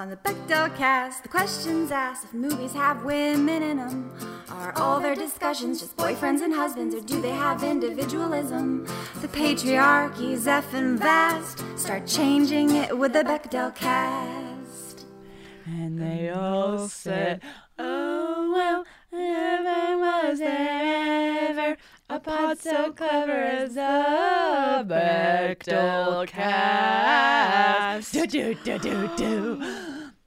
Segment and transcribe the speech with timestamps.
[0.00, 4.10] On the Bechdel cast, the questions asked if movies have women in them.
[4.48, 8.86] Are all their discussions just boyfriends and husbands, or do they have individualism?
[9.20, 11.62] The patriarchy's effing vast.
[11.78, 15.04] Start changing it with the Bechdel cast.
[15.66, 17.42] And they all said,
[17.78, 21.76] Oh, well, never was there ever
[22.10, 28.12] a pod so clever as the Bechdel cast.
[28.12, 29.62] Do, do, do, do, do.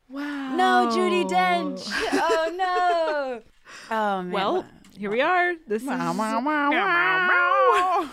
[0.09, 0.55] Wow.
[0.55, 1.89] No, Judi Dench.
[2.13, 3.41] oh, no.
[3.91, 4.31] Oh, man.
[4.31, 5.55] Well, here we are.
[5.67, 5.87] This is.
[5.87, 8.09] Wow, wow, wow,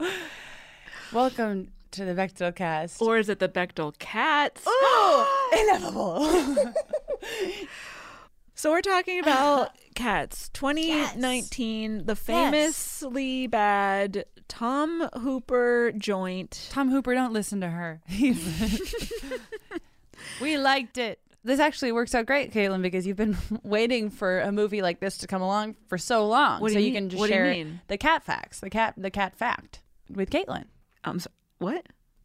[0.00, 0.10] wow.
[1.12, 3.00] Welcome to the Bechdel cast.
[3.00, 4.62] Or is it the Bechdel cats?
[4.66, 6.74] Oh, ineffable.
[8.58, 16.68] So we're talking about Cats 2019, the famously bad Tom Hooper joint.
[16.70, 18.00] Tom Hooper, don't listen to her.
[20.40, 21.18] we liked it.
[21.42, 25.18] This actually works out great, Caitlin, because you've been waiting for a movie like this
[25.18, 26.60] to come along for so long.
[26.60, 27.02] What do so you you mean?
[27.02, 27.80] can just What share mean?
[27.88, 30.66] the cat facts, the cat, the cat fact with Caitlin.
[31.02, 31.28] Um, so,
[31.58, 31.84] what?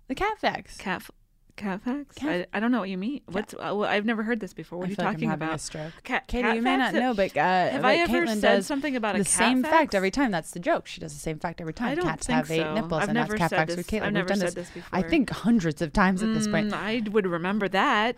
[0.10, 0.78] The cat facts.
[0.78, 1.10] Cat, f-
[1.56, 1.82] cat
[2.22, 3.22] I, I don't know what you mean.
[3.28, 3.54] What's?
[3.54, 4.80] Uh, well, I've never heard this before.
[4.80, 5.56] What I are you like talking about?
[5.56, 5.92] a stroke.
[6.04, 8.96] Cat, Katie, cat you may not know, but uh, Have I ever Caitlin said something
[8.96, 10.32] about a the cat same fact every time?
[10.32, 10.88] That's the joke.
[10.88, 11.92] She does the same fact every time.
[11.92, 12.74] I don't Cats think have eight so.
[12.74, 14.02] nipples, I've and never that's cat facts with Caitlin.
[14.02, 16.72] I've We've never done said this, this I think hundreds of times at this point.
[16.72, 18.16] Mm, I would remember that.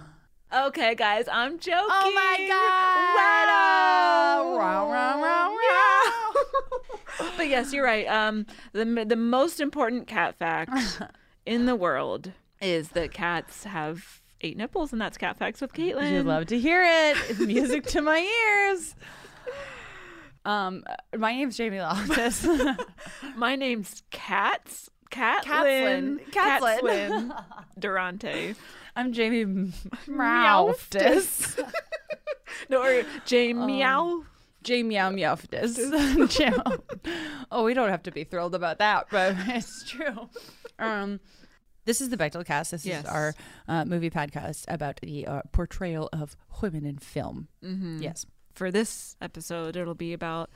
[0.54, 1.86] okay, guys, I'm joking.
[1.88, 3.14] Oh my God!
[4.58, 5.54] Wow, wow, wow, wow.
[7.36, 8.06] but yes, you're right.
[8.06, 11.00] Um, the the most important cat fact
[11.46, 16.10] in the world is that cats have eight nipples, and that's cat facts with Caitlin.
[16.12, 17.16] You'd love to hear it.
[17.30, 18.94] It's music to my ears.
[20.46, 20.84] Um,
[21.16, 22.46] my name's Jamie Loftus.
[23.36, 24.90] My name's Cats.
[25.10, 26.20] Catlin.
[26.32, 27.30] Catlin.
[27.30, 27.32] Catlin.
[27.78, 28.54] Durante.
[28.94, 29.72] I'm Jamie
[30.06, 31.58] Meowftus.
[32.68, 34.24] No, or J Um, Meow.
[34.62, 35.78] J Meow Meowftus.
[37.50, 40.28] oh, we don't have to be thrilled about that, but it's true.
[40.78, 41.20] Um,
[41.84, 42.70] this is the Bechdel cast.
[42.70, 43.04] This Yes.
[43.04, 43.34] is our
[43.68, 47.48] uh, movie podcast about the uh, portrayal of women in film.
[47.64, 48.02] Mm-hmm.
[48.02, 48.26] Yes.
[48.54, 50.50] For this episode, it'll be about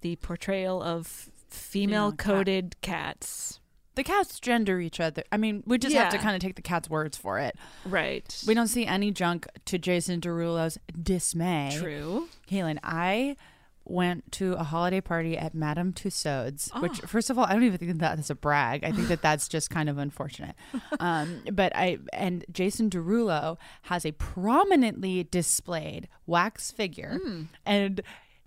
[0.00, 3.60] the portrayal of Female coded cats.
[3.94, 5.22] The cats gender each other.
[5.30, 7.56] I mean, we just have to kind of take the cat's words for it.
[7.84, 8.42] Right.
[8.44, 11.76] We don't see any junk to Jason Derulo's dismay.
[11.78, 12.28] True.
[12.50, 13.36] Caitlin, I
[13.86, 17.06] went to a holiday party at Madame Tussauds, which, Oh.
[17.06, 18.82] first of all, I don't even think that that's a brag.
[18.84, 20.54] I think that that's just kind of unfortunate.
[21.00, 27.42] Um, but I, and Jason Derulo has a prominently displayed wax figure, Hmm.
[27.66, 28.00] and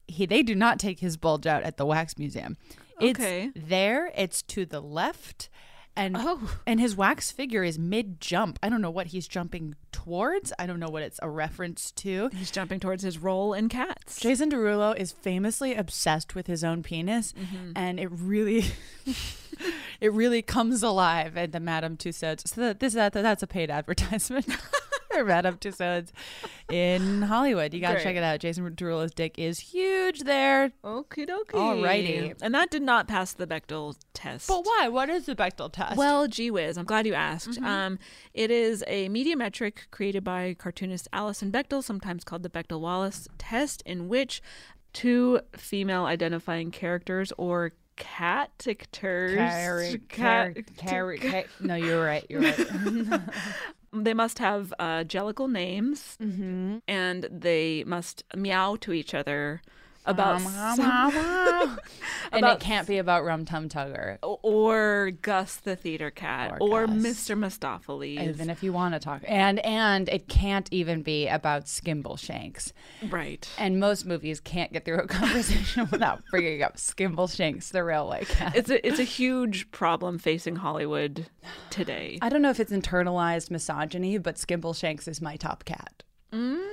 [0.07, 2.57] he, they do not take his bulge out at the wax museum.
[2.99, 3.51] It's Okay.
[3.55, 5.49] there, it's to the left.
[5.97, 6.39] And Oh.
[6.65, 8.59] and his wax figure is mid jump.
[8.63, 10.53] I don't know what he's jumping towards.
[10.59, 12.29] I don't know what it's a reference to.
[12.35, 14.19] He's jumping towards his role in Cats.
[14.19, 17.71] Jason Derulo is famously obsessed with his own penis, Mm-hmm.
[17.75, 18.65] and it really,
[19.99, 22.47] it really comes alive at the Madame Tussauds.
[22.47, 24.45] So that, this that, that's a paid advertisement
[25.11, 26.11] for Madame Tussauds
[26.69, 27.73] in Hollywood.
[27.73, 28.39] You gotta check it out.
[28.39, 30.71] Jason Derulo's dick is huge there.
[30.83, 31.51] Okie dokie.
[31.51, 32.35] Alrighty.
[32.41, 34.47] And that did not pass the Bechdel test.
[34.47, 34.87] But why?
[34.89, 35.97] What is the Bechdel test?
[35.97, 37.57] Well, gee whiz, I'm glad you asked.
[37.61, 37.99] Um,
[38.33, 43.27] it is a media metric created by cartoonist Alison Bechdel, sometimes called the Bechdel Wallace
[43.37, 44.41] test, in which
[44.93, 49.35] two female identifying characters or catecters.
[49.35, 51.45] Carry, carry, carry, carry.
[51.59, 52.25] No, you're right.
[52.29, 52.59] You're right.
[53.93, 56.77] They must have uh, jellicle names, mm-hmm.
[56.87, 59.61] and they must meow to each other
[60.07, 61.79] about some-
[62.31, 64.17] and about it can't be about Rum Tum Tugger.
[64.23, 66.87] or Gus the theater cat Or or.
[66.87, 67.37] Mr.
[67.37, 68.21] Mistoffelees.
[68.29, 72.71] Even if you want to talk, and and it can't even be about Skimbleshanks.
[73.09, 73.47] right.
[73.57, 78.55] And most movies can't get through a conversation without bringing up Skimbleshanks, the railway cat.
[78.55, 81.27] It's a it's a huge problem facing Hollywood
[81.69, 82.19] today.
[82.21, 86.03] I don't know if it's internalized misogyny, but Skimbleshanks is my top cat.
[86.33, 86.66] Mm.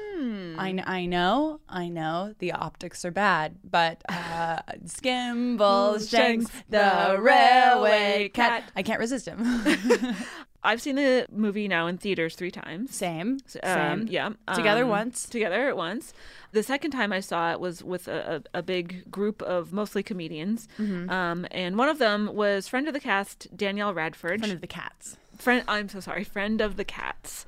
[0.58, 8.30] I, I know, I know the optics are bad, but uh, Skimble Shanks, the railway
[8.32, 8.64] cat.
[8.76, 9.42] I can't resist him.
[10.66, 12.94] I've seen the movie now in theaters three times.
[12.94, 14.06] Same, Um, same.
[14.08, 14.30] yeah.
[14.54, 15.28] Together um, once.
[15.28, 16.14] Together at once.
[16.52, 20.02] The second time I saw it was with a, a, a big group of mostly
[20.02, 20.66] comedians.
[20.78, 21.10] Mm-hmm.
[21.10, 24.40] Um, and one of them was friend of the cast, Danielle Radford.
[24.40, 25.18] Friend of the cats.
[25.36, 27.44] friend I'm so sorry, friend of the cats.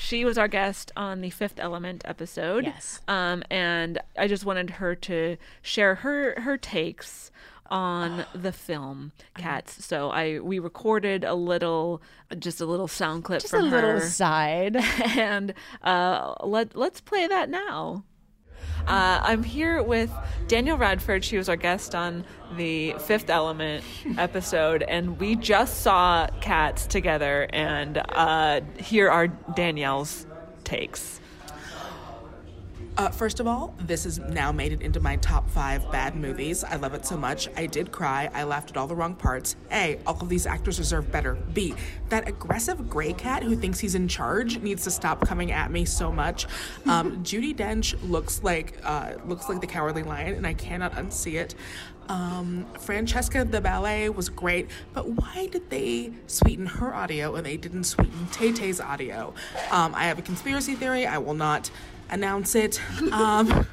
[0.00, 2.64] She was our guest on the Fifth Element episode.
[2.64, 3.00] Yes.
[3.06, 7.30] Um, and I just wanted her to share her her takes
[7.70, 9.84] on the film Cats.
[9.84, 12.02] So I we recorded a little
[12.38, 14.76] just a little sound clip Just from a little her side.
[15.16, 15.52] and
[15.82, 18.04] uh, let let's play that now.
[18.86, 20.10] Uh, I'm here with
[20.48, 21.24] Danielle Radford.
[21.24, 22.24] She was our guest on
[22.56, 23.84] the Fifth Element
[24.18, 27.46] episode, and we just saw Cats together.
[27.52, 30.26] And uh, here are Danielle's
[30.64, 31.19] takes.
[32.96, 36.64] Uh, first of all, this has now made it into my top five bad movies.
[36.64, 37.48] I love it so much.
[37.56, 38.28] I did cry.
[38.34, 39.56] I laughed at all the wrong parts.
[39.70, 41.34] A, all of these actors deserve better.
[41.34, 41.74] B,
[42.08, 45.84] that aggressive gray cat who thinks he's in charge needs to stop coming at me
[45.84, 46.46] so much.
[46.86, 51.34] Um, Judi Dench looks like uh, looks like the Cowardly Lion, and I cannot unsee
[51.40, 51.54] it.
[52.08, 57.56] Um, Francesca the ballet was great, but why did they sweeten her audio and they
[57.56, 59.32] didn't sweeten Tay Tay's audio?
[59.70, 61.06] Um, I have a conspiracy theory.
[61.06, 61.70] I will not
[62.10, 62.80] announce it.
[63.12, 63.66] Um,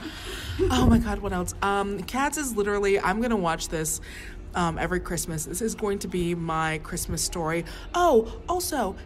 [0.70, 1.54] oh my god, what else?
[1.62, 3.00] Um, Cats is literally.
[3.00, 4.00] I'm gonna watch this.
[4.54, 5.44] Um, every Christmas.
[5.44, 7.66] This is going to be my Christmas story.
[7.94, 8.96] Oh, also,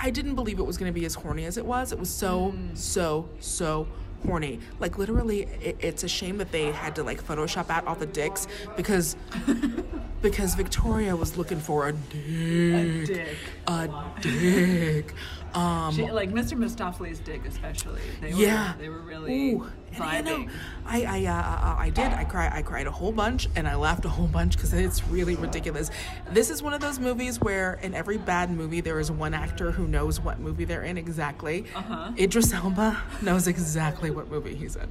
[0.00, 1.92] I didn't believe it was going to be as horny as it was.
[1.92, 3.86] It was so, so, so
[4.26, 4.60] horny.
[4.78, 8.06] Like literally, it, it's a shame that they had to like Photoshop out all the
[8.06, 8.46] dicks
[8.76, 9.16] because
[10.22, 13.36] because Victoria was looking for a dick, a dick,
[13.68, 15.14] a dick.
[15.56, 16.52] Um, like Mr.
[16.52, 18.02] Mistoffelees' dick, especially.
[18.20, 19.66] They yeah, they were really Ooh.
[19.98, 20.46] I know.
[20.84, 22.12] I I uh, uh, I did.
[22.12, 22.52] I cried.
[22.52, 25.90] I cried a whole bunch, and I laughed a whole bunch because it's really ridiculous.
[26.30, 29.70] This is one of those movies where, in every bad movie, there is one actor
[29.70, 31.64] who knows what movie they're in exactly.
[31.74, 32.12] Uh-huh.
[32.18, 34.88] Idris Elba knows exactly what movie he's in.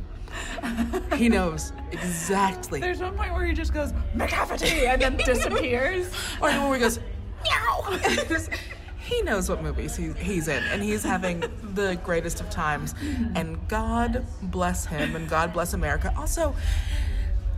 [1.15, 2.79] he knows exactly.
[2.79, 6.07] There's one point where he just goes McCafferty and then disappears.
[6.41, 6.99] or the one where he goes
[7.43, 7.99] meow.
[9.05, 11.39] he knows what movies he, he's in, and he's having
[11.73, 12.95] the greatest of times.
[13.35, 16.11] And God bless him, and God bless America.
[16.17, 16.55] Also,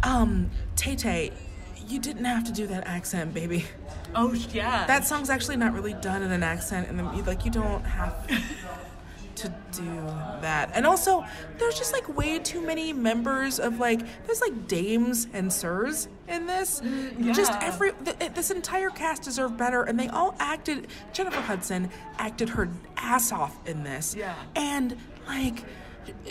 [0.04, 1.32] um, Tay Tay,
[1.88, 3.66] you didn't have to do that accent, baby.
[4.14, 4.86] Oh yeah.
[4.88, 8.28] That song's actually not really done in an accent, and then, like you don't have
[9.36, 9.96] to do
[10.42, 10.72] that.
[10.74, 11.26] And also,
[11.60, 16.46] there's just like way too many members of like there's like dames and sirs in
[16.48, 16.82] this.
[17.34, 20.88] Just every th- this entire cast deserved better, and they all acted.
[21.14, 24.16] Jennifer Hudson acted her ass off in this.
[24.16, 24.36] Yeah.
[24.56, 24.98] And
[25.28, 25.64] like.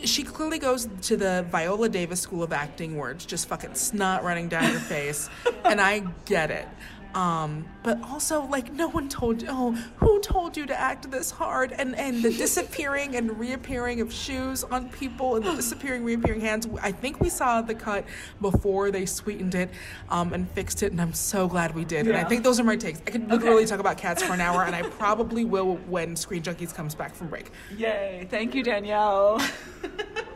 [0.05, 4.25] She clearly goes to the Viola Davis School of Acting where it's just fucking snot
[4.25, 5.29] running down your face.
[5.67, 6.67] and I get it.
[7.17, 11.31] Um, but also, like, no one told you, oh, who told you to act this
[11.31, 11.73] hard?
[11.73, 16.69] And, and the disappearing and reappearing of shoes on people and the disappearing, reappearing hands.
[16.83, 18.05] I think we saw the cut
[18.43, 19.71] before they sweetened it
[20.11, 22.07] um, and fixed it, and I'm so glad we did.
[22.07, 23.01] And I think those are my takes.
[23.07, 26.43] I could literally talk about cats for an hour, and I probably will when Screen
[26.43, 27.51] Junkies comes back from break.
[27.79, 28.27] Yay!
[28.31, 29.41] Thank you, Danielle.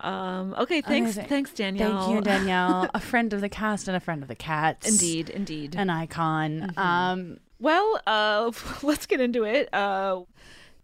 [0.00, 0.54] um.
[0.58, 0.80] Okay.
[0.80, 1.12] Thanks.
[1.16, 1.26] Amazing.
[1.28, 2.00] Thanks, Danielle.
[2.06, 2.88] Thank you, Danielle.
[2.94, 4.88] a friend of the cast and a friend of the cats.
[4.88, 5.30] Indeed.
[5.30, 5.74] Indeed.
[5.76, 6.72] An icon.
[6.76, 8.50] Um, Well, uh,
[8.82, 9.72] let's get into it.
[9.74, 10.22] Uh,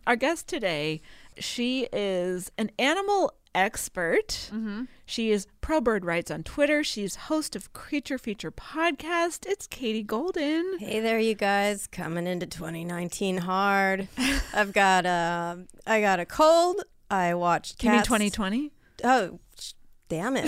[0.06, 1.00] our guest today,
[1.38, 4.50] she is an animal expert.
[5.06, 6.84] She is pro bird rights on Twitter.
[6.84, 9.46] She's host of Creature Feature podcast.
[9.46, 10.78] It's Katie Goldin.
[10.78, 11.86] Hey there, you guys!
[11.86, 14.08] Coming into 2019 hard.
[14.52, 16.82] I've got a, I got a cold.
[17.10, 18.72] I watched You mean 2020?
[19.04, 19.38] Oh,
[20.08, 20.46] damn it!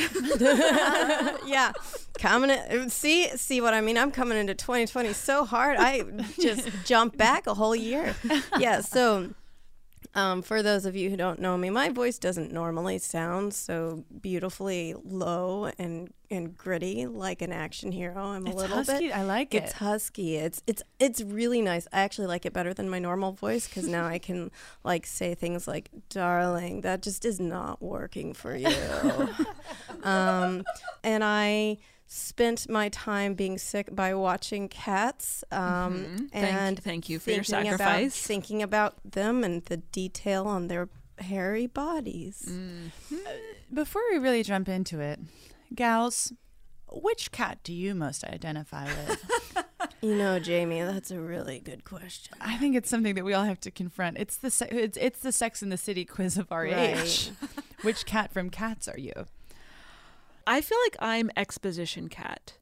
[1.46, 1.72] yeah,
[2.18, 2.50] coming.
[2.50, 3.98] In, see, see what I mean?
[3.98, 5.76] I'm coming into 2020 so hard.
[5.78, 6.02] I
[6.40, 8.14] just jumped back a whole year.
[8.58, 9.30] Yeah, so
[10.18, 14.04] Um, for those of you who don't know me, my voice doesn't normally sound so
[14.20, 18.16] beautifully low and, and gritty like an action hero.
[18.25, 19.08] I'm a It's little husky.
[19.08, 19.16] bit.
[19.16, 19.76] I like It's it.
[19.76, 20.37] husky.
[20.37, 21.87] It's it's it's really nice.
[21.92, 24.50] I actually like it better than my normal voice because now I can
[24.84, 28.68] like say things like "darling." That just is not working for you.
[30.02, 30.64] um,
[31.04, 31.78] and I
[32.10, 36.30] spent my time being sick by watching cats um, Mhm.
[36.30, 38.16] Thank- and thank you for your thinking about- sacrifice.
[38.26, 40.88] thinking about them and the detail on their
[41.18, 42.46] hairy bodies.
[42.48, 42.90] Mm.
[43.72, 45.20] Before we really jump into it,
[45.74, 46.32] gals,
[46.90, 49.24] which cat do you most identify with?
[50.00, 52.32] You know, Jamie, that's a really good question.
[52.40, 54.16] I think it's something that we all have to confront.
[54.18, 57.30] It's the se- it's, it's the Sex in the City quiz of our age.
[57.82, 59.12] which cat from Cats are you?
[60.48, 62.54] I feel like I'm exposition cat.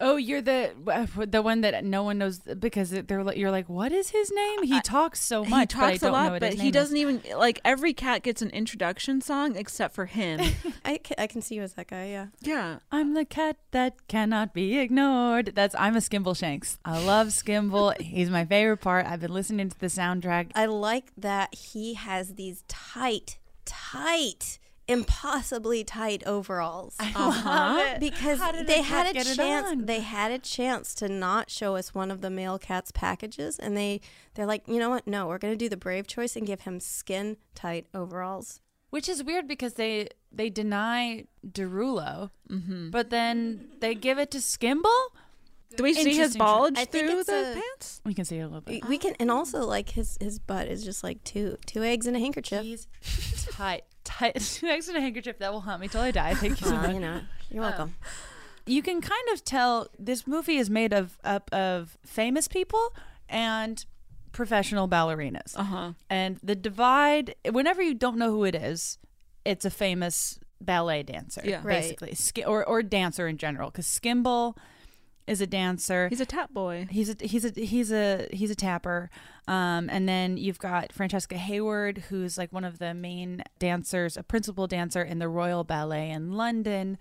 [0.00, 3.68] Oh, you're the uh, the one that no one knows because they're like you're like,
[3.68, 4.62] what is his name?
[4.62, 6.70] He talks so much, he but I talks don't a lot, know what but he
[6.70, 7.02] doesn't is.
[7.02, 10.38] even like every cat gets an introduction song except for him.
[10.84, 12.26] I can, I can see you as that guy, yeah.
[12.40, 12.78] yeah.
[12.92, 15.52] I'm the cat that cannot be ignored.
[15.56, 16.78] That's I'm a Skimbleshanks.
[16.84, 18.00] I love Skimble.
[18.00, 19.04] He's my favorite part.
[19.04, 20.52] I've been listening to the soundtrack.
[20.54, 26.96] I like that he has these tight, tight, impossibly tight overalls.
[27.14, 28.00] love it.
[28.00, 29.84] Because they had a chance.
[29.86, 33.76] They had a chance to not show us one of the male cat's packages, and
[33.76, 34.00] they
[34.34, 35.06] they're like, you know what?
[35.06, 38.60] No, we're gonna do the brave choice and give him skin tight overalls.
[38.90, 42.90] Which is weird because they they deny Derulo, Mm-hmm.
[42.90, 45.08] but then they give it to Skimble.
[45.76, 48.00] Do we see his bulge through the a- pants?
[48.06, 48.82] We can see a little bit.
[48.84, 52.06] We, we can, and also like his his butt is just like two two eggs
[52.06, 52.62] in a handkerchief.
[52.62, 52.86] He's
[53.50, 54.40] tight, tight.
[54.40, 56.34] Two eggs in a handkerchief that will haunt me till I die.
[56.34, 56.94] Thank you so Uh, much.
[56.94, 57.94] you know, you're welcome.
[58.66, 62.94] you can kind of tell this movie is made of up of famous people
[63.28, 63.84] and
[64.32, 65.56] professional ballerinas.
[65.56, 65.92] Uh-huh.
[66.10, 68.98] And the divide, whenever you don't know who it is,
[69.44, 71.60] it's a famous ballet dancer, Yeah.
[71.62, 71.96] Right.
[71.98, 73.70] basically, or or dancer in general.
[73.70, 74.56] Because Skimble
[75.28, 76.08] is a dancer.
[76.08, 76.86] He's a tap boy.
[76.90, 79.10] He's a he's a he's a he's a tapper,
[79.46, 84.22] um, and then you've got Francesca Hayward, who's like one of the main dancers, a
[84.22, 86.98] principal dancer in the Royal Ballet in London.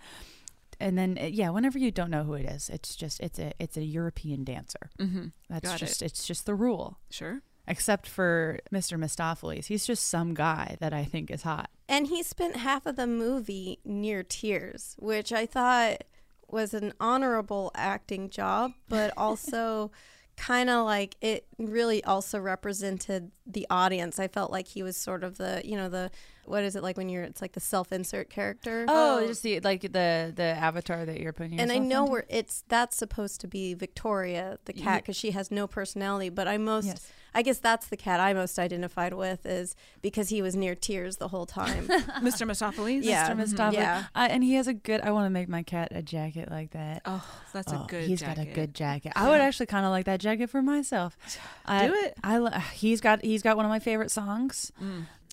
[0.79, 3.53] And then uh, yeah, whenever you don't know who it is, it's just it's a
[3.59, 4.89] it's a European dancer.
[4.99, 5.27] Mm-hmm.
[5.49, 6.05] That's Got just it.
[6.05, 6.99] it's just the rule.
[7.09, 7.41] Sure.
[7.69, 8.97] Except for Mr.
[8.97, 11.69] Mistoffelees, he's just some guy that I think is hot.
[11.89, 16.03] And he spent half of the movie near tears, which I thought
[16.49, 19.91] was an honorable acting job, but also
[20.37, 24.19] kind of like it really also represented the audience.
[24.19, 26.11] I felt like he was sort of the, you know, the
[26.45, 28.85] what is it like when you're it's like the self-insert character.
[28.87, 29.27] Oh, oh.
[29.27, 31.59] just the like the the avatar that you're putting.
[31.59, 32.11] and I know into?
[32.11, 36.29] where it's that's supposed to be Victoria the cat because she has no personality.
[36.29, 37.11] But I most, Yes.
[37.35, 41.17] I guess that's the cat I most identified with is because he was near tears
[41.17, 41.87] the whole time.
[41.87, 42.47] Mr.
[42.49, 43.03] Mistoffelees?
[43.03, 43.29] Yeah.
[43.29, 43.35] Mr.
[43.35, 43.53] Mhm.
[43.53, 43.73] Mistoffelees.
[43.73, 44.03] Yeah.
[44.15, 45.01] Uh, and he has a good.
[45.01, 47.01] I want to make my cat a jacket like that.
[47.05, 48.35] Oh, that's a Oh, good He's jacket.
[48.37, 49.13] got a good jacket.
[49.15, 51.17] I would actually kind of like that jacket for myself.
[51.65, 52.17] I, Do it.
[52.23, 52.37] I.
[52.37, 53.23] lo- He's got.
[53.23, 54.71] He's got one of my favorite songs.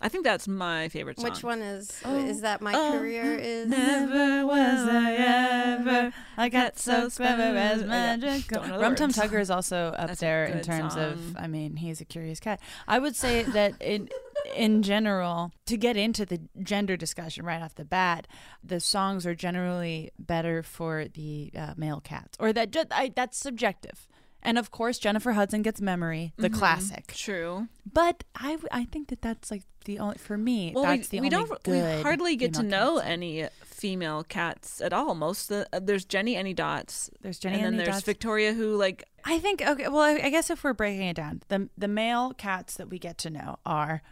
[0.04, 1.30] I think that's my favorite song.
[1.30, 2.60] Which one is is that?
[2.60, 6.12] My oh, career is Never was I ever.
[6.36, 7.88] I got so clever as smooth.
[7.88, 8.48] magic.
[8.48, 9.12] Don't know the Rum Tum.
[9.12, 11.34] Tugger is also up That's there in good terms of.
[11.38, 12.60] I mean, he's a curious cat.
[12.86, 14.10] I would say that in
[14.54, 18.26] in general, to get into the gender discussion right off the bat,
[18.62, 23.38] the songs are generally better for the uh, male cats, or that ju- I, that's
[23.38, 24.06] subjective.
[24.44, 26.54] And of course, Jennifer Hudson gets "Memory," the Mhm.
[26.54, 27.06] classic.
[27.14, 27.68] True.
[27.90, 30.72] But I, I think that that's like the only for me.
[30.74, 33.08] Well, that's we, the we only don't good we hardly get to female know cats.
[33.10, 35.14] any female cats at all.
[35.14, 37.10] Most of the, uh, there's Jennyanydots.
[37.22, 38.04] There's Jenny and then Any there's Dots.
[38.06, 39.88] Victoria who like I think okay.
[39.88, 42.98] Well, I, I guess if we're breaking it down, the the male cats that we
[42.98, 44.02] get to know are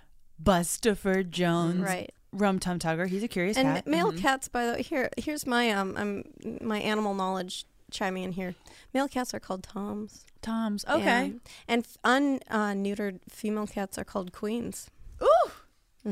[0.42, 2.10] Bustopher Jones, Right.
[2.32, 3.06] Rum Tum Tugger.
[3.08, 3.86] He's a curious and cat.
[3.86, 4.18] male Mm-hmm.
[4.22, 4.48] cats.
[4.48, 6.24] By the way, here here's my um um
[6.60, 8.54] my animal knowledge chiming in here.
[8.92, 10.24] Male cats are called toms.
[10.40, 10.84] Toms.
[10.90, 11.34] Okay.
[11.34, 11.50] Yeah.
[11.68, 14.90] and unneutered uh, female cats are called queens.
[15.22, 15.50] Ooh,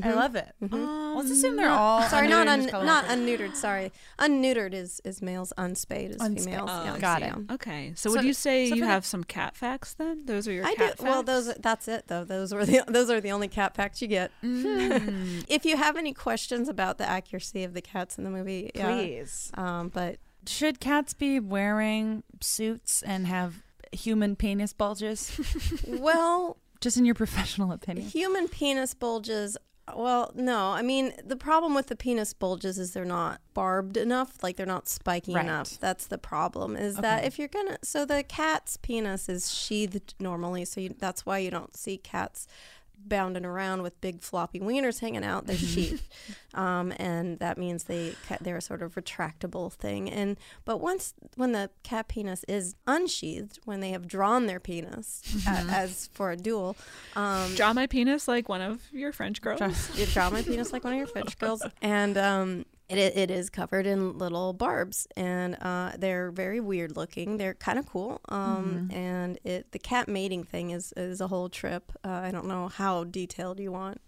[0.04, 0.54] I love it.
[0.62, 1.16] Mhm.
[1.16, 3.56] Let's assume they're all Sorry, not un- not unneutered.
[3.56, 5.52] Sorry, unneutered is is males.
[5.58, 6.44] Unspayed is Unspayed.
[6.44, 6.70] females.
[6.72, 7.34] Oh, yeah, got so, it.
[7.48, 7.54] yeah.
[7.56, 7.92] okay.
[7.96, 10.26] So, So- would you say so you for the- have some cat facts then?
[10.26, 10.76] Those are your I do.
[10.76, 12.22] cat Well, those that's it though.
[12.24, 14.30] Those were the those are the only cat facts you get.
[14.44, 15.44] Mm.
[15.48, 18.94] if you have any questions about the accuracy of the cats in the movie, yeah.
[18.94, 19.50] Please.
[19.54, 25.38] Um, but Should cats be wearing suits and have human penis bulges?
[25.88, 28.06] well, Just in your professional opinion.
[28.08, 29.56] human penis bulges.
[29.94, 30.68] Well, no.
[30.70, 34.64] I mean, the problem with the penis bulges is they're not barbed enough, like they're
[34.64, 35.44] not spiky Right.
[35.44, 35.78] enough.
[35.80, 36.76] That's the problem.
[36.76, 41.26] Is that if you're gonna, so the cat's penis is sheathed normally, so you, that's
[41.26, 42.46] why you don't see cats
[43.06, 46.02] bounding around with big floppy wieners hanging out, they're sheathed,
[46.54, 50.10] um, and that means they they're a sort of retractable thing.
[50.10, 55.22] And but once when the cat penis is unsheathed, when they have drawn their penis
[55.46, 56.76] a- as for a duel,
[57.16, 59.60] um, Draw my penis like one of your French girls.
[59.98, 62.64] you draw my penis like one of your French girls, and um,
[62.98, 67.36] it, it is covered in little barbs, and uh, they're very weird looking.
[67.36, 71.48] They're kind of cool, um, and it the cat mating thing is is a whole
[71.48, 71.92] trip.
[72.04, 74.00] Uh, I don't know how detailed you want.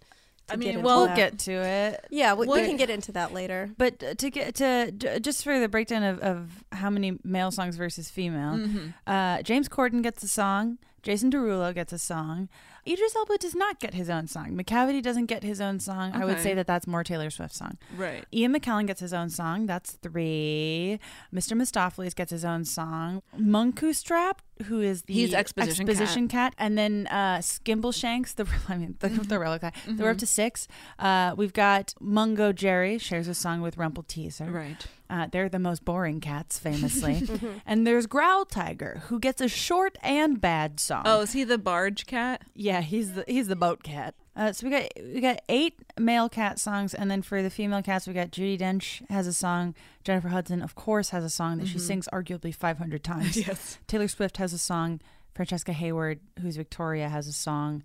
[0.48, 1.16] To I get mean, into we'll that.
[1.16, 2.04] get to it.
[2.10, 3.70] Yeah, we, we What- can get into that later.
[3.78, 7.76] But uh, to get to just for the breakdown of, of how many male songs
[7.76, 8.94] versus female, Mhm.
[9.06, 10.78] uh, James Corden gets a song.
[11.02, 12.48] Jason Derulo gets a song.
[12.86, 14.56] Idris Elba does not get his own song.
[14.56, 16.12] Macavity doesn't get his own song.
[16.14, 17.78] I would say that that's more Taylor Swift's song.
[17.96, 18.24] Right.
[18.34, 19.66] Ian McKellen gets his own song.
[19.66, 20.98] That's three.
[21.32, 21.56] Mr.
[21.56, 23.22] Mistoffelees gets his own song.
[23.38, 26.54] Munkustrap, who is the He's Exposition Exposition cat.
[26.58, 29.72] and then uh, Skimbleshanks, the I mean the, the relic guy.
[29.96, 30.66] We're up to six.
[30.98, 34.52] Uh, we've got Mungojerrie shares a song with Rumpleteazer.
[34.52, 34.86] Right.
[35.12, 37.28] Uh, they're the most boring cats, famously.
[37.66, 41.02] and there's Growltiger, who gets a short and bad song.
[41.04, 42.40] Oh, is he the barge cat?
[42.54, 44.14] Yeah, he's the he's the boat cat.
[44.34, 47.82] Uh, so we got we got eight male cat songs, and then for the female
[47.82, 49.74] cats, we got Judi Dench has a song.
[50.02, 53.36] Jennifer Hudson, of course, has a song that she sings arguably 500 times.
[53.46, 53.78] Yes.
[53.86, 55.00] Taylor Swift has a song.
[55.34, 57.82] Francesca Hayward, who's Victoria, has a song.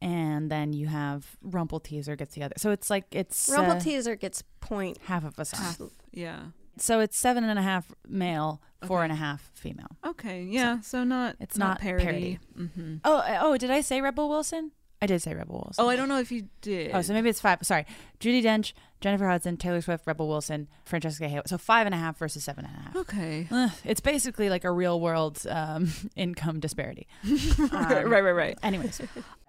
[0.00, 2.54] And then you have Rumpleteazer gets the other.
[2.56, 4.98] So it's like it's Rumple uh, Teaser gets point.
[5.04, 5.90] half of a song.
[6.12, 6.40] Yeah.
[6.78, 9.04] So it's seven and a half male, four Okay.
[9.04, 9.96] and a half female.
[10.04, 10.44] Okay.
[10.44, 10.80] Yeah.
[10.80, 12.04] So, not It's not, not parody.
[12.04, 12.38] parody.
[12.56, 14.72] hmm Oh, oh, did I say Rebel Wilson?
[15.00, 15.84] I did say Rebel Wilson.
[15.84, 16.92] Oh, I don't know if you did.
[16.94, 17.58] Oh, so maybe it's five.
[17.62, 17.84] Sorry,
[18.20, 21.48] Judi Dench, Jennifer Hudson, Taylor Swift, Rebel Wilson, Francesca Hayward.
[21.48, 22.96] So five and a half versus seven and a half.
[22.96, 23.48] Okay.
[23.50, 27.08] Ugh, it's basically like a real world um, income disparity.
[27.72, 28.58] right, right, right, right.
[28.62, 29.00] Anyways,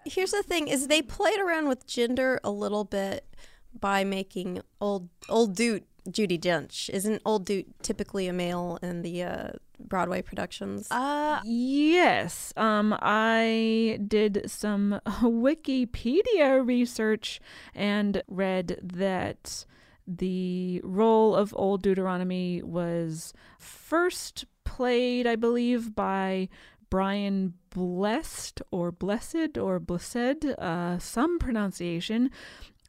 [0.06, 3.26] Here's the thing: is they played around with gender a little bit
[3.80, 6.90] by making old old dude Judi Dench.
[6.90, 9.48] Isn't old dude typically a male in the uh,
[9.80, 10.88] Broadway productions?
[10.92, 12.54] uh, Yes.
[12.58, 17.40] Um, I did some Wikipedia research
[17.74, 19.66] and read that
[20.06, 26.50] the role of Old Deuteronomy was first played, I believe, by
[26.90, 32.30] Brian Blessed or Blessed or Blessed, uh, some pronunciation.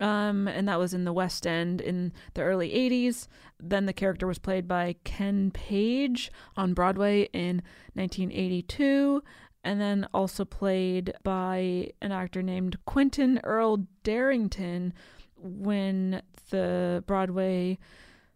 [0.00, 3.28] Um, and that was in the West End in the early 80s.
[3.60, 7.62] Then the character was played by Ken Page on Broadway in
[7.94, 9.22] 1982,
[9.62, 14.92] and then also played by an actor named Quentin Earl Darrington
[15.36, 17.78] when the Broadway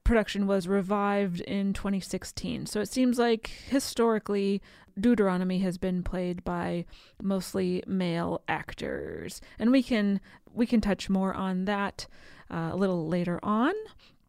[0.08, 2.64] production was revived in 2016.
[2.64, 4.62] So it seems like historically
[4.98, 6.86] Deuteronomy has been played by
[7.22, 9.42] mostly male actors.
[9.58, 10.20] And we can
[10.52, 12.06] we can touch more on that
[12.50, 13.74] uh, a little later on.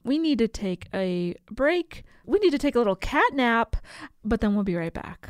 [0.04, 2.04] We need to take a break.
[2.26, 3.78] We need to take a little cat nap,
[4.24, 5.30] but then we'll be right back.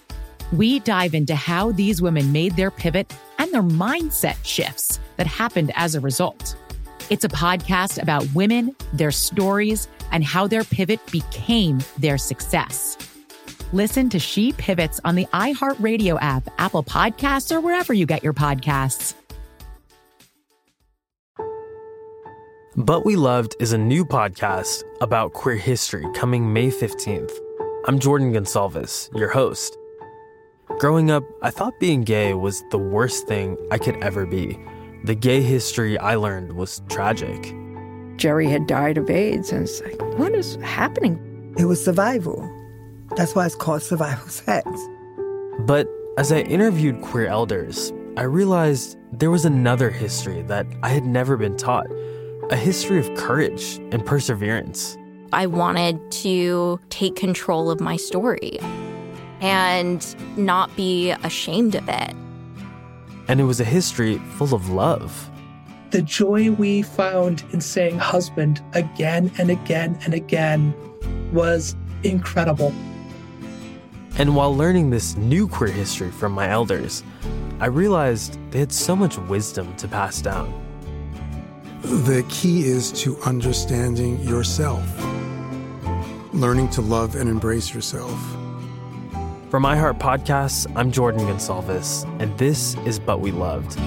[0.51, 5.71] We dive into how these women made their pivot and their mindset shifts that happened
[5.75, 6.57] as a result.
[7.09, 12.97] It's a podcast about women, their stories, and how their pivot became their success.
[13.71, 18.33] Listen to She Pivots on the iHeartRadio app, Apple Podcasts, or wherever you get your
[18.33, 19.13] podcasts.
[22.75, 27.31] But We Loved is a new podcast about queer history coming May 15th.
[27.87, 29.77] I'm Jordan Gonsalves, your host.
[30.79, 34.59] Growing up, I thought being gay was the worst thing I could ever be.
[35.03, 37.55] The gay history I learned was tragic.
[38.17, 41.53] Jerry had died of AIDS, and it's like, what is happening?
[41.57, 42.49] It was survival.
[43.15, 44.67] That's why it's called survival sex.
[45.59, 51.05] But as I interviewed queer elders, I realized there was another history that I had
[51.05, 51.87] never been taught
[52.49, 54.97] a history of courage and perseverance.
[55.31, 58.59] I wanted to take control of my story
[59.41, 62.15] and not be ashamed of it.
[63.27, 65.29] And it was a history full of love.
[65.91, 70.73] The joy we found in saying husband again and again and again
[71.33, 72.73] was incredible.
[74.17, 77.03] And while learning this new queer history from my elders,
[77.59, 80.53] I realized they had so much wisdom to pass down.
[81.81, 84.83] The key is to understanding yourself,
[86.33, 88.19] learning to love and embrace yourself.
[89.51, 93.77] For iHeart Podcasts, I'm Jordan Gonsalves, and this is But We Loved.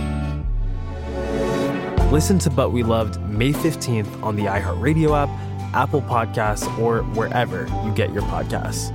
[2.12, 5.30] Listen to But We Loved May 15th on the iHeartRadio app,
[5.74, 8.92] Apple Podcasts, or wherever you get your podcasts.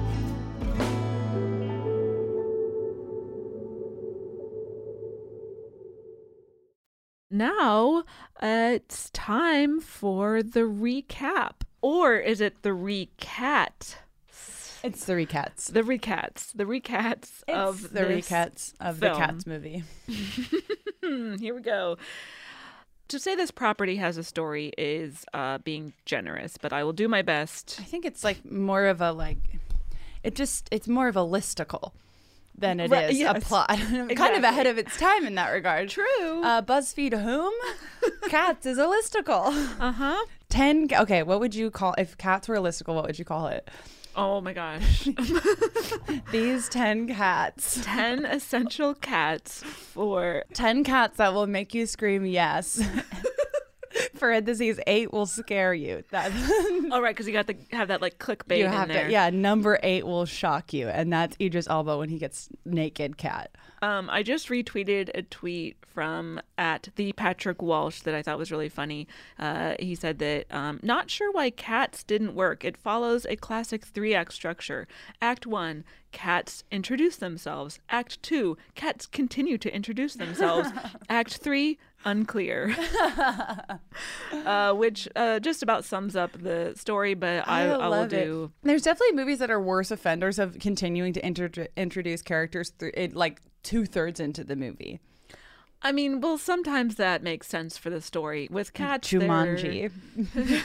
[7.31, 8.03] Now
[8.43, 11.63] uh, it's time for the recap.
[11.81, 13.95] Or is it the recat?
[14.83, 15.71] It's the recats.
[15.71, 16.51] The recats.
[16.55, 19.13] The recats It's of the recats of film.
[19.13, 19.83] the Cats movie.
[21.01, 21.97] Here we go.
[23.09, 27.07] To say this property has a story is uh, being generous, but I will do
[27.07, 27.77] my best.
[27.79, 29.37] I think it's like more of a like,
[30.23, 31.91] it just it's more of a listicle
[32.55, 33.69] than it is Right, a yes, plot.
[34.15, 35.89] kind of ahead of its time in that regard.
[35.89, 36.43] True.
[36.43, 37.53] Uh, BuzzFeed whom?
[38.29, 39.47] Cats is a listicle.
[39.79, 40.25] Uh huh.
[40.49, 40.87] Ten.
[40.93, 42.93] Okay, what would you call if cats were a listicle?
[42.95, 43.67] What would you call it?
[44.15, 45.07] Oh my gosh.
[46.31, 47.81] These ten cats.
[47.83, 52.81] 10 essential cats for Ten cats that will make you scream yes.
[54.19, 56.03] Parentheses eight will scare you.
[56.11, 56.31] That
[56.91, 59.05] All oh, right, because you got to have that like clickbait you in have there.
[59.07, 59.11] to.
[59.11, 63.51] Yeah, number eight will shock you, and that's Idris Elba when he gets naked cat.
[63.81, 68.51] Um, I just retweeted a tweet from at the Patrick Walsh that I thought was
[68.51, 69.07] really funny.
[69.37, 72.63] Uh, he said that um, not sure why cats didn't work.
[72.63, 74.87] It follows a classic three act structure.
[75.21, 77.79] Act one, cats introduce themselves.
[77.89, 80.69] Act two, cats continue to introduce themselves.
[81.09, 82.75] Act three, unclear.
[84.31, 88.49] uh, which uh, just about sums up the story, but I, I, will love it.
[88.63, 93.15] There's definitely movies that are worse offenders of continuing to inter- introduce characters through it,
[93.15, 94.99] like two thirds into the movie.
[95.81, 98.49] I mean, well, sometimes that makes sense for the story.
[98.51, 99.89] With cats, Jumanji.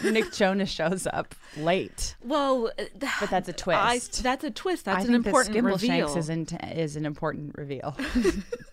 [0.13, 2.85] Nick Jonas shows up late, Well, uh,
[3.21, 4.21] but that's a twist.
[4.21, 4.87] I, that's a twist.
[4.87, 6.17] That's I an important reveal.
[6.17, 7.97] Is, in- is an important reveal.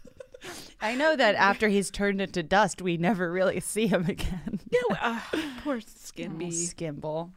[0.82, 4.60] I know that after he's turned into dust, we never really see him again.
[4.72, 5.20] No, uh,
[5.64, 7.32] poor Oh, Skimble.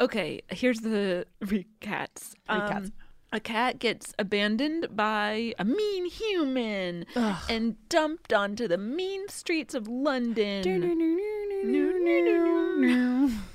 [0.00, 2.34] Okay, here's the recats.
[2.48, 2.92] Recats.
[3.30, 7.04] A cat gets abandoned by a mean human
[7.48, 10.62] and dumped onto the mean streets of London.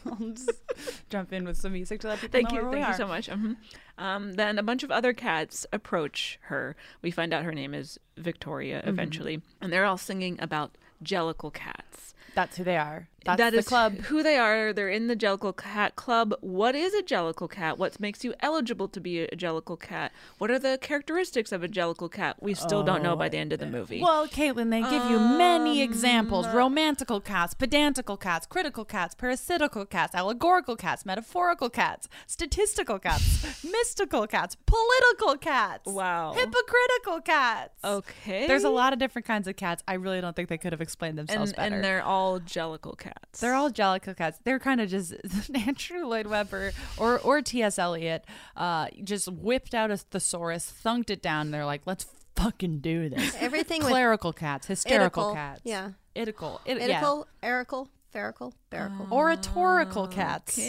[0.06, 0.62] I'll just
[1.10, 2.94] jump in with some music to let people Thank know you, where we thank you
[2.94, 2.98] are.
[2.98, 3.30] so much.
[3.30, 3.56] Mhm.
[3.98, 6.76] Um, then a bunch of other cats approach her.
[7.02, 8.90] We find out her name is Victoria Mm-hmm.
[8.90, 12.14] eventually, and they're all singing about Jellicle cats.
[12.36, 13.08] That's who they are.
[13.26, 13.98] That's That the is club.
[14.02, 14.74] who they are.
[14.74, 16.34] They're in the Jellicle Cat Club.
[16.42, 17.78] What is a Jellicle Cat?
[17.78, 20.12] What makes you eligible to be a Jellicle Cat?
[20.40, 22.36] What are the characteristics of a Jellicle Cat?
[22.42, 24.02] We still don't know by the end of the movie.
[24.02, 29.86] Well, Caitlin, they give you many Um, examples romantical cats, pedantical cats, critical cats, parasitical
[29.86, 35.86] cats, allegorical cats, metaphorical cats, statistical cats, mystical cats, political cats.
[35.86, 36.34] Wow.
[36.34, 37.74] Hypocritical cats.
[37.84, 38.48] Okay.
[38.48, 39.84] There's a lot of different kinds of cats.
[39.88, 41.76] I really don't think they could have explained themselves and, better.
[41.76, 43.13] and they're all Jellicle Cats.
[43.40, 44.40] They're all Jellicle cats.
[44.44, 45.14] They're kind of just
[45.56, 47.80] Andrew Lloyd Webber or or T.S.
[47.80, 51.48] Eliot uh, just whipped out a thesaurus, thunked it down.
[51.48, 53.36] And they're like, let's fucking do this.
[53.40, 55.90] Everything with clerical cats, hysterical Idical, cats, yeah.
[56.16, 59.08] idical, it, Idical, erical, ferical, berical.
[59.10, 59.14] yeah.
[59.16, 60.60] oratorical cats,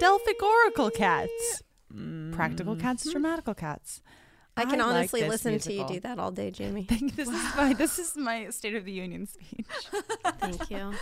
[0.00, 1.62] Delphic oracle cats,
[2.32, 4.02] practical cats, dramatical cats.
[4.56, 6.86] I can like honestly this listen to you do that all day, Jamie.
[7.16, 9.66] this is my this is my State of the Union speech.
[10.38, 10.92] Thank you.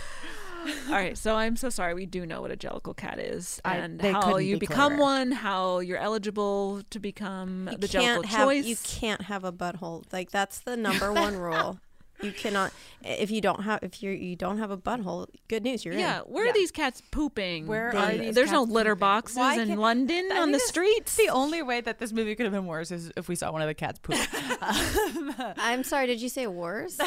[0.87, 1.93] All right, so I'm so sorry.
[1.93, 4.65] We do know what a Jellicle Cat is I- and they how couldn't you be
[4.67, 5.01] become clearer.
[5.01, 8.65] one, how you're eligible to become You the can't Jellicle have choice.
[8.65, 10.03] you can't have a butthole.
[10.11, 11.79] Like that's the number one rule.
[12.21, 12.71] You cannot
[13.03, 15.27] if you don't have if you you don't have a butthole.
[15.49, 15.99] Good news, you're in.
[15.99, 16.23] yeah, in.
[16.31, 17.67] where are these cats pooping?
[17.67, 18.99] Where They- are these There's no cats litter pooping?
[18.99, 21.17] boxes Why in can't- London I on the think streets.
[21.17, 23.61] The only way that this movie could have been worse is if we saw one
[23.61, 24.15] of the cats poop.
[24.61, 26.07] Um, I'm sorry.
[26.07, 26.97] Did you say worse?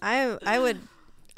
[0.00, 0.78] I I would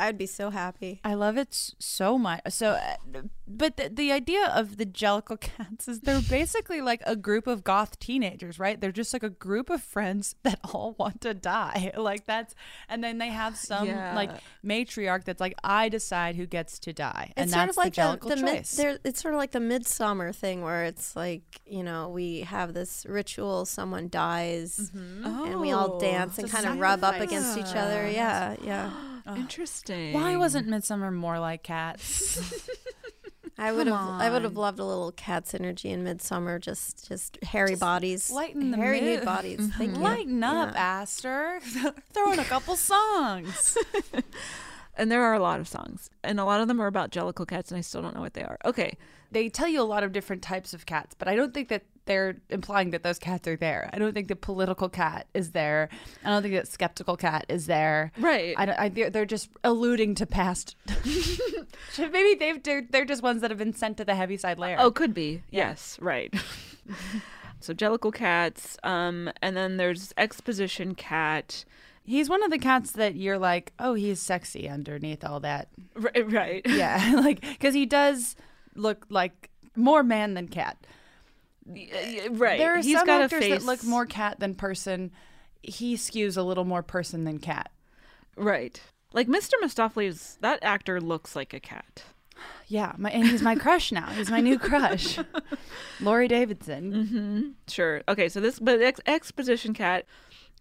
[0.02, 1.00] I'd be so happy.
[1.04, 2.40] I love it so much.
[2.48, 7.14] So, uh, but the, the idea of the Jellicle Cats is they're basically like a
[7.16, 8.80] group of goth teenagers, right?
[8.80, 11.92] They're just like a group of friends that all want to die.
[12.02, 12.54] Like that's,
[12.88, 14.14] and then they have some Yeah.
[14.14, 14.30] like
[14.64, 17.94] matriarch that's like, I decide who gets to die, and it's that's sort of like
[17.94, 18.78] the Jellicle the, the choice.
[19.04, 23.06] it's sort of like the midsummer thing where it's like you know we have this
[23.08, 27.74] ritual someone dies and we all Oh, dance and kind of rub up against each
[27.76, 28.90] other yeah yeah
[29.26, 30.12] Interesting.
[30.14, 32.68] Why wasn't Midsummer more like cats?
[33.58, 37.06] I would have Come I would have loved a little cats energy in midsummer just
[37.06, 39.16] just hairy bodies lighten the hairy mood.
[39.18, 40.80] nude bodies thank you Lighten up, Yeah.
[40.80, 41.60] Aster.
[42.12, 43.76] Throw in a couple songs.
[44.96, 47.46] And there are a lot of songs, and a lot of them are about Jellicle
[47.48, 48.58] cats, and I still don't know what they are.
[48.64, 48.98] Okay,
[49.30, 51.82] they tell you a lot of different types of cats, but I don't think that
[52.04, 53.88] they're implying that those cats are there.
[53.92, 55.88] I don't think the political cat is there.
[56.24, 58.12] I don't think that skeptical cat is there.
[58.18, 58.54] Right.
[58.56, 60.76] I, I they're, they're just alluding to past.
[61.98, 64.76] Maybe they've they're, they're just ones that have been sent to the Heaviside Layer.
[64.78, 65.42] Oh, could be.
[65.50, 65.68] Yeah.
[65.68, 66.34] Yes, right.
[67.60, 71.64] so Jellicle cats, um, and then there's Exposition cat.
[72.04, 75.68] He's one of the cats that you're like, oh, he's sexy underneath all that.
[75.94, 76.32] Right.
[76.32, 76.66] right.
[76.66, 78.34] Yeah, like because he does
[78.74, 80.76] look like more man than cat.
[81.66, 82.58] Right.
[82.58, 85.12] There are He's some got a actors that look more cat than person.
[85.62, 87.70] He skews a little more person than cat.
[88.36, 88.80] Right.
[89.12, 89.52] Like Mr.
[89.62, 92.04] Mistoffelees, that actor looks like a cat.
[92.66, 94.06] Yeah, my, and he's my crush now.
[94.06, 95.18] He's my new crush,
[96.00, 96.92] Laurie Davidson.
[96.92, 97.48] Mm-hmm.
[97.68, 98.02] Sure.
[98.08, 100.06] Okay, so this, but ex- Exposition Cat,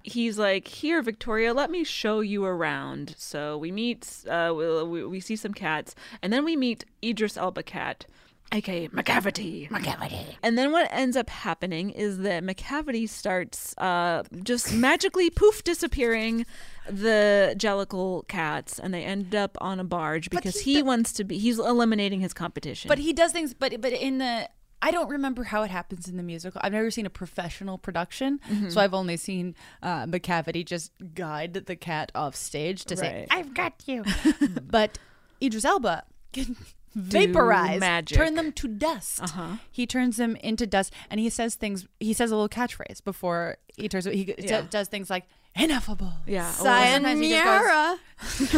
[0.03, 3.15] he's like, here, Victoria, let me show you around.
[3.17, 7.63] So we meet, uh, we, we see some cats, and then we meet Idris Elba
[7.63, 8.05] Cat,
[8.51, 9.69] aka Macavity.
[9.69, 10.25] Macavity.
[10.43, 16.45] And then what ends up happening is that Macavity starts uh, just magically poof disappearing
[16.89, 21.37] the Jellicle cats, and they end up on a barge because he wants to be.
[21.37, 22.89] He's eliminating his competition.
[22.89, 23.53] But he does things.
[23.53, 24.49] But but in the
[24.83, 26.59] I don't remember how it happens in the musical.
[26.63, 28.71] I've never seen a professional production, Mhm.
[28.71, 33.27] so I've only seen uh, Macavity just guide the cat off stage to say, Right.
[33.29, 34.03] "I've got you."
[34.63, 34.97] but
[35.41, 36.55] Idris Elba can
[36.95, 38.17] vaporize, magic.
[38.17, 39.21] turn them to dust.
[39.23, 39.57] Uh-huh.
[39.71, 41.87] He turns them into dust, and he says things.
[41.99, 44.05] He says a little catchphrase before he turns.
[44.05, 45.25] He d- does things like
[45.55, 46.13] ineffable.
[46.27, 46.49] Yeah.
[46.49, 47.45] Or sometimes he just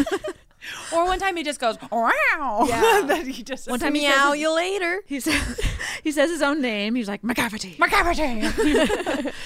[0.08, 0.14] goes-
[0.94, 3.24] or one time he just goes, "Wow!" Yeah.
[3.24, 5.60] He just One time he meow says- you later He says
[6.04, 6.96] he says his own name.
[6.96, 7.78] He's like Macavity.
[7.78, 8.42] Macavity.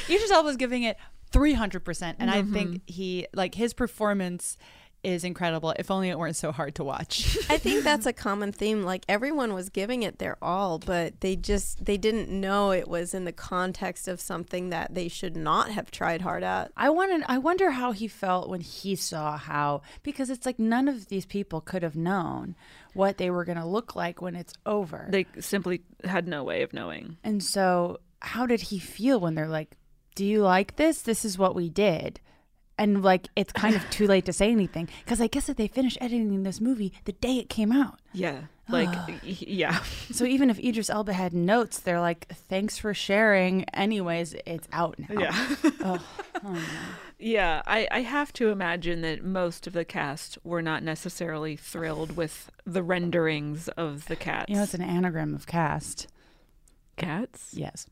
[0.10, 0.98] Idris Elba's giving it
[1.34, 2.16] 300%.
[2.20, 2.54] And I Mhm.
[2.54, 4.58] think he, like, his performance
[5.04, 5.74] is incredible.
[5.78, 7.38] If only it weren't so hard to watch.
[7.50, 8.84] I think that's a common theme.
[8.84, 13.14] Like everyone was giving it their all, but they just they didn't know it was
[13.14, 16.72] in the context of something that they should not have tried hard at.
[16.76, 20.88] I wanted, I wonder how he felt when he saw how, because it's like none
[20.88, 22.56] of these people could have known
[22.94, 25.08] what they were going to look like when it's over.
[25.10, 27.18] They simply had no way of knowing.
[27.24, 29.78] And so, how did he feel when they're like,
[30.16, 31.02] Do you like this?
[31.04, 32.20] This is what we did.
[32.78, 35.68] And like, it's kind of too late to say anything because I guess that they
[35.68, 38.00] finished editing this movie the day it came out.
[38.14, 38.42] Yeah.
[38.70, 38.90] Like
[39.24, 39.80] yeah.
[40.12, 44.98] So even if Idris Elba had notes, they're like, "Thanks for sharing." Anyways, it's out
[45.00, 45.20] now.
[45.20, 45.56] Yeah.
[45.84, 46.06] oh,
[46.44, 46.62] oh no.
[47.20, 52.16] Yeah, I, I have to imagine that most of the cast were not necessarily thrilled
[52.16, 54.50] with the renderings of the cats.
[54.50, 56.08] You know, it's an anagram of cast.
[56.96, 57.54] Cats?
[57.54, 57.88] Yes.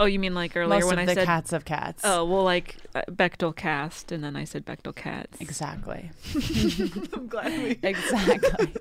[0.00, 2.02] Oh, you mean like earlier Most when of I the said cats of cats.
[2.04, 5.38] Oh, well, like uh, Bechdel cast, and then I said Bechdel cats.
[5.40, 6.10] Exactly.
[7.12, 8.72] I'm glad we exactly.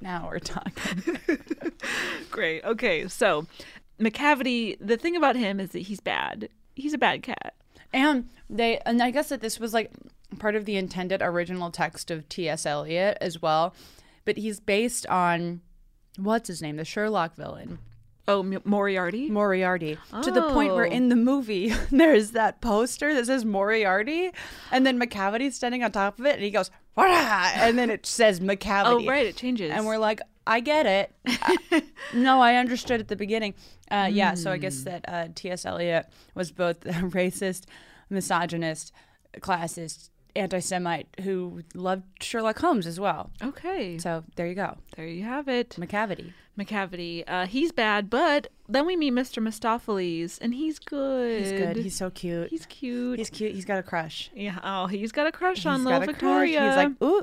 [0.00, 1.20] now we're talking.
[2.32, 2.64] Great.
[2.64, 3.46] Okay, so
[4.00, 4.76] Macavity.
[4.80, 6.48] The thing about him is that he's bad.
[6.74, 7.54] He's a bad cat.
[7.92, 9.92] And they, and I guess that this was like
[10.40, 12.66] part of the intended original text of T.S.
[12.66, 13.72] Eliot as well,
[14.24, 15.60] but he's based on
[16.18, 17.78] what's his name, the Sherlock villain.
[18.26, 19.28] Oh, M- Moriarty.
[19.28, 19.98] Moriarty.
[20.22, 20.90] To the point where Oh.
[20.90, 24.30] in the movie there's that poster that says Moriarty,
[24.70, 28.40] and then Macavity's standing on top of it, and he goes, and then it says
[28.40, 29.04] Macavity.
[29.04, 29.70] Oh, right, it changes.
[29.72, 31.12] And we're like, I get it.
[31.26, 31.82] I-
[32.14, 33.54] no, I understood at the beginning.
[33.90, 35.66] Uh, Yeah, so I guess that uh, T.S.
[35.66, 37.64] Eliot was both racist,
[38.10, 38.92] misogynist,
[39.40, 43.30] classist, anti Semite who loved Sherlock Holmes as well.
[43.42, 43.98] Okay.
[43.98, 44.76] So there you go.
[44.96, 45.70] There you have it.
[45.78, 46.32] Macavity.
[46.58, 47.24] Macavity.
[47.26, 49.42] Uh, he's bad, but then we meet Mr.
[49.42, 51.40] Mistoffelees, and he's good.
[51.42, 51.76] He's good.
[51.76, 52.48] He's so cute.
[52.50, 53.18] He's cute.
[53.18, 53.54] He's cute.
[53.54, 54.30] He's got a crush.
[54.34, 54.58] Yeah.
[54.62, 56.14] Oh, he's got a crush He's on little a crush.
[56.14, 56.66] Victoria.
[56.68, 57.22] He's like, ooh,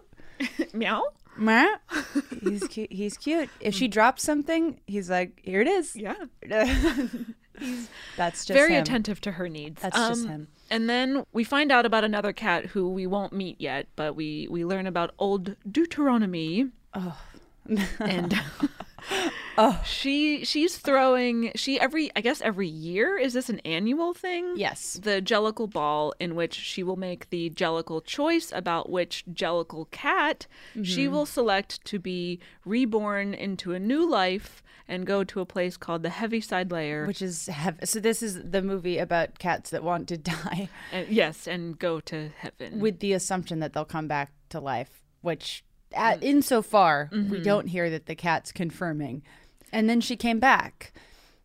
[0.78, 1.04] meow.
[1.38, 1.78] Meh.
[2.44, 2.92] he's cute.
[2.92, 3.50] He's cute.
[3.62, 6.16] If she drops something, he's like, "Here it is." Yeah.
[7.60, 8.82] He's That's just very him.
[8.82, 9.82] attentive to her needs.
[9.82, 10.48] That's just Um, him.
[10.72, 14.48] And then we find out about another cat who we won't meet yet, but we
[14.50, 16.70] we learn about old Deuteronomy.
[16.96, 17.20] Oh.
[18.00, 18.34] and
[19.58, 24.54] oh, she she's throwing she every I guess every year is this an annual thing?
[24.56, 24.94] Yes.
[25.02, 30.48] The Jellicle Ball in which she will make the Jellicle choice about which Jellicle cat
[30.84, 31.12] she Mhm.
[31.12, 36.04] will select to be reborn into a new life and go to a place called
[36.04, 37.08] the Heaviside Layer.
[37.08, 38.00] Which is hev- so.
[38.00, 40.70] This is the movie about cats that want to die.
[40.92, 42.80] And, yes, and go to heaven.
[42.80, 47.44] with the assumption that they'll come back to life, which at, insofar we Mhm.
[47.44, 49.24] don't hear that the cat's confirming.
[49.74, 50.94] And then she came back.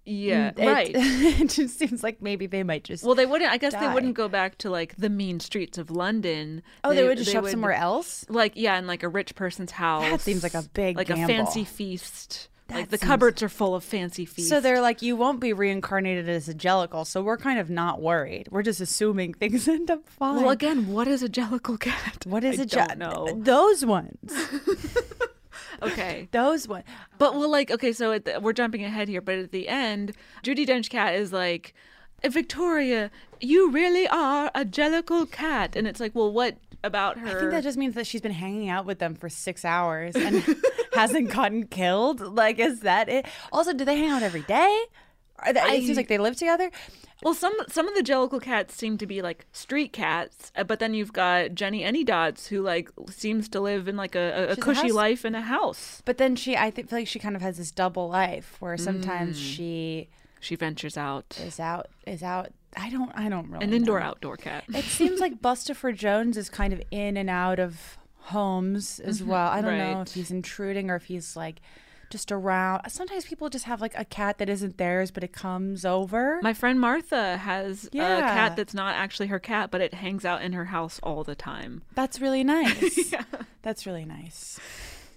[0.08, 0.90] Yeah, Mm, it- right.
[0.94, 3.50] it just seems like maybe they might just Well, they wouldn't.
[3.50, 6.62] I guess they wouldn't go back to like the mean streets of London.
[6.84, 8.24] Oh, they would just show up somewhere else?
[8.28, 10.08] Like yeah, in like a rich person's house.
[10.08, 12.48] That seems like a big like a fancy feast.
[12.68, 14.48] Like the seems- cupboards are full of fancy feast.
[14.48, 18.00] So they're like, you won't be reincarnated as a Jellicle, so we're kind of not
[18.00, 18.48] worried.
[18.50, 20.36] We're just assuming things end up fine.
[20.42, 22.26] Well, again, what is a Jellicle cat?
[22.26, 24.32] What is I a don't Those ones.
[25.82, 26.28] Okay.
[26.32, 26.84] Those ones.
[27.18, 30.12] But well, like okay, so at the, we're jumping ahead here, but at the end,
[30.42, 31.74] Judi Dench cat is like,
[32.24, 37.28] Victoria, you really are a Jellicle cat, and it's like, well, what about her?
[37.36, 40.14] I think that just means that she's been hanging out with them for six hours
[40.16, 40.42] and
[40.94, 42.20] hasn't gotten killed.
[42.20, 43.26] Like, is that it?
[43.52, 44.84] Also, do they hang out every day?
[45.40, 46.70] Are they, it seems like they live together.
[47.22, 50.78] Well, some some of the Jellicle cats seem to be like street cats, uh, but
[50.80, 54.58] then you've got Jennyanydots who like seems to live in like a, a, a She's
[54.58, 56.02] a cushy life in a house.
[56.04, 58.76] But then she, I think, feel like she kind of has this double life where
[58.78, 59.54] sometimes Mm.
[59.56, 60.08] she
[60.46, 62.48] she ventures out, is out, is out.
[62.76, 63.64] I don't, I don't really.
[63.64, 64.06] An indoor know.
[64.06, 64.64] outdoor cat.
[64.68, 69.26] It seems like Bustopher Jones is kind of in and out of homes as Mhm,
[69.26, 69.48] well.
[69.48, 71.60] I don't know if he's intruding or if he's like
[72.10, 72.88] just around.
[72.88, 76.38] Sometimes people just have like a cat that isn't theirs, but it comes over.
[76.42, 80.42] My friend Martha has a cat that's not actually her cat, but it hangs out
[80.42, 81.82] in her house all the time.
[81.94, 83.12] That's really nice.
[83.12, 83.24] yeah.
[83.62, 84.60] That's really nice.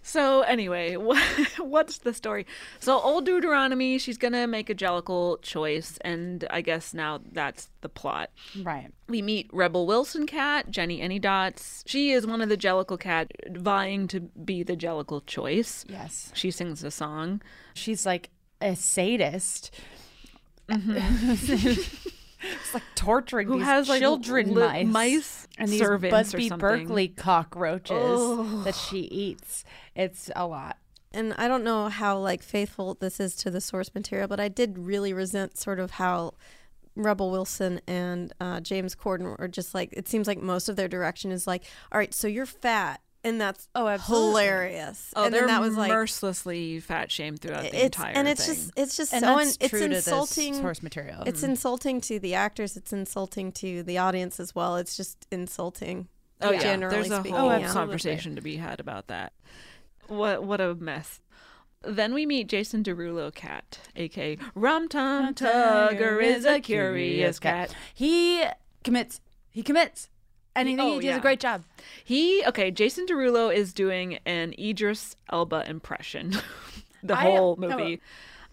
[0.10, 1.22] So anyway, what,
[1.60, 2.48] what's the story?
[2.80, 7.90] So old Deuteronomy, she's gonna make a Jellicle choice, and I guess now that's the
[7.90, 8.32] plot.
[8.60, 8.92] Right.
[9.08, 11.84] We meet Rebel Wilson cat, Jennyanydots.
[11.86, 15.86] She is one of the Jellicle cat vying to be the Jellicle choice.
[15.88, 16.32] Yes.
[16.34, 17.44] She sings a song.
[17.76, 19.70] She's like a sadist.
[20.68, 22.10] Mm-hmm.
[22.42, 26.18] it's like torturing Who these has, like, children li- mice, mice and these servants or
[26.18, 26.60] Busby something.
[26.86, 28.62] Berkeley cockroaches Oh.
[28.64, 29.64] that she eats.
[29.96, 30.78] It's a lot.
[31.12, 34.48] And I don't know how like faithful this is to the source material, but I
[34.48, 36.34] did really resent sort of how
[36.96, 40.88] Rebel Wilson and uh, James Corden are just like it seems like most of their
[40.88, 45.14] direction is like, all right, so you're fat, and that's oh hilarious.
[45.16, 48.56] Oh, and they're that was like mercilessly fat shamed throughout the entire and it's thing.
[48.56, 51.24] just it's just And so that's in, it's true to the insulting source material.
[51.26, 51.50] It's Mm.
[51.50, 52.78] insulting to the actors.
[52.78, 54.78] It's insulting to the audience as well.
[54.78, 56.08] It's just insulting.
[56.42, 57.36] Oh yeah, generally there's a speaking.
[57.38, 57.68] whole yeah.
[57.68, 59.34] conversation to be had about that.
[60.08, 61.20] What what a mess.
[61.82, 67.74] Then we meet Jason Derulo cat, aka Rum Tum Tugger is a curious cat.
[67.94, 68.44] He
[68.84, 69.22] commits.
[69.50, 70.10] He commits.
[70.56, 71.18] And I think Oh, he does yeah.
[71.18, 71.64] a great job.
[72.04, 72.72] He okay.
[72.72, 76.36] Jason Derulo is doing an Idris Elba impression,
[77.04, 78.02] the I- whole movie.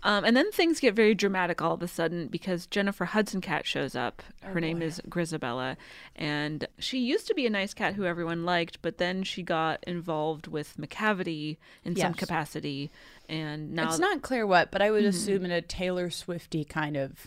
[0.02, 3.66] Um, and then things get very dramatic all of a sudden because Jennifer Hudson Cat
[3.66, 4.22] shows up.
[4.44, 5.76] Oh, Her name is Grisabella,
[6.14, 9.82] and she used to be a nice cat who everyone liked, but then she got
[9.84, 12.90] involved with Macavity in some capacity,
[13.28, 15.08] and now it's not clear what, but I would Mhm.
[15.08, 17.26] assume in a Taylor Swifty kind of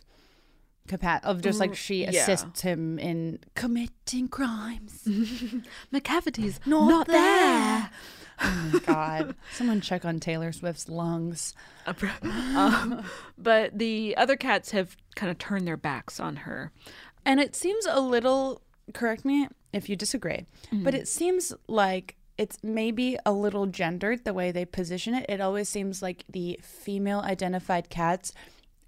[0.89, 2.10] capa- of just like Mm, she yeah.
[2.10, 5.08] assists him in committing crimes.
[5.91, 7.89] Macavity's not, not there.
[8.41, 9.36] oh my god!
[9.54, 11.54] Someone check on Taylor Swift's lungs.
[12.23, 13.04] um,
[13.38, 16.71] but the other cats have kind of turned their backs on her.
[17.25, 18.62] And it seems a little,
[18.93, 20.97] correct me if you disagree, but Mhm.
[20.97, 25.25] it seems like it's maybe a little gendered the way they position it.
[25.28, 28.32] It always seems like the female identified cats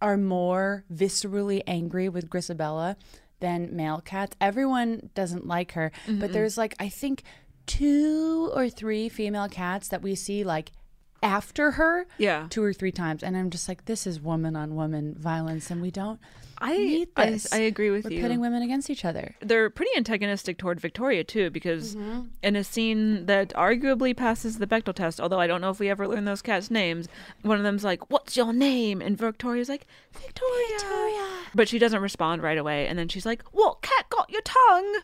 [0.02, 2.96] are more viscerally angry with Grisabella
[3.40, 4.36] than male cats.
[4.42, 6.34] Everyone doesn't like her, but Mm-mm.
[6.34, 7.24] there's like, I think,
[7.66, 10.72] two or three female cats that we see like
[11.24, 12.48] after her Yeah.
[12.50, 15.80] two or three times and i'm just like this is woman on woman violence and
[15.82, 16.20] we don't
[16.62, 18.22] I I, this I agree with We're you.
[18.22, 22.28] putting women against each other They're pretty antagonistic toward Victoria too, because Mhm.
[22.44, 25.90] in a scene that arguably passes the Bechdel test, although I don't know if we
[25.90, 27.08] ever learn those cats' names,
[27.42, 31.28] one of them's like, "What's your name?" and Victoria's like, "Victoria." Victoria.
[31.56, 35.00] But she doesn't respond right away, and then she's like, "What cat got your tongue?"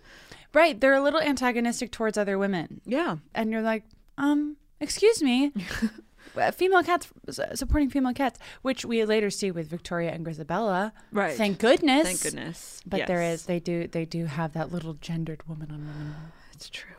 [0.53, 3.17] right they're a little antagonistic towards other women Yeah.
[3.35, 3.83] and you're like
[4.17, 5.51] um excuse me
[6.37, 7.07] Uh, female cats
[7.55, 10.91] supporting female cats, which we later see with Victoria and Grisabella.
[11.11, 11.35] Right.
[11.35, 12.05] Thank goodness.
[12.07, 12.81] Thank goodness.
[12.85, 13.41] But there Yes.
[13.41, 16.15] is they do they do have that little gendered woman on woman.
[16.53, 16.91] It's true.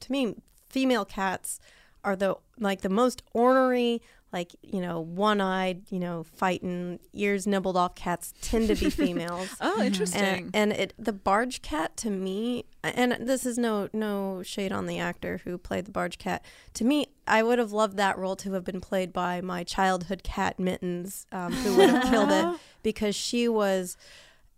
[0.00, 0.34] To me,
[0.68, 1.60] female cats
[2.04, 4.00] are the like the most ornery,
[4.32, 9.54] like you know, one-eyed, you know, fighting, ears nibbled off cats tend to be females.
[9.60, 10.22] Oh, interesting.
[10.22, 14.86] And, and it the barge cat to me, and this is no no shade on
[14.86, 16.44] the actor who played the barge cat.
[16.74, 20.22] To me, I would have loved that role to have been played by my childhood
[20.22, 23.96] cat Mittens, um, who would have killed it because she was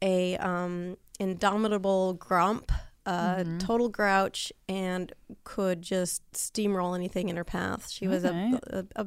[0.01, 2.73] a um, indomitable grump,
[3.07, 3.59] uh, Mhm.
[3.61, 5.13] total grouch, and
[5.45, 7.91] could just steamroll anything in her path.
[7.91, 8.55] She was Okay.
[8.69, 9.07] a, a,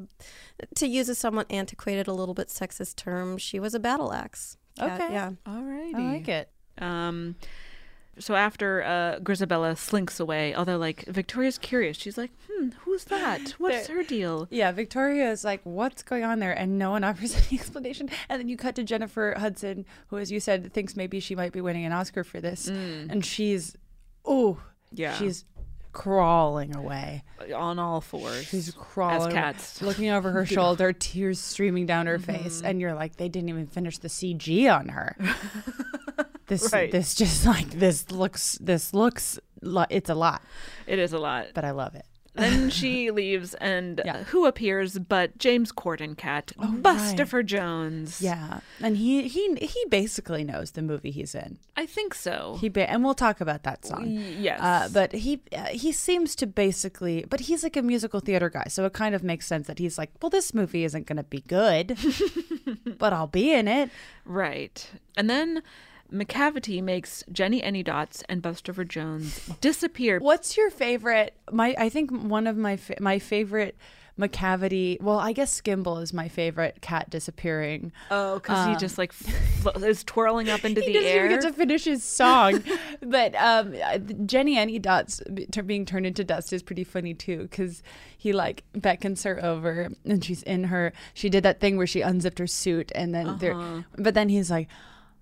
[0.76, 4.56] to use a somewhat antiquated, a little bit sexist term, she was a battle axe.
[4.78, 5.12] cat, Okay.
[5.14, 5.30] yeah.
[5.46, 5.94] Alrighty.
[5.94, 6.50] I like it.
[6.78, 7.36] Um,
[8.18, 13.50] so after uh, Grisabella slinks away, although like Victoria's curious, she's like, "Hmm, who's that?
[13.58, 16.52] What's her deal?" Yeah, Victoria is like, what's going on there?
[16.52, 18.08] And no one offers any explanation.
[18.30, 21.52] And then you cut to Jennifer Hudson, who, as you said, thinks maybe she might
[21.52, 22.68] be winning an Oscar for this.
[22.68, 23.76] And she's,
[24.26, 24.58] oh,
[24.92, 25.14] Yeah.
[25.14, 25.44] she's
[25.92, 27.24] crawling away.
[27.54, 32.18] On all fours, She's crawling, away, cats looking over her shoulder, tears streaming down her
[32.18, 32.42] mm-hmm.
[32.42, 35.16] face, and you're like, they didn't even finish the CG on her.
[36.48, 36.90] this, Right.
[36.90, 39.38] this just like this looks, this looks,
[39.90, 40.42] it's a lot,
[40.86, 41.46] It is a lot.
[41.54, 42.04] but I love it.
[42.36, 48.20] Then she leaves, and uh, who appears but James Corden cat, Oh, Bustopher Jones.
[48.20, 51.58] Yeah, and he he he basically knows the movie he's in.
[51.76, 52.56] I think so.
[52.60, 54.06] He ba- and we'll talk about that song.
[54.38, 54.60] Yes.
[54.60, 58.64] uh, but he uh, he seems to basically, but he's like a musical theater guy,
[58.68, 61.22] so it kind of makes sense that he's like, well, this movie isn't going to
[61.24, 61.96] be good,
[62.98, 63.90] but I'll be in it.
[64.24, 64.88] Right.
[65.16, 65.62] And then
[66.12, 70.18] Macavity makes Jennyanydots and Bustopher Jones disappear.
[70.18, 71.34] What's your favorite?
[71.50, 73.76] My I think one of my fa- my favorite.
[74.18, 74.98] Macavity.
[75.02, 77.92] Well, I guess Skimble is my favorite cat disappearing.
[78.10, 79.12] Oh, because he Um, just like
[79.82, 81.28] is twirling up into he the doesn't air.
[81.28, 82.62] get to finish his song.
[83.02, 83.74] but um,
[84.24, 85.20] Jennyanydots
[85.66, 87.82] being turned into dust is pretty funny too, because
[88.16, 90.94] he like beckons her over, and she's in her.
[91.12, 93.38] She did that thing where she unzipped her suit, and then Uh-huh.
[93.38, 93.84] there.
[93.98, 94.68] But then he's like.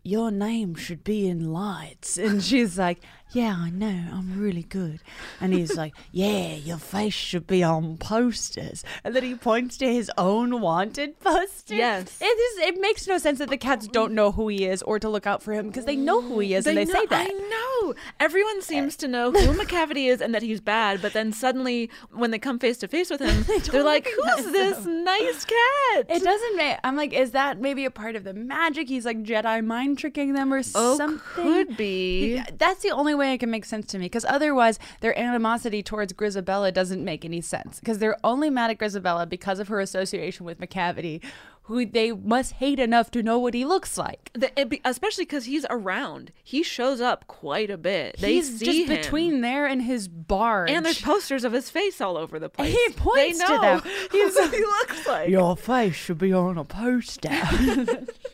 [0.06, 2.18] Your name should be in lights.
[2.18, 3.02] And she's like,
[3.34, 4.04] Yeah, I know.
[4.12, 5.00] I'm really good.
[5.40, 8.84] And he's like, Yeah, your face should be on posters.
[9.02, 11.76] And then he points to his own wanted posters.
[11.76, 12.18] Yes.
[12.20, 15.00] It, is, it makes no sense that the cats don't know who he is or
[15.00, 17.06] to look out for him because they know who he is and they know, say
[17.06, 17.28] that.
[17.28, 17.94] I know.
[18.20, 22.30] Everyone seems to know who Macavity is and that he's bad, but then suddenly, when
[22.30, 26.22] they come face to face with him, they are like, "Who's this nice cat?" It
[26.22, 26.76] doesn't make.
[26.84, 28.88] I'm like, is that maybe a part of the magic?
[28.88, 31.20] He's like Jedi mind tricking them or Oh, something.
[31.24, 32.40] could be.
[32.58, 36.12] That's the only way it can make sense to me because otherwise their animosity towards
[36.12, 40.44] Grisabella doesn't make any sense because they're only mad at Grisabella because of her association
[40.44, 41.22] with Macavity,
[41.62, 44.30] who they must hate enough to know what he looks like.
[44.34, 46.30] The, it be, especially because he's around.
[46.42, 48.18] He shows up quite a bit.
[48.18, 48.86] They He's see just him.
[48.88, 50.70] between there and his barge.
[50.70, 52.74] And there's posters of his face all over the place.
[52.74, 53.82] He points they to know them.
[54.12, 55.28] He's what he looks like.
[55.30, 57.30] Your face should be on a poster.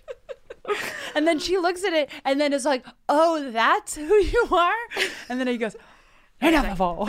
[1.14, 4.74] and then she looks at it and then is like, "Oh, that's who you are."
[5.28, 5.76] And then he goes,
[6.40, 7.08] "Enough of all."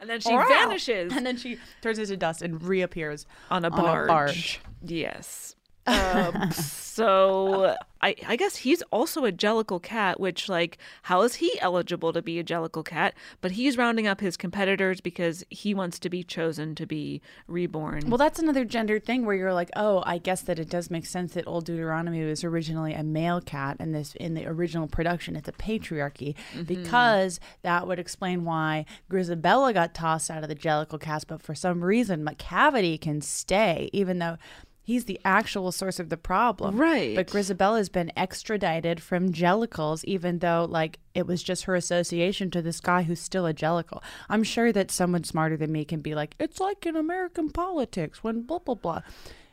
[0.00, 0.46] And then she Wow.
[0.48, 4.08] vanishes And then she turns into dust and reappears on a on a barge.
[4.08, 4.60] barge.
[4.84, 5.54] Yes.
[5.86, 6.52] Um,
[6.96, 12.12] so I, I guess he's also a Jellicle cat, which like how is he eligible
[12.12, 13.14] to be a Jellicle cat?
[13.40, 18.10] But he's rounding up his competitors because he wants to be chosen to be reborn.
[18.10, 21.06] Well, that's another gendered thing where you're like, oh, I guess that it does make
[21.06, 25.34] sense that Old Deuteronomy was originally a male cat, and this in the original production,
[25.36, 26.66] it's a patriarchy Mhm.
[26.66, 31.54] because that would explain why Grisabella got tossed out of the Jellicle cast, but for
[31.54, 34.36] some reason Macavity can stay, even though.
[34.84, 36.76] He's the actual source of the problem.
[36.76, 37.14] Right.
[37.14, 42.60] But Grisabella's been extradited from Jellicles, even though, like, it was just her association to
[42.60, 44.02] this guy who's still a Jellicle.
[44.28, 48.24] I'm sure that someone smarter than me can be like, it's like in American politics
[48.24, 49.02] when blah, blah, blah.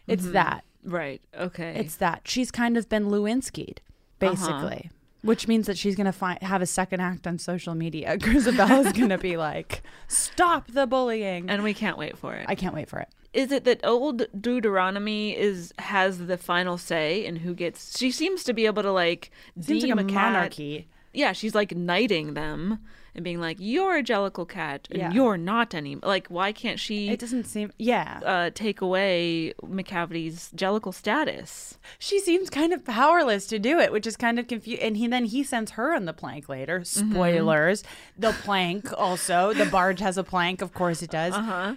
[0.07, 0.31] It's Mhm.
[0.33, 0.63] that.
[0.83, 1.21] Right.
[1.37, 1.75] Okay.
[1.75, 2.21] It's that.
[2.23, 3.81] She's kind of been Lewinsky'd,
[4.17, 4.89] basically.
[5.21, 8.17] Which means that she's gonna find have a second act on social media.
[8.19, 12.45] Grisabella's gonna be like, "Stop the bullying," and we can't wait for it.
[12.47, 13.09] I can't wait for it.
[13.33, 17.97] is it that old Deuteronomy is has the final say in who gets?
[17.97, 20.87] She seems to be able to like Seems deem like a a cat- monarchy.
[21.13, 22.79] Yeah, she's like knighting them
[23.15, 25.11] and being like, "You're a Jellicle cat, and Yeah.
[25.11, 27.09] you're not any." Like, why can't she?
[27.09, 27.71] It doesn't seem.
[27.77, 28.19] Yeah.
[28.25, 31.77] Uh, take away Macavity's Jellicle status.
[31.97, 34.83] She seems kind of powerless to do it, which is kind of confusing.
[34.85, 36.81] And he then he sends her on the plank later.
[36.81, 37.11] Mm-hmm.
[37.13, 37.83] Spoilers.
[38.17, 39.53] The plank also.
[39.53, 40.61] The barge has a plank.
[40.61, 41.33] Of course it does.
[41.33, 41.75] Uh huh.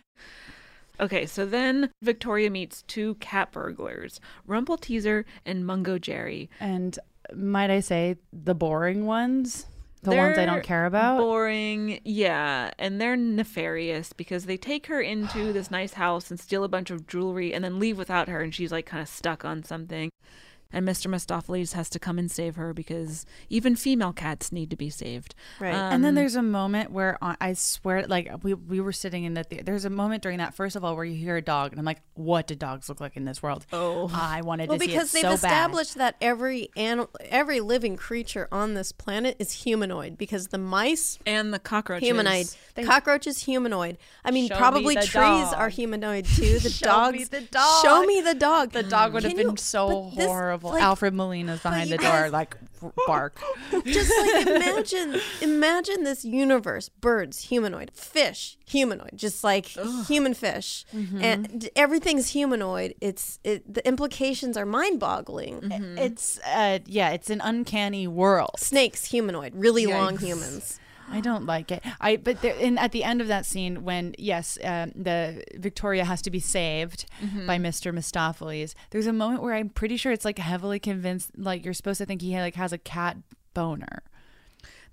[1.00, 6.48] Okay, so then Victoria meets two cat burglars, Rumpleteazer and Mungojerrie.
[6.60, 6.96] And
[7.34, 9.66] might I say, the boring ones?
[10.02, 11.18] The ones I don't care about?
[11.18, 12.72] Boring, yeah.
[12.78, 16.90] And they're nefarious because they take her into this nice house and steal a bunch
[16.90, 20.10] of jewelry and then leave without her, and she's like kind of stuck on something.
[20.72, 21.10] And Mr.
[21.10, 25.34] Mistoffelees has to come and save her because even female cats need to be saved.
[25.60, 25.74] Right.
[25.74, 29.34] and then Um, there's a moment where I swear, like we we were sitting in
[29.34, 29.64] the theater.
[29.64, 31.84] There's a moment during that first of all where you hear a dog, and I'm
[31.84, 33.66] like, what do dogs look like in this world?
[33.72, 35.34] Oh, I wanted well, to see because it they've so bad.
[35.52, 40.16] established that every animal, every living creature on this planet is humanoid.
[40.18, 43.98] Because the mice and the cockroaches humanoid, They- cockroaches humanoid.
[44.24, 45.10] I mean, Show me probably the trees
[45.50, 45.54] dog.
[45.54, 46.58] are humanoid too.
[46.58, 47.82] The Show dogs, me the dog.
[47.84, 48.70] Show me the dog.
[48.72, 50.26] The dog would have been you- so but
[50.62, 52.56] this, like, Alfred Molina's behind the door, guys- like
[53.06, 53.40] bark.
[53.84, 59.66] just like imagine imagine this universe birds humanoid fish humanoid just like
[60.06, 61.22] human fish Mm-hmm.
[61.22, 65.98] and everything's humanoid it's it, the implications are mind-boggling Mm-hmm.
[65.98, 68.56] It's uh yeah, it's an uncanny world.
[68.58, 70.78] snakes humanoid really long humans
[71.12, 71.82] I don't like it.
[72.00, 76.04] I but there, in at the end of that scene when yes, um, the Victoria
[76.04, 77.46] has to be saved Mhm.
[77.46, 77.92] by Mr.
[77.94, 78.74] Mistoffelees.
[78.90, 82.06] There's a moment where I'm pretty sure it's like heavily convinced like you're supposed to
[82.06, 83.16] think he like has a cat
[83.54, 84.02] boner.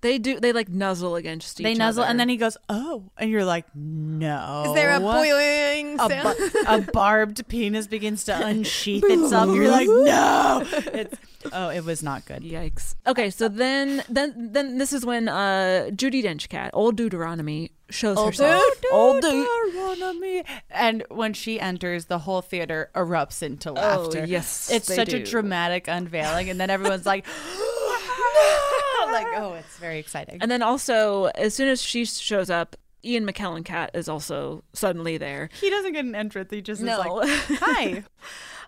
[0.02, 0.40] They do.
[0.40, 1.66] They like nuzzle against Steve.
[1.66, 2.12] They each nuzzle other.
[2.12, 6.38] and then he goes, "Oh," and you're like, "No." is there a boing a, sound?
[6.54, 9.54] bu- a barbed penis begins to unsheath itself.
[9.54, 10.64] You're like, no.
[10.94, 11.18] It's
[11.52, 12.44] oh, it was not good.
[12.44, 12.96] Yikes.
[13.08, 18.18] Okay, so then then then this is when uh Judi Dench cat, old Deuteronomy, shows
[18.18, 18.64] Old herself.
[18.94, 20.44] Old Deut- Deuteronomy.
[20.70, 24.22] And when she enters, the whole theater erupts into laughter.
[24.22, 25.26] Oh, yes, it's they such a do.
[25.26, 27.26] dramatic unveiling, and then everyone's like,
[27.58, 28.69] no!
[29.12, 30.38] Like, oh, it's very exciting.
[30.42, 35.18] And then also, as soon as she shows up, Ian McKellen cat is also suddenly
[35.18, 35.50] there.
[35.60, 37.22] he doesn't get an entrance; he just No.
[37.22, 38.04] is like, hi.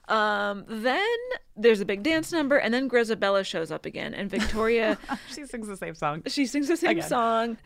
[0.07, 1.07] Um, then
[1.55, 4.97] there's a big dance number, and then Grisabella shows up again, and Victoria
[5.33, 6.23] she sings the same song.
[6.27, 7.07] she sings the same Again.
[7.09, 7.57] song.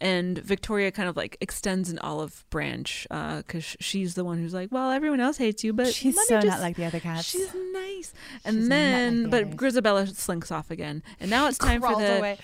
[0.00, 4.54] And Victoria kind of like extends an olive branch uh, because she's the one who's
[4.54, 7.00] like, well, everyone else hates you, but She's let me so not like the other
[7.00, 7.24] cats.
[7.24, 8.12] She's nice.
[8.44, 9.54] And She's not like then, the but others.
[9.56, 11.02] Grisabella slinks off again.
[11.18, 12.38] And now it's time for the away.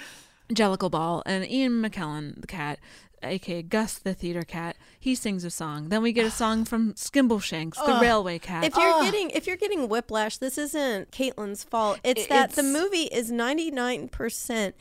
[0.52, 1.22] Jellicle Ball.
[1.26, 2.80] And Ian McKellen, the cat,
[3.22, 5.90] aka Gus, the theater cat, he sings a song.
[5.90, 8.02] Then we get a song from Skimbleshanks, the Ugh.
[8.02, 8.64] railway cat.
[8.64, 12.62] if you're getting if you're getting whiplash this isn't caitlin's fault it's I- that the
[12.64, 14.72] movie is 99%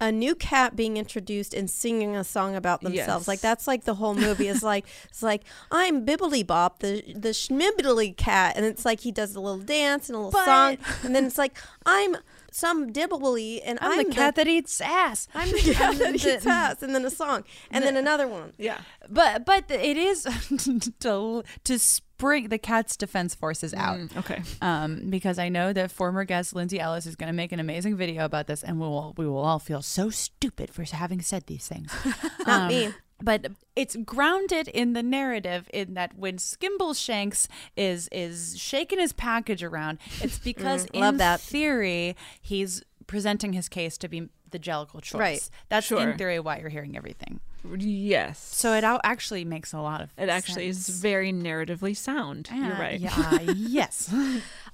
[0.00, 3.22] a new cat being introduced and singing a song about themselves.
[3.22, 3.28] Yes.
[3.28, 7.30] like that's like the whole movie is like it's like i'm bibbly bop the the
[7.30, 8.56] schmibbly cat.
[8.56, 11.24] And it's like he does a little dance and a little But- song and then
[11.26, 12.16] it's like i'm
[12.52, 15.28] some dibbly and I'm, i'm, the cat that eats ass.
[15.34, 16.82] i'm the cat that The- eats ass.
[16.82, 17.44] and then a song.
[17.70, 18.52] And then another one.
[18.58, 18.78] Yeah.
[19.08, 20.22] But but it is
[21.00, 21.78] to to
[22.20, 23.98] spring the cat's defense forces out.
[23.98, 24.42] Mm, okay.
[24.62, 27.96] Um, because I know that former guest Lindsay Ellis is going to make an amazing
[27.96, 31.46] video about this, and we will we will all feel so stupid for having said
[31.46, 31.92] these things.
[32.46, 32.94] Not Um, me.
[33.22, 39.62] But it's grounded in the narrative in that when Skimbleshanks is is shaking his package
[39.62, 41.40] around, it's because Mm, in that.
[41.40, 45.14] theory he's presenting his case to be the Jellicle choice.
[45.20, 45.50] Right.
[45.68, 46.00] That's Sure.
[46.12, 47.40] in theory why you're hearing everything.
[47.78, 48.38] Yes.
[48.38, 52.48] So it out actually makes a lot of It actually is very narratively sound.
[52.52, 52.98] You're Ah, right.
[53.00, 54.12] Yeah, yes.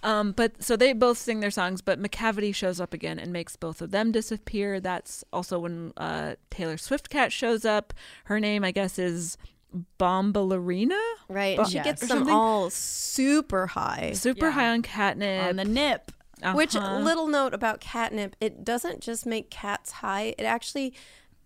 [0.03, 3.57] Um, but so they both sing their songs, but McCavity shows up again and makes
[3.57, 4.79] both of them disappear.
[4.81, 7.93] That's also when uh, Taylor Swift cat shows up.
[8.25, 9.37] Her name, I guess, is
[9.99, 10.99] Bombalurina.
[11.29, 11.85] right Bo- and she Yes.
[11.85, 14.53] gets them all super high Super Yeah.
[14.53, 15.49] high on catnip.
[15.49, 16.13] On the nip.
[16.55, 16.99] Which Uh-huh.
[16.99, 20.35] little note about catnip, it doesn't just make cats high.
[20.39, 20.93] It actually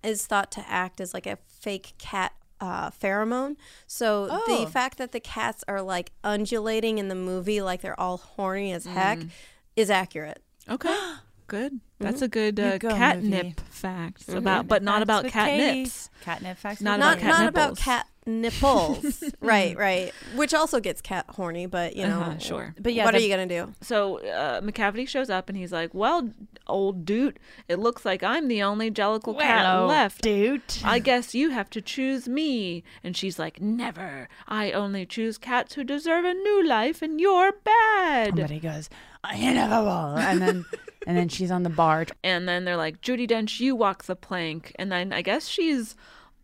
[0.03, 3.57] is thought to act as like a fake cat uh, pheromone.
[3.87, 4.63] So Oh.
[4.65, 8.73] the fact that the cats are like undulating in the movie, like they're all horny
[8.73, 9.31] as heck, Mm.
[9.77, 10.43] is accurate.
[10.69, 10.95] Okay,
[11.47, 11.81] good.
[11.99, 12.33] That's a Mm-hmm.
[12.33, 13.55] good uh, go, catnip movie.
[13.71, 15.85] fact about, but not about with Katie.
[15.89, 16.09] catnips.
[16.23, 16.81] Catnip facts.
[16.83, 17.31] Not with about Not Katie.
[17.31, 19.23] cat not about cat nipples.
[19.41, 20.13] right, right.
[20.35, 22.75] Which also gets cat horny, but you know, Uh-huh, sure.
[22.81, 23.73] But yeah, what the- are you gonna do?
[23.81, 26.31] So uh, Macavity shows up and he's like, "Well,
[26.67, 30.23] old dude, it looks like I'm the only Jellicle cat left.
[30.23, 30.63] dude.
[30.85, 34.29] I guess you have to choose me." And she's like, "Never.
[34.49, 38.89] I only choose cats who deserve a new life, and you're bad." But he goes,
[39.23, 40.17] I never will.
[40.17, 40.65] And then
[41.07, 42.11] and then she's on the barge.
[42.25, 45.95] And then they're like, "Judi Dench, you walk the plank." And then I guess she's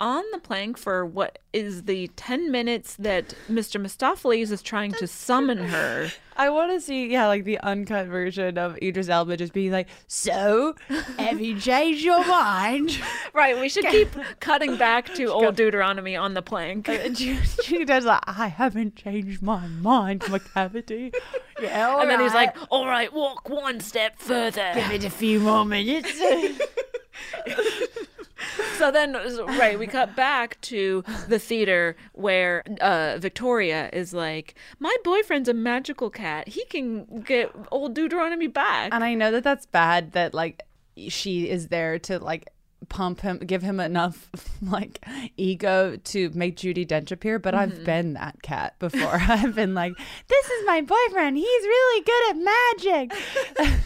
[0.00, 3.80] on the plank for what is the 10 minutes that Mr.
[3.80, 6.10] Mistoffelees is trying to summon her.
[6.36, 9.88] I want to see, yeah, like the uncut version of Idris Elba just being like,
[10.06, 10.74] "So,
[11.18, 12.98] have you changed your mind?"
[13.32, 13.58] Right.
[13.58, 14.08] We should keep
[14.40, 16.90] cutting back to old Deuteronomy on the plank.
[17.14, 21.14] she does like, "I haven't changed my mind, Macavity."
[21.60, 24.72] Yeah, all and then he's like, "All right, walk one step further.
[24.74, 26.12] Give it a few more minutes."
[28.78, 29.14] so then,
[29.58, 35.54] right, we cut back to the theater where uh, Victoria is like, "My boyfriend's a
[35.54, 36.48] magical cat.
[36.48, 40.62] He can get old Deuteronomy back." And I know that that's bad that like
[41.08, 42.48] she is there to like
[42.88, 44.30] pump him, give him enough
[44.62, 45.04] like
[45.36, 47.38] ego to make Judi Dench appear.
[47.38, 47.84] But I've Mhm.
[47.84, 49.14] been that cat before.
[49.28, 49.94] I've been like,
[50.28, 51.36] this is my boyfriend.
[51.38, 52.36] He's really good at
[52.76, 53.76] magic.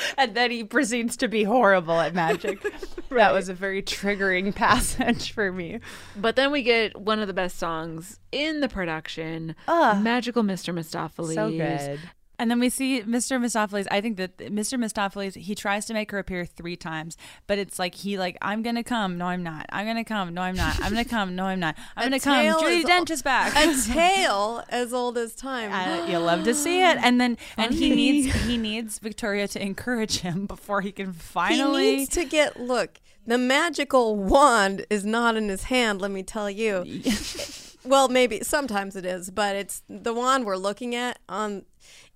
[0.18, 2.58] and then he proceeds to be horrible at magic.
[3.12, 5.80] That was a very triggering passage for me.
[6.16, 10.00] But then we get one of the best songs in the production, ah.
[10.02, 10.72] "Magical Mr.
[10.72, 12.00] Mistoffelees." So good.
[12.42, 13.40] And then we see Mr.
[13.40, 13.86] Mistoffelees.
[13.88, 14.76] I think that Mr.
[14.76, 17.16] Mistoffelees, he tries to make her appear three times,
[17.46, 19.66] but it's like he like, I'm gonna come, no I'm not.
[19.68, 20.74] I'm gonna come, no I'm not.
[20.82, 21.76] I'm gonna come, no I'm not.
[21.96, 22.44] I'm gonna come.
[22.44, 23.54] Judi Dench is back.
[23.54, 25.70] A tale as old as time.
[25.70, 29.62] Uh, you love to see it, and then and he needs he needs Victoria to
[29.62, 31.84] encourage him before he can finally.
[31.84, 32.98] He needs to get look.
[33.24, 36.00] The magical wand is not in his hand.
[36.00, 37.02] Let me tell you.
[37.84, 41.66] well, maybe sometimes it is, but it's the wand we're looking at on.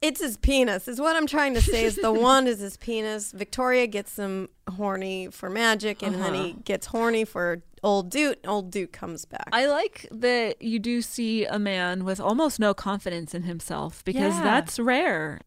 [0.03, 0.89] It's his penis.
[0.89, 1.85] Is what I'm trying to say.
[1.85, 3.33] Is the wand is his penis.
[3.33, 6.61] Victoria gets him horny for magic, and then he Uh-huh.
[6.65, 8.39] gets horny for old Duke.
[8.47, 9.49] Old Duke comes back.
[9.53, 14.35] I like that you do see a man with almost no confidence in himself because
[14.37, 14.43] Yeah.
[14.45, 15.41] that's rare.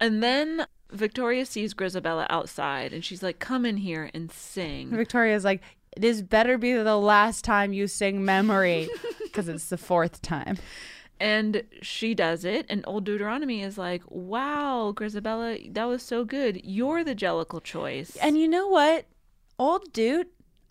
[0.00, 4.90] And then Victoria sees Grisabella outside and she's like, Come in here and sing.
[4.90, 5.62] Victoria's like,
[5.96, 8.88] this better be the last time you sing memory
[9.22, 10.56] because it's the fourth time.
[11.22, 16.60] And she does it, and old Deuteronomy is like, Wow, Grisabella, that was so good.
[16.64, 18.16] You're the Jellicle choice.
[18.16, 19.06] And you know what?
[19.56, 20.26] Old dude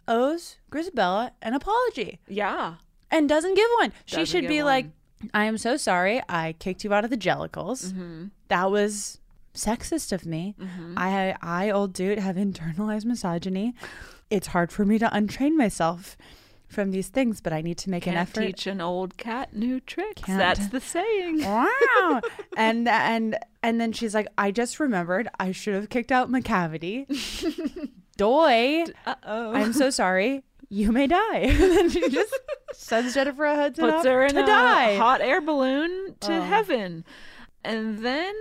[0.10, 2.20] owes Grisabella an apology.
[2.28, 2.76] Yeah.
[3.10, 3.94] And doesn't give one.
[4.06, 4.66] She Doesn't should be one.
[4.66, 4.86] like,
[5.34, 6.22] I am so sorry.
[6.28, 7.94] I kicked you out of the Jellicles.
[7.94, 8.26] Mm-hmm.
[8.50, 9.20] That was
[9.54, 10.56] sexist of me.
[10.98, 13.74] I, I, old dude, have internalized misogyny.
[14.30, 16.18] It's hard for me to untrain myself
[16.72, 18.42] from these things, but I need to make Can't an effort.
[18.42, 20.24] teach an old cat new tricks.
[20.24, 20.40] Can't.
[20.40, 21.44] That's the saying.
[21.44, 22.22] wow
[22.58, 27.06] and and and then she's like i just remembered i should have kicked out macavity
[28.18, 29.54] doy Uh-oh.
[29.54, 32.34] i'm so sorry you may die and then she just
[32.74, 36.42] sends jennifer hudson puts her in to a die hot air balloon to Oh.
[36.42, 37.06] heaven.
[37.64, 38.34] And then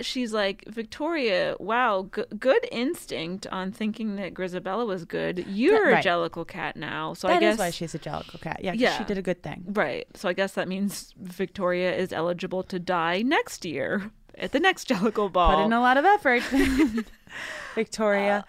[0.00, 5.44] she's like, Victoria, wow, g- good instinct on thinking that Grisabella was good.
[5.48, 6.04] You're right.
[6.04, 7.14] a Jellicle cat now.
[7.14, 8.98] So I guess is why she's a jellicle cat yeah, 'cause Yeah.
[8.98, 10.06] she did a good thing Right.
[10.14, 14.88] So I guess that means Victoria is eligible to die next year at the next
[14.88, 15.56] Jellicle ball.
[15.56, 16.42] put in a lot of effort
[17.74, 18.44] victoria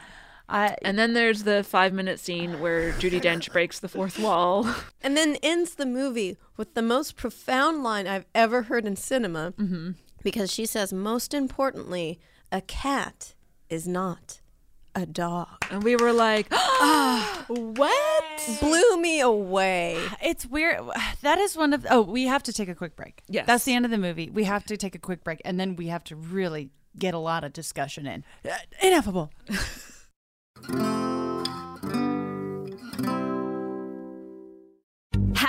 [0.50, 4.68] I, and then there's the five minute scene where Judi Dench breaks the fourth wall.
[5.02, 9.54] and then ends the movie with the most profound line I've ever heard in cinema.
[9.54, 9.92] Mm-hmm.
[10.24, 12.20] Because she says, most importantly,
[12.52, 13.36] a cat
[13.70, 14.40] is not
[14.96, 15.48] a dog.
[15.70, 16.48] And we were like,
[17.48, 18.60] what?
[18.60, 20.00] Blew me away.
[20.22, 20.82] It's weird.
[21.22, 21.86] That is one of.
[21.90, 23.22] Oh, we have to take a quick break.
[23.28, 23.46] Yes.
[23.48, 24.30] that's the end of the movie.
[24.30, 27.20] We have to take a quick break, and then we have to really get a
[27.20, 28.24] lot of discussion in.
[28.82, 29.32] Ineffable.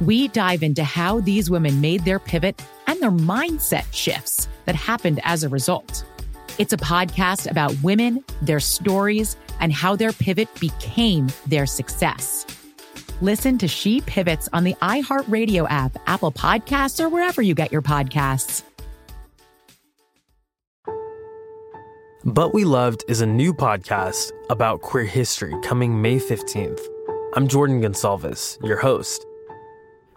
[0.00, 5.20] We dive into how these women made their pivot and their mindset shifts that happened
[5.24, 6.04] as a result.
[6.56, 12.46] It's a podcast about women, their stories, and how their pivot became their success.
[13.20, 17.82] Listen to She Pivots on the iHeartRadio app, Apple Podcasts, or wherever you get your
[17.82, 18.62] podcasts.
[22.24, 26.80] But We Loved is a new podcast about queer history coming May 15th.
[27.34, 29.26] I'm Jordan Gonsalves, your host.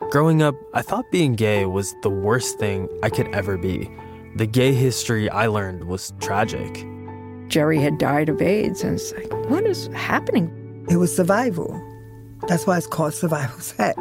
[0.10, 3.90] Growing up, I thought being gay was the worst thing I could ever be.
[4.36, 6.86] The gay history I learned was tragic.
[7.48, 10.86] Jerry had died of AIDS, and it's like, what is happening?
[10.90, 11.80] It was survival.
[12.48, 14.00] That's why it's called survival sex.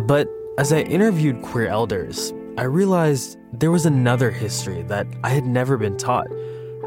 [0.00, 5.46] But as I interviewed queer elders, I realized there was another history that I had
[5.46, 6.26] never been taught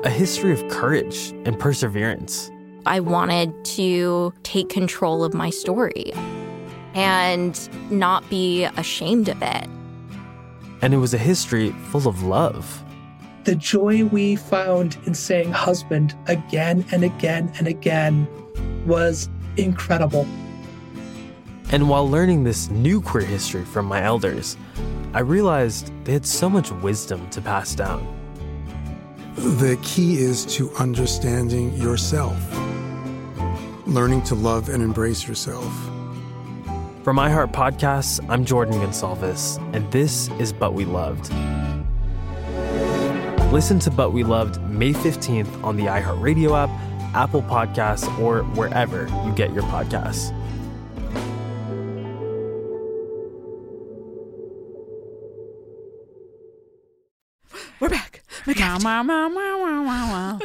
[0.04, 2.52] a history of courage and perseverance.
[2.86, 6.14] I wanted to take control of my story
[6.96, 9.68] and not be ashamed of it.
[10.82, 12.84] And it was a history full of love.
[13.44, 18.28] The joy we found in saying husband again and again and again
[18.88, 20.28] was incredible.
[21.72, 24.58] And while learning this new queer history from my elders,
[25.14, 28.06] I realized they had so much wisdom to pass down.
[29.36, 32.38] The key is to understanding yourself,
[33.86, 35.74] learning to love and embrace yourself.
[37.06, 41.32] From iHeart Podcasts, I'm Jordan Gonsalves, and this is But We Loved.
[43.54, 46.70] Listen to But We Loved May 15th on the iHeartRadio app,
[47.14, 50.34] Apple Podcasts, or wherever you get your podcasts.
[57.80, 58.24] We're back.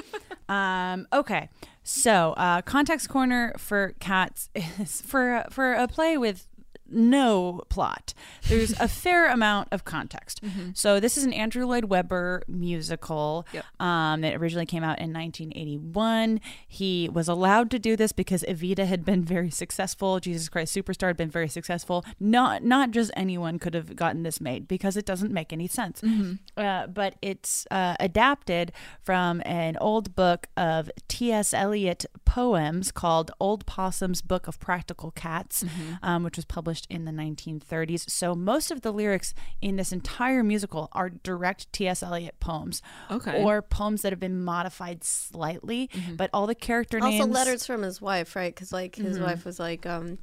[0.51, 1.49] Um, okay.
[1.85, 4.51] So, uh, context corner for cats
[4.81, 6.49] is for for a play with
[6.91, 8.13] no plot.
[8.49, 10.43] There's a fair amount of context.
[10.43, 10.77] Mhm.
[10.77, 13.65] So this is an Andrew Lloyd Webber musical Yep.
[13.81, 16.41] um, that originally came out in 1981.
[16.67, 20.21] He was allowed to do this because Evita had been very successful.
[20.21, 22.05] Jesus Christ Superstar had been very successful.
[22.19, 26.01] Not not just anyone could have gotten this made because it doesn't make any sense.
[26.01, 26.39] Mhm.
[26.57, 28.73] Uh, but it's uh, adapted
[29.03, 31.53] from an old book of T.S.
[31.55, 35.99] Eliot poems called Old Possum's Book of Practical Cats, Mhm.
[36.03, 38.09] um, which was published in the 1930s.
[38.09, 42.03] So most of the lyrics in this entire musical are direct T.S.
[42.03, 42.81] Eliot poems.
[43.11, 43.43] Okay.
[43.43, 46.17] Or poems that have been modified slightly, Mhm.
[46.17, 47.35] but all the character also names.
[47.35, 48.55] letters from his wife, right?
[48.55, 49.23] Because like his Mhm.
[49.23, 50.19] wife was like um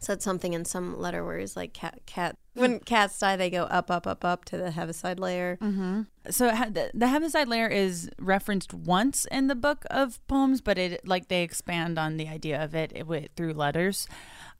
[0.00, 3.64] said something in some letter where he's like cat cat when cats die they go
[3.64, 5.56] up up up up to the heaviside layer.
[5.60, 10.60] hmm So ha- the, the Heaviside Layer is referenced once in the book of poems,
[10.60, 14.06] but it like they expand on the idea of it, wi- through letters.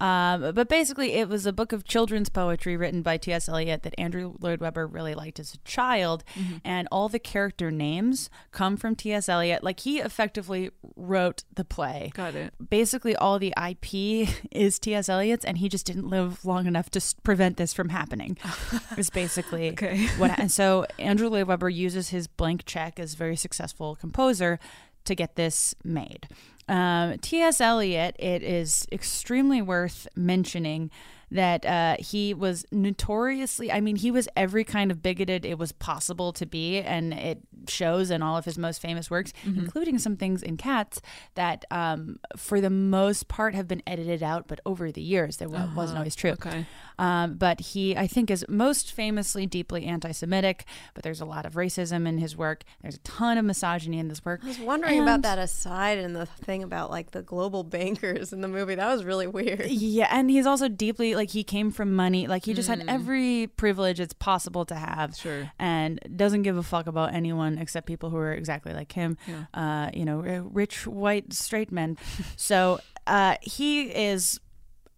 [0.00, 3.48] Um, but basically, it was a book of children's poetry written by T.S.
[3.48, 6.60] Eliot that Andrew Lloyd Webber really liked as a child, Mhm.
[6.64, 9.28] and all the character names come from T.S.
[9.28, 9.64] Eliot.
[9.64, 12.12] Like he effectively wrote the play.
[12.14, 12.54] Got it.
[12.70, 15.08] Basically, all the IP is T.S.
[15.08, 18.38] Eliot's, and he just didn't live long enough to s- prevent this from happening.
[18.96, 20.06] is basically Okay.
[20.18, 20.38] what.
[20.38, 24.60] And so Andrew Lloyd Webber uses his blank check as a very successful composer
[25.04, 26.28] to get this made.
[26.68, 27.60] Um, T.S.
[27.60, 30.90] Eliot, it is extremely worth mentioning
[31.30, 35.72] that uh, he was notoriously, I mean, he was every kind of bigoted it was
[35.72, 39.58] possible to be, and it shows in all of his most famous works, Mhm.
[39.58, 41.00] including some things in Cats
[41.34, 45.50] that, um, for the most part, have been edited out, but over the years, that
[45.50, 45.98] wa- wasn't Uh-huh.
[45.98, 46.30] always true.
[46.32, 46.64] Okay.
[46.98, 51.46] Um, but he, I think, is most famously deeply anti Semitic, but there's a lot
[51.46, 52.64] of racism in his work.
[52.82, 54.40] There's a ton of misogyny in this work.
[54.44, 58.40] I was wondering about that aside and the thing about like the global bankers in
[58.40, 58.74] the movie.
[58.74, 59.66] That was really weird.
[59.68, 62.88] Yeah, and he's also deeply like he came from money, like he just had Mm.
[62.92, 65.50] every privilege it's possible to have, Sure.
[65.58, 69.16] and doesn't give a fuck about anyone except people who are exactly like him.
[69.26, 69.44] Yeah.
[69.54, 71.96] Uh, you know, rich white straight men.
[72.36, 74.38] so uh, he is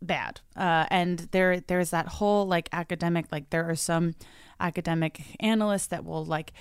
[0.03, 4.15] bad, uh, and there there's that whole like academic like there are some
[4.59, 6.53] academic analysts that will like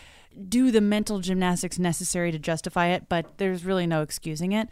[0.47, 4.69] do the mental gymnastics necessary to justify it, but there's really no excusing it.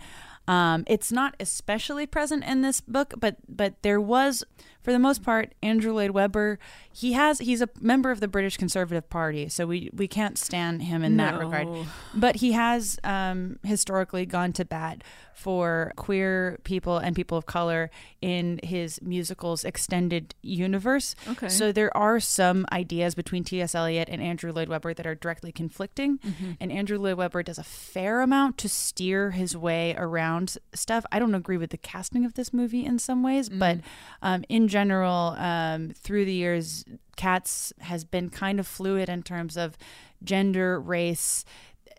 [0.47, 4.43] Um, it's not especially present in this book, but but there was,
[4.88, 6.59] for the most part, Andrew Lloyd Webber.
[6.93, 10.83] He has he's a member of the British Conservative Party, so we we can't stand
[10.83, 11.67] him in that regard.
[12.15, 15.03] But he has um, historically gone to bat
[15.35, 21.13] for queer people and people of color in his musicals extended universe.
[21.27, 21.47] Okay.
[21.49, 23.75] So there are some ideas between T.S.
[23.75, 26.57] Eliot and Andrew Lloyd Webber that are directly conflicting, Mhm.
[26.61, 31.05] and Andrew Lloyd Webber does a fair amount to steer his way around stuff.
[31.11, 33.77] I don't agree with the casting of this movie in some ways, but
[34.23, 39.57] um, in general, um, through the years, Cats has been kind of fluid in terms
[39.57, 39.78] of
[40.23, 41.45] gender, race.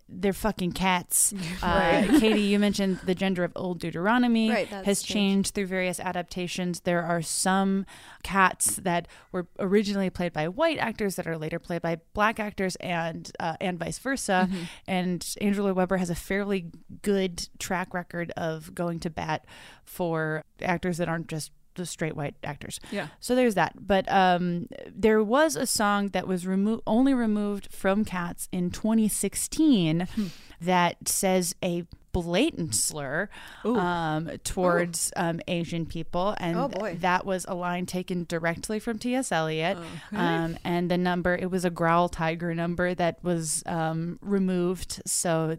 [0.08, 1.34] they're fucking cats.
[1.62, 2.08] Right.
[2.08, 5.06] Uh, Katie, you mentioned the gender of Old Deuteronomy Right, has changed.
[5.12, 6.80] changed through various adaptations.
[6.80, 7.84] There are some
[8.22, 12.76] cats that were originally played by white actors that are later played by black actors,
[12.76, 14.48] and uh, and vice versa.
[14.48, 14.62] Mm-hmm.
[14.86, 16.70] And Andrew Lloyd Webber has a fairly
[17.02, 19.44] good track record of going to bat
[19.84, 22.78] for actors that aren't just the straight white actors.
[22.90, 23.08] Yeah.
[23.20, 23.74] So there's that.
[23.86, 30.06] But um, there was a song that was remo- only removed from Cats in 2016
[30.14, 30.26] Hmm.
[30.60, 33.28] that says a blatant slur
[33.64, 36.96] um, towards um, Asian people, and Oh, boy.
[37.00, 39.30] that was a line taken directly from T.S.
[39.30, 39.76] Eliot.
[39.78, 40.16] Okay.
[40.16, 45.00] Um, and the number it was a Growltiger number that was um, removed.
[45.06, 45.58] So,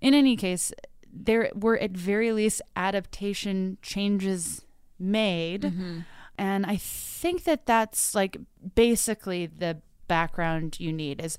[0.00, 0.72] in any case,
[1.12, 4.62] there were at very least adaptation changes
[4.98, 6.00] made, Mm-hmm.
[6.36, 8.36] and I think that that's like
[8.74, 11.38] basically the background you need is.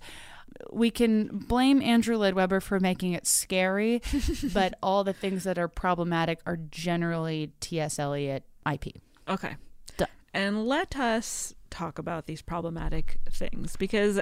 [0.71, 4.01] We can blame Andrew Lloyd Webber for making it scary,
[4.53, 7.97] but all the things that are problematic are generally T.S.
[7.99, 8.95] Eliot IP.
[9.27, 9.55] Okay.
[9.97, 10.07] Done.
[10.33, 14.19] And let us talk about these problematic things because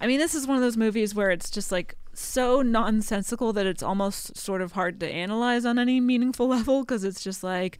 [0.00, 3.64] I mean this is one of those movies where it's just like so nonsensical that
[3.66, 7.78] it's almost sort of hard to analyze on any meaningful level because it's just like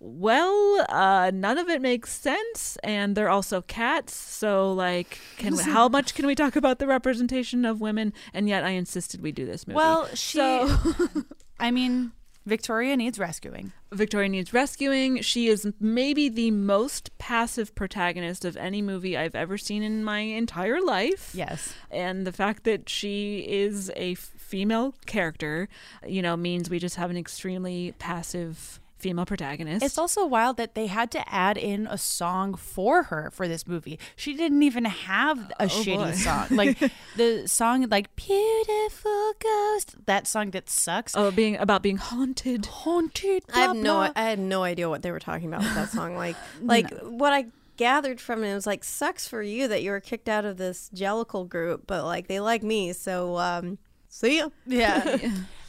[0.00, 5.62] well uh none of it makes sense and they're also cats so like can we,
[5.64, 9.32] how much can we talk about the representation of women and yet I insisted we
[9.32, 10.76] do this movie Well, she, So-
[11.60, 12.12] I mean,
[12.46, 13.72] Victoria needs rescuing.
[13.92, 15.20] Victoria needs rescuing.
[15.22, 20.20] She is maybe the most passive protagonist of any movie I've ever seen in my
[20.20, 21.32] entire life.
[21.34, 21.74] Yes.
[21.90, 25.68] And the fact that she is a female character,
[26.06, 29.84] you know, means we just have an extremely passive female protagonist.
[29.84, 33.66] It's also wild that they had to add in a song for her for this
[33.66, 33.98] movie.
[34.16, 36.12] She didn't even have a Oh, shitty boy.
[36.12, 36.46] song.
[36.50, 36.78] Like
[37.16, 41.14] the song like Beautiful Ghost, that song that sucks.
[41.16, 42.66] Oh, being about being haunted.
[42.66, 43.44] Haunted.
[43.54, 44.10] I have no blah.
[44.16, 46.16] I had no idea what they were talking about with that song.
[46.16, 47.46] Like like what I
[47.76, 50.90] gathered from it was like sucks for you that you were kicked out of this
[50.94, 53.78] Jellicle group, but like they like me, so um
[54.08, 54.48] see ya.
[54.66, 55.18] Yeah.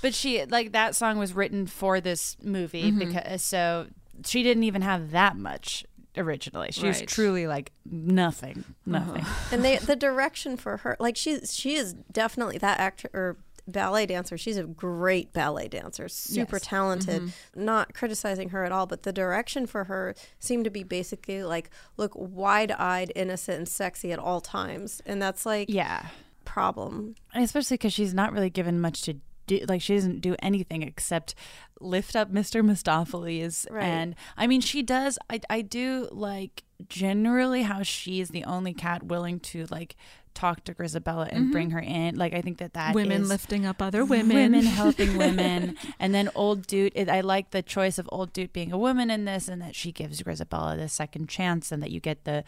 [0.02, 3.00] But she like that song was written for this movie Mhm.
[3.00, 3.88] because so
[4.26, 5.86] she didn't even have that much
[6.18, 6.70] originally.
[6.72, 7.08] She was Right.
[7.08, 8.60] truly like nothing.
[8.60, 8.76] Uh-huh.
[8.86, 9.26] Nothing.
[9.52, 13.38] and they the direction for her like she she is definitely that actor or
[13.68, 16.64] ballet dancer she's a great ballet dancer super Yes.
[16.66, 17.32] talented Mhm.
[17.56, 21.70] not criticizing her at all but the direction for her seemed to be basically like
[21.96, 26.08] look wide-eyed innocent and sexy at all times and that's like Yeah.
[26.46, 29.18] problem And especially because she's not really given much to
[29.50, 29.66] do.
[29.68, 31.36] Like she doesn't do anything except
[31.80, 32.64] lift up Mr.
[32.64, 33.70] Mistoffelees.
[33.70, 33.84] Right.
[33.84, 35.18] And I mean, she does.
[35.30, 39.96] I I do like generally how she's the only cat willing to like
[40.34, 41.52] talk to Grisabella and Mhm.
[41.52, 42.16] bring her in.
[42.16, 44.36] Like I think that that Women lifting up other women.
[44.36, 46.94] women helping women, and then old dude.
[46.96, 49.76] It, I like the choice of old dude being a woman in this, and that
[49.76, 52.44] she gives Grisabella the second chance, and that you get the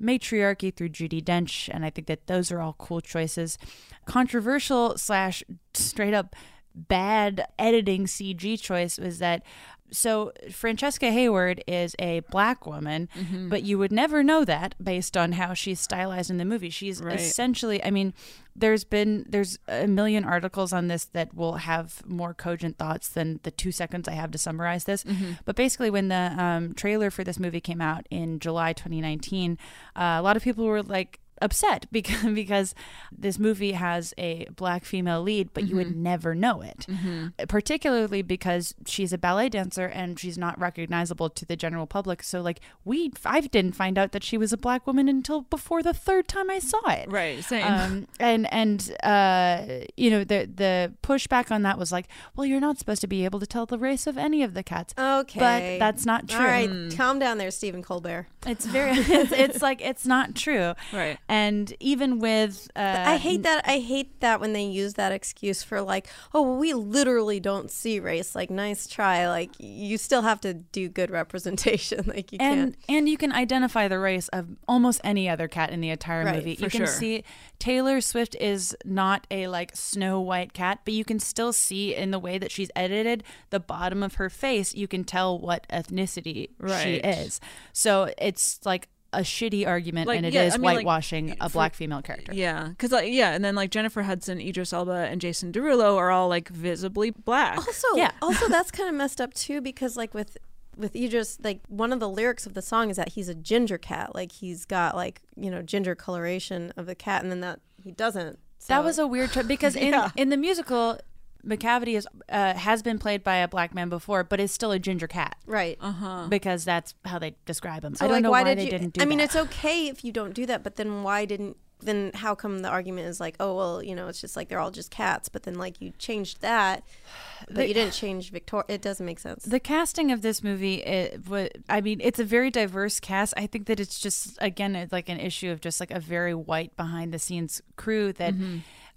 [0.00, 3.58] matriarchy through Judi Dench, and I think that those are all cool choices.
[4.06, 5.42] Controversial slash
[5.74, 6.36] straight up
[6.74, 9.42] bad editing CG choice was that.
[9.90, 13.48] So Francesca Hayward is a black woman, Mhm.
[13.48, 16.70] but you would never know that based on how she's stylized in the movie.
[16.70, 17.20] She's Right.
[17.20, 18.12] essentially, I mean,
[18.56, 23.38] there's been there's a million articles on this that will have more cogent thoughts than
[23.44, 25.04] the two seconds I have to summarize this.
[25.04, 25.38] Mhm.
[25.44, 29.58] But basically, when the um, trailer for this movie came out in July 2019,
[29.94, 32.74] uh, a lot of people were like upset because because
[33.16, 35.96] this movie has a black female lead, but you would Mhm.
[35.96, 36.86] never know it.
[36.88, 37.32] Mhm.
[37.48, 42.22] Particularly because she's a ballet dancer and she's not recognizable to the general public.
[42.22, 45.82] So like we, I didn't find out that she was a black woman until before
[45.82, 47.10] the third time I saw it.
[47.10, 47.64] Right, same.
[47.66, 52.06] Um, and and uh, you know the the pushback on that was like,
[52.36, 54.62] well, you're not supposed to be able to tell the race of any of the
[54.62, 54.94] cats.
[54.98, 56.38] okay but that's not true.
[56.40, 58.92] all right calm down there stephen colbert It's very.
[59.14, 60.74] It's, it's like it's not true.
[60.92, 61.18] Right.
[61.28, 63.62] And even with, uh, I hate that.
[63.66, 67.70] I hate that when they use that excuse for like, oh, well, we literally don't
[67.70, 68.34] see race.
[68.34, 69.28] Like, nice try.
[69.28, 72.04] Like, you still have to do good representation.
[72.14, 72.76] Like, you and can't.
[72.98, 76.36] and you can identify the race of almost any other cat in the entire Right,
[76.36, 76.50] movie.
[76.52, 76.86] you can sure.
[76.86, 77.24] see
[77.58, 82.10] Taylor Swift is not a like snow white cat, but you can still see in
[82.10, 84.74] the way that she's edited the bottom of her face.
[84.74, 87.04] You can tell what ethnicity she Right.
[87.04, 87.40] is.
[87.72, 91.36] So it's like a shitty argument, Like, and it is yeah, I mean, like, whitewashing
[91.40, 92.34] a for- black female character.
[92.34, 96.10] Yeah, because like yeah, and then like Jennifer Hudson, Idris Elba, and Jason Derulo are
[96.10, 97.56] all like visibly black.
[97.58, 98.10] Also, yeah.
[98.22, 100.36] also that's kind of messed up too because like with
[100.76, 103.78] with Idris, like one of the lyrics of the song is that he's a ginger
[103.78, 104.14] cat.
[104.16, 107.92] Like he's got like you know ginger coloration of the cat, and then that he
[107.92, 110.10] doesn't that was a weird trip because in Yeah.
[110.16, 110.98] in the musical,
[111.44, 114.78] Macavity is uh, has been played by a black man before, but is still a
[114.78, 115.76] ginger cat, right?
[115.80, 116.26] Uh huh.
[116.28, 117.94] Because that's how they describe him.
[117.94, 119.02] So I don't like, know why, why, did they you, didn't do.
[119.02, 119.24] I mean, that.
[119.24, 121.56] it's okay if you don't do that, but then why didn't?
[121.80, 124.60] Then how come the argument is like, oh well, you know, it's just like they're
[124.60, 126.82] all just cats, but then like you changed that,
[127.48, 128.64] but The- you didn't change Victoria.
[128.68, 129.44] It doesn't make sense.
[129.44, 133.34] The casting of this movie, it, wa- I mean, it's a very diverse cast.
[133.36, 136.34] I think that it's just again, it's like an issue of just like a very
[136.34, 138.32] white behind the scenes crew that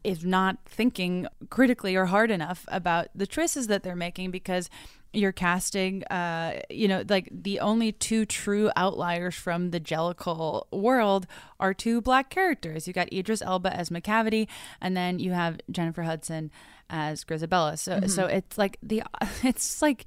[0.08, 4.70] is not thinking critically or hard enough about the choices that they're making because
[5.14, 11.26] you're casting, uh, you know, like the only two true outliers from the Jellicle world
[11.60, 12.88] are two black characters.
[12.88, 14.47] You got Idris Elba as Macavity,
[14.82, 16.51] and then you have Jennifer Hudson
[16.89, 17.78] as Grisabella.
[17.78, 18.10] So, Mhm.
[18.10, 19.01] so it's like the,
[19.43, 20.05] it's like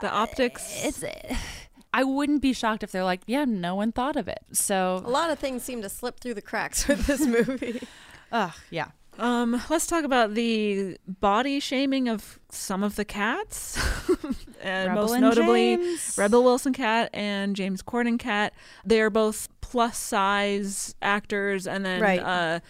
[0.00, 0.62] the optics.
[0.84, 1.04] It's.
[1.92, 4.38] I wouldn't be shocked if they're like, yeah, no one thought of it.
[4.52, 7.82] So a lot of things seem to slip through the cracks with this movie.
[8.32, 8.90] Ugh, yeah.
[9.18, 13.78] Um, let's talk about the body shaming of some of the cats,
[14.62, 16.14] and Rebel most and notably James.
[16.16, 18.54] Rebel Wilson cat and James Corden cat.
[18.84, 22.20] They are both plus size actors, and then Right.
[22.20, 22.60] uh,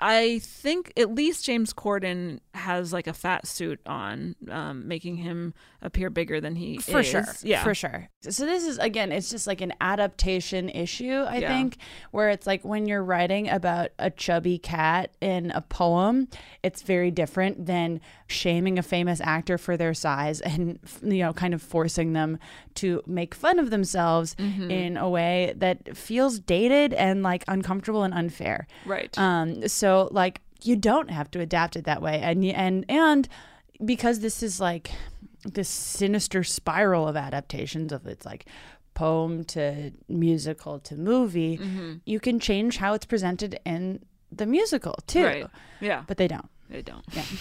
[0.00, 5.54] I think at least James Corden has like a fat suit on, um, making him
[5.82, 6.84] appear bigger than he is.
[6.84, 7.06] for is.
[7.06, 11.36] sure Yeah, for sure so this is again it's just like an adaptation issue i
[11.38, 11.48] Yeah.
[11.48, 11.76] think
[12.10, 16.26] where it's like when you're writing about a chubby cat in a poem
[16.64, 21.54] it's very different than shaming a famous actor for their size and you know kind
[21.54, 22.38] of forcing them
[22.74, 24.70] to make fun of themselves Mhm.
[24.70, 29.16] in a way that feels dated and like uncomfortable and unfair Right.
[29.18, 33.28] um so like you don't have to adapt it that way and and and
[33.84, 34.90] because this is like
[35.44, 38.44] this sinister spiral of adaptations of it's like
[38.92, 42.00] poem to musical to movie Mhm.
[42.04, 44.00] you can change how it's presented in
[44.30, 45.46] the musical too Right.
[45.80, 46.02] Yeah.
[46.06, 47.04] but they don't They don't.
[47.14, 47.22] Yeah.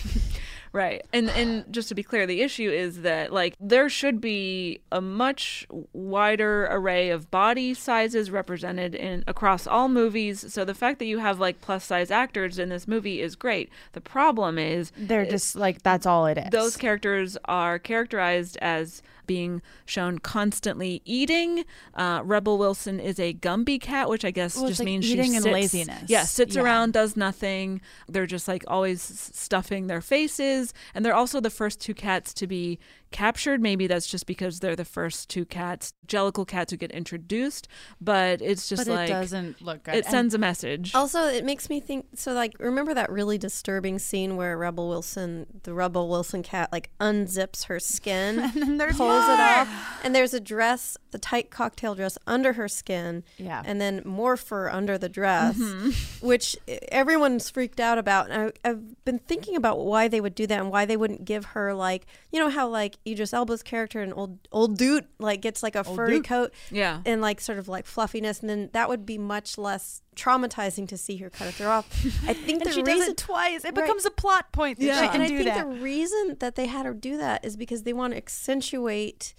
[0.78, 1.06] right.
[1.12, 5.02] And and just to be clear, the issue is that like there should be a
[5.02, 10.54] much wider array of body sizes represented in across all movies.
[10.54, 13.70] So the fact that you have like plus size actors in this movie is great.
[13.94, 19.02] The problem is they're just like that's all it is those characters are characterized as
[19.28, 21.66] being shown constantly eating.
[21.94, 25.32] Uh, Rebel Wilson is a Gumby cat, which I guess Well, just like means eating
[25.32, 26.04] she and sits, laziness.
[26.10, 26.64] Yeah, sits Yeah.
[26.64, 27.82] around, does nothing.
[28.08, 29.02] They're just like always
[29.34, 32.80] stuffing their faces, and they're also the first two cats to be
[33.12, 33.62] captured.
[33.62, 37.68] Maybe that's just because they're the first two cats, Jellicle cats, who get introduced.
[38.02, 39.96] But it's just But it like doesn't look good.
[39.96, 40.94] It And- sends a message.
[40.96, 42.06] Also, it makes me think.
[42.16, 46.90] So, like, remember that really disturbing scene where Rebel Wilson, the Rebel Wilson cat, like
[47.00, 51.50] unzips her skin, And then there's pulls it off, and there's a dress, the tight
[51.52, 53.62] cocktail dress under her skin, Yeah.
[53.66, 56.22] and then more fur under the dress, Mhm.
[56.22, 56.56] which
[56.92, 58.30] everyone's freaked out about.
[58.30, 61.26] And I, I've been thinking about why they would do that and why they wouldn't
[61.26, 65.42] give her like, you know, how like Idris Elba's character in old old dude like
[65.42, 66.26] gets like a Old furry Dude.
[66.26, 67.02] coat, Yeah.
[67.06, 70.98] and like sort of like fluffiness, and then that would be much less traumatizing to
[70.98, 71.86] see her cut it off.
[72.28, 73.64] I think And the she reason does it twice.
[73.64, 73.76] It Right.
[73.76, 75.60] becomes a plot point Right, she can and I do think that.
[75.70, 79.34] the reason that they had her do that is because they want to accentuate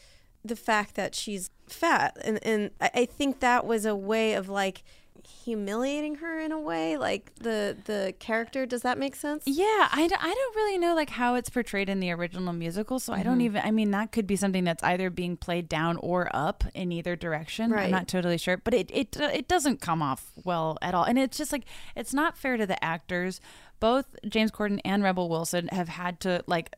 [0.45, 4.85] the fact that she's fat, and and I think that was a way of like
[5.29, 8.67] humiliating her in a way, like the the character.
[8.67, 9.45] Does that make sense?
[9.47, 12.99] Yeah, I, d- I don't really know like how it's portrayed in the original musical,
[12.99, 13.43] so I don't Mhm.
[13.43, 13.63] even.
[13.65, 17.17] I mean, that could be something that's either being played down or up in either
[17.17, 17.71] direction.
[17.71, 17.85] Right.
[17.87, 21.19] I'm not totally sure, but it it it doesn't come off well at all, and
[21.19, 21.65] it's just like
[21.97, 23.41] it's not fair to the actors.
[23.81, 26.75] Both James Corden and Rebel Wilson have had to like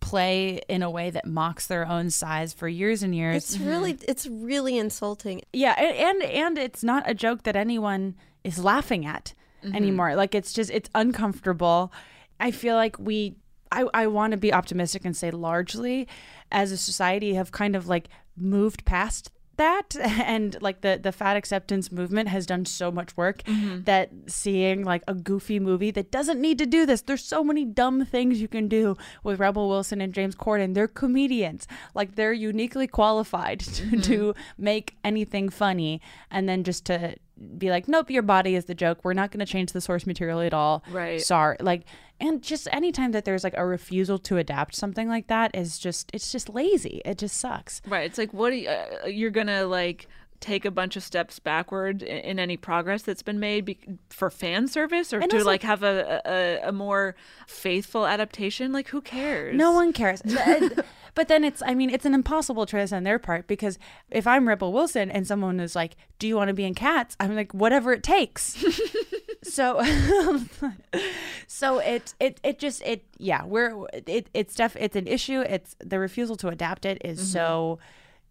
[0.00, 3.36] play in a way that mocks their own size for years and years.
[3.54, 5.42] It's really it's really insulting.
[5.52, 9.34] Yeah, and and it's not a joke that anyone is laughing at
[9.64, 9.74] Mhm.
[9.74, 10.14] anymore.
[10.14, 11.92] Like it's just it's uncomfortable.
[12.40, 13.36] I feel like we
[13.72, 16.08] I I want to be optimistic and say largely
[16.50, 21.36] as a society have kind of like moved past that and like the the fat
[21.36, 23.84] acceptance movement has done so much work Mhm.
[23.84, 27.64] that seeing like a goofy movie that doesn't need to do this there's so many
[27.64, 32.32] dumb things you can do with Rebel Wilson and James Corden they're comedians like they're
[32.32, 34.02] uniquely qualified to, Mhm.
[34.04, 36.00] to make anything funny
[36.30, 37.16] and then just to
[37.56, 40.06] be like nope your body is the joke we're not going to change the source
[40.06, 41.20] material at all Right.
[41.20, 41.82] sorry like
[42.20, 46.10] and just anytime that there's like a refusal to adapt something like that is just
[46.12, 48.04] it's just lazy it just sucks Right.
[48.06, 50.08] It's like what you, uh, you're gonna like
[50.40, 53.78] take a bunch of steps backward in, in any progress that's been made be-
[54.08, 57.16] for fan service or And to also- like have a, a a more
[57.48, 58.72] faithful adaptation.
[58.72, 59.56] Like who cares?
[59.56, 60.22] No one cares.
[61.18, 63.78] But- then it's, I mean, it's an impossible choice on their part because
[64.10, 67.16] if I'm Rebel Wilson and someone is like, Do you want to be in cats?
[67.20, 68.56] I'm like, Whatever it takes.
[69.42, 69.82] so
[71.46, 75.76] so it it it just it yeah we're it it's def it's an issue it's
[75.78, 77.32] the refusal to adapt it is Mhm.
[77.32, 77.78] so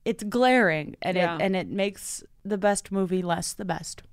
[0.06, 1.36] it's glaring and Yeah.
[1.36, 4.04] it and it makes the best movie less the best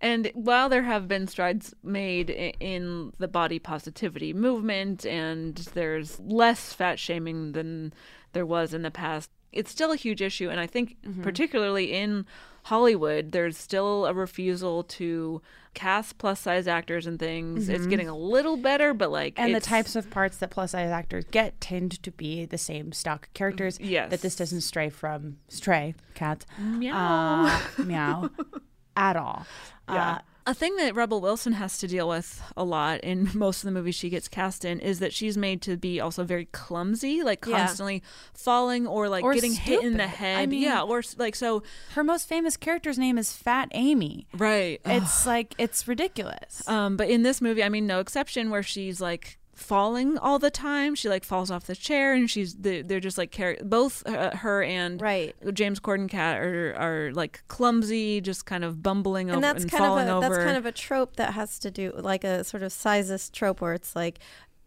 [0.00, 6.72] And while there have been strides made in the body positivity movement and there's less
[6.72, 7.92] fat shaming than
[8.32, 10.48] there was in the past, it's still a huge issue.
[10.48, 11.22] And I think, Mhm.
[11.22, 12.24] particularly in
[12.64, 15.42] Hollywood, there's still a refusal to
[15.74, 17.68] cast plus size actors and things.
[17.68, 17.90] It's Mhm.
[17.90, 19.34] getting a little better, but like.
[19.38, 22.92] and the types of parts that plus size actors get tend to be the same
[22.92, 24.10] stock characters Yes.
[24.10, 26.94] that this doesn't stray from stray cat Meow.
[26.96, 28.30] uh, meow
[28.96, 29.46] at all
[29.92, 30.10] Yeah.
[30.12, 33.66] Uh, a thing that Rebel Wilson has to deal with a lot in most of
[33.66, 37.22] the movies she gets cast in is that she's made to be also very clumsy,
[37.22, 37.58] like Yeah.
[37.66, 40.38] constantly falling or like Or getting hit in the head.
[40.38, 41.62] I mean- yeah, or like so.
[41.94, 44.26] her most famous character's name is Fat Amy.
[44.36, 44.80] Right.
[44.84, 46.66] It's like it's ridiculous.
[46.66, 50.50] Um, but in this movie, I mean, no exception, where she's like falling all the
[50.50, 50.94] time.
[50.94, 54.36] She like falls off the chair, and she's they- they're just like car- both uh,
[54.38, 55.34] her and right.
[55.52, 59.70] James Corden cat are are like clumsy, just kind of bumbling and over that's and
[59.70, 60.28] kind of falling a over.
[60.28, 63.60] that's kind of a trope that has to do like a sort of sizist trope
[63.60, 64.18] where it's like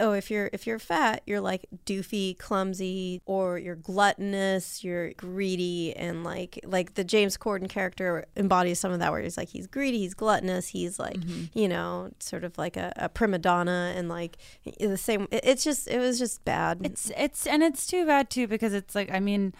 [0.03, 5.95] oh if you're if you're fat you're like doofy clumsy or you're gluttonous you're greedy
[5.95, 9.67] and like like the james corden character embodies some of that where he's like he's
[9.67, 11.57] greedy he's gluttonous he's like Mm-hmm.
[11.57, 14.37] you know sort of like a, a prima donna and like
[14.79, 18.29] the same it- it's just it was just bad It's it's and it's too bad
[18.29, 19.53] too because it's like I mean,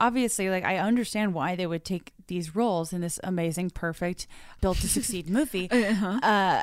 [0.00, 4.26] obviously like I understand why they would take these roles in this amazing, perfect,
[4.60, 5.68] built to succeed movie.
[5.70, 6.20] Uh-huh.
[6.22, 6.62] Uh,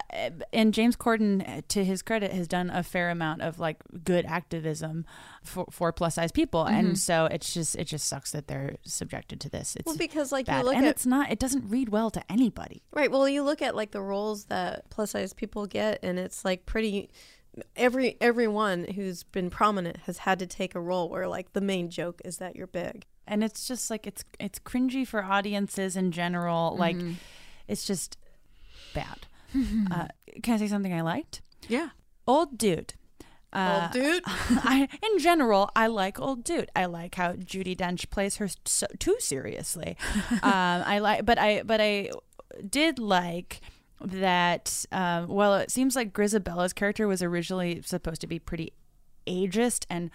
[0.54, 5.06] and James Corden, to his credit, has done a fair amount of like good activism
[5.44, 6.72] for, for plus size people, Mhm.
[6.80, 9.76] and so it's just it just sucks that they're subjected to this.
[9.76, 10.66] It's Well, because, like, you bad.
[10.66, 12.82] look and at- it's not it doesn't read well to anybody.
[12.92, 13.12] Right.
[13.12, 16.66] Well, you look at like the roles that plus size people get, and it's like
[16.66, 17.10] pretty.
[17.76, 21.90] Every everyone who's been prominent has had to take a role where like the main
[21.90, 23.06] joke is that you're big.
[23.28, 26.76] And it's just like it's it's cringy for audiences in general.
[26.78, 27.16] Like Mhm.
[27.68, 28.18] it's just
[28.94, 29.28] bad.
[29.92, 30.08] uh,
[30.44, 31.42] can I say something I liked?
[31.68, 31.90] Yeah.
[32.26, 32.94] Old dude.
[33.54, 34.24] Uh, Old dude?
[34.28, 36.70] I, in general, I like old dude.
[36.76, 39.96] I like how Judi Dench plays her so, too seriously.
[40.32, 42.10] um, I like, but I, but I
[42.70, 43.62] did like
[44.02, 44.86] that.
[44.92, 48.74] Um, well, it seems like Grizabella's character was originally supposed to be pretty
[49.26, 50.12] ageist, and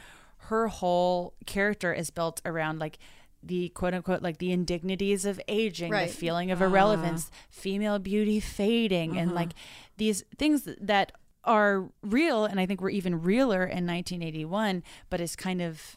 [0.46, 2.98] her whole character is built around like
[3.42, 6.08] the quote unquote like the indignities of aging, Right.
[6.08, 6.66] the feeling of Ah.
[6.66, 9.40] irrelevance, female beauty fading, and Uh-huh.
[9.40, 9.50] like
[9.96, 11.12] these things that
[11.44, 15.96] are real and I think were even realer in 1981, but is kind of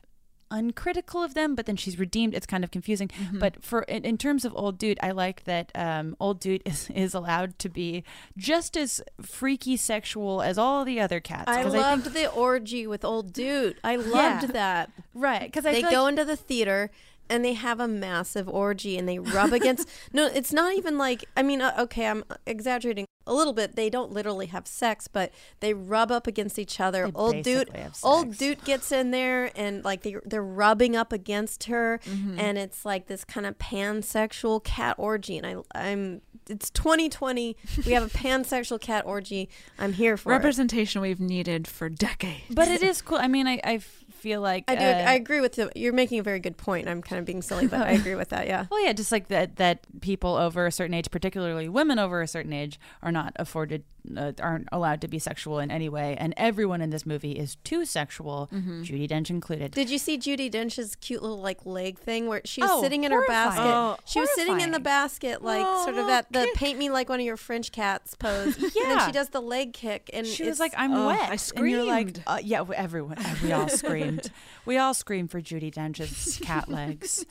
[0.52, 3.40] uncritical of them but then she's redeemed it's kind of confusing Mm-hmm.
[3.40, 6.90] but for in, in terms of old dude i like that um old dude is,
[6.94, 8.04] is allowed to be
[8.38, 13.04] just as freaky sexual as all the other cats I loved think- the orgy with
[13.06, 13.78] old dude.
[13.84, 14.52] I loved Yeah.
[14.54, 14.92] that.
[15.14, 16.92] right because i they go like- into the theater
[17.30, 21.26] and they have a massive orgy and they rub against no it's not even like
[21.38, 25.32] i mean uh, okay i'm exaggerating a little bit they don't literally have sex but
[25.60, 29.10] they rub up against each other They old dude basically have old dude gets in
[29.10, 32.40] there and like they, they're rubbing up against her Mm-hmm.
[32.40, 37.94] and it's like this kind of pansexual cat orgy and i i'm it's 2020 we
[37.94, 39.50] have a pansexual cat orgy
[39.80, 40.36] i'm here for it.
[40.36, 42.44] Representation we've needed for decades.
[42.52, 43.80] but it is cool i mean i, I
[44.26, 44.84] feel like I do.
[44.84, 45.70] uh, I agree with you.
[45.76, 46.88] You're making a very good point.
[46.88, 48.48] I'm kind of being silly, but I agree with that.
[48.48, 48.66] Yeah.
[48.72, 52.28] Well, yeah, just like that that people over a certain age, particularly women over a
[52.28, 53.84] certain age, are not afforded,
[54.18, 57.56] uh, aren't allowed to be sexual in any way, and everyone in this movie is
[57.64, 58.84] too sexual, Mhm.
[58.84, 59.72] Judi Dench included.
[59.72, 63.04] Did you see Judi Dench's cute little like leg thing where she was Oh, sitting
[63.04, 63.62] in her basket?
[63.64, 67.10] Oh, she was sitting in the basket, like sort of at the paint me like
[67.10, 68.56] one of your French cats pose.
[68.58, 69.06] And then Yeah.
[69.06, 71.70] she does the leg kick, and she was it's- like, "I'm Oh, wet," I and
[71.70, 72.24] you're like, screamed.
[72.28, 73.68] uh, "Yeah, everyone, we all
[74.24, 74.32] screamed.
[74.66, 77.26] We all screamed for Judi Dench's cat legs."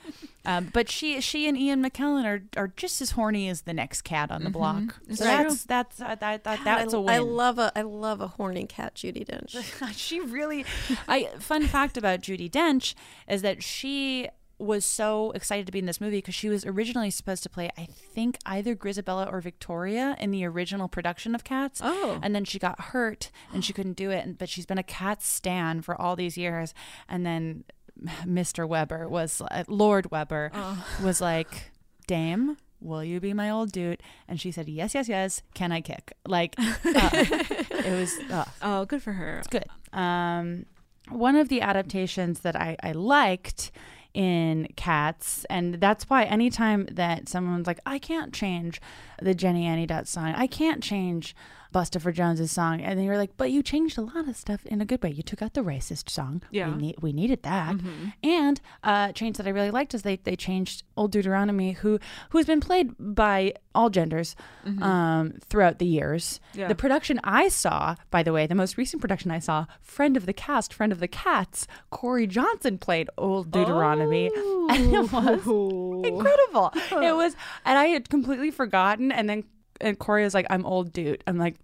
[0.47, 4.03] Um, but she, she and Ian McKellen are are just as horny as the next
[4.03, 5.01] cat on the block.
[5.09, 7.15] It's So that's that's uh, that, that that's a win.
[7.15, 9.93] I love a I love a horny cat, Judi Dench.
[9.97, 10.65] she really
[11.09, 12.95] I fun fact about Judi Dench
[13.29, 14.29] is that she
[14.59, 17.71] was so excited to be in this movie because she was originally supposed to play
[17.77, 21.81] I think either Grizabella or Victoria in the original production of Cats.
[21.83, 22.21] Oh.
[22.23, 24.83] And then she got hurt and she couldn't do it and- but she's been a
[24.85, 26.73] cat stan for all these years
[27.09, 27.65] and then
[28.25, 28.67] Mr.
[28.69, 30.87] Weber was uh, Lord Weber Oh.
[31.03, 31.71] was like
[32.07, 34.03] Dame Will you be my old dude?
[34.29, 35.41] And she said, Yes, yes, yes.
[35.55, 36.13] Can I kick?
[36.27, 38.19] Like, uh, it was.
[38.31, 39.39] Uh, oh, good for her.
[39.39, 39.65] It's good.
[39.99, 40.67] Um,
[41.09, 43.71] one of the adaptations that I, I liked
[44.15, 48.81] in Cats, and that's why anytime that someone's like, I can't change
[49.21, 51.35] the Jennyanydots sign, I can't change
[51.75, 54.81] Bustopher Jones's song, and they were like, "But you changed a lot of stuff in
[54.81, 55.11] a good way.
[55.11, 56.41] You took out the racist song.
[56.53, 56.71] Yeah.
[56.71, 57.75] we, need, we needed that.
[57.77, 58.13] Mhm.
[58.23, 61.99] And uh, change that I really liked is they they changed Old Deuteronomy, who
[62.31, 64.83] who's been played by all genders Mhm.
[64.83, 66.39] um, throughout the years.
[66.55, 66.69] Yeah.
[66.69, 70.27] The production I saw, by the way, the most recent production I saw, friend of
[70.27, 74.31] the cast, friend of the cats, Corey Johnson played Old Deuteronomy,
[74.71, 76.73] and it was incredible.
[77.03, 77.35] It was,
[77.65, 79.11] and I had completely forgotten.
[79.11, 79.43] And then
[79.81, 81.57] and Corey was like, "I'm old dude." I'm like,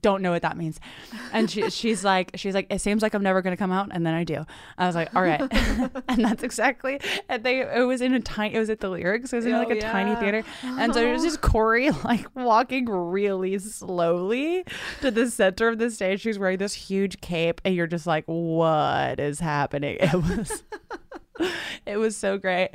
[0.00, 0.78] "Don't know what that means."
[1.32, 4.06] And she, she's like, she's like, "It seems like I'm never gonna come out," and
[4.06, 4.44] then I do.
[4.78, 5.40] I was like, "All right,"
[6.08, 7.00] and that's exactly.
[7.28, 9.32] And they, it was in a tiny, it was at the lyrics.
[9.32, 12.26] It was in like Oh, a tiny theater, and so it was just Corey like
[12.34, 14.64] walking really slowly
[15.00, 16.20] to the center of the stage.
[16.20, 20.62] She's wearing this huge cape, and you're just like, "What is happening?" It was,
[21.86, 22.70] it was so great.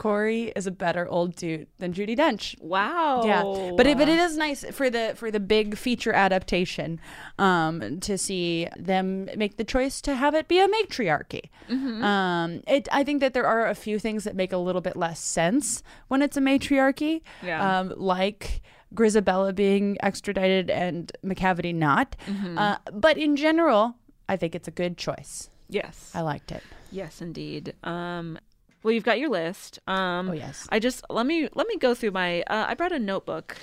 [0.00, 2.58] Corey is a better old dude than Judi Dench.
[2.58, 3.22] Wow.
[3.24, 3.42] Yeah,
[3.76, 6.98] but it, but it is nice for the for the big feature adaptation
[7.38, 11.50] um, to see them make the choice to have it be a matriarchy.
[11.68, 12.02] Mhm.
[12.02, 14.96] Um, it I think that there are a few things that make a little bit
[14.96, 17.22] less sense when it's a matriarchy.
[17.44, 17.60] Yeah.
[17.80, 18.62] Um, like.
[18.92, 22.16] Grizabella being extradited and Macavity not.
[22.26, 22.58] Mhm.
[22.58, 23.94] Uh, but in general,
[24.28, 25.48] I think it's a good choice.
[25.68, 26.10] Yes.
[26.12, 26.64] I liked it.
[26.90, 27.74] Yes, indeed.
[27.84, 28.36] Um,
[28.82, 29.78] well, you've got your list.
[29.86, 30.66] Um, Oh, yes.
[30.70, 32.42] I just let me let me go through my.
[32.42, 33.56] Uh, I brought a notebook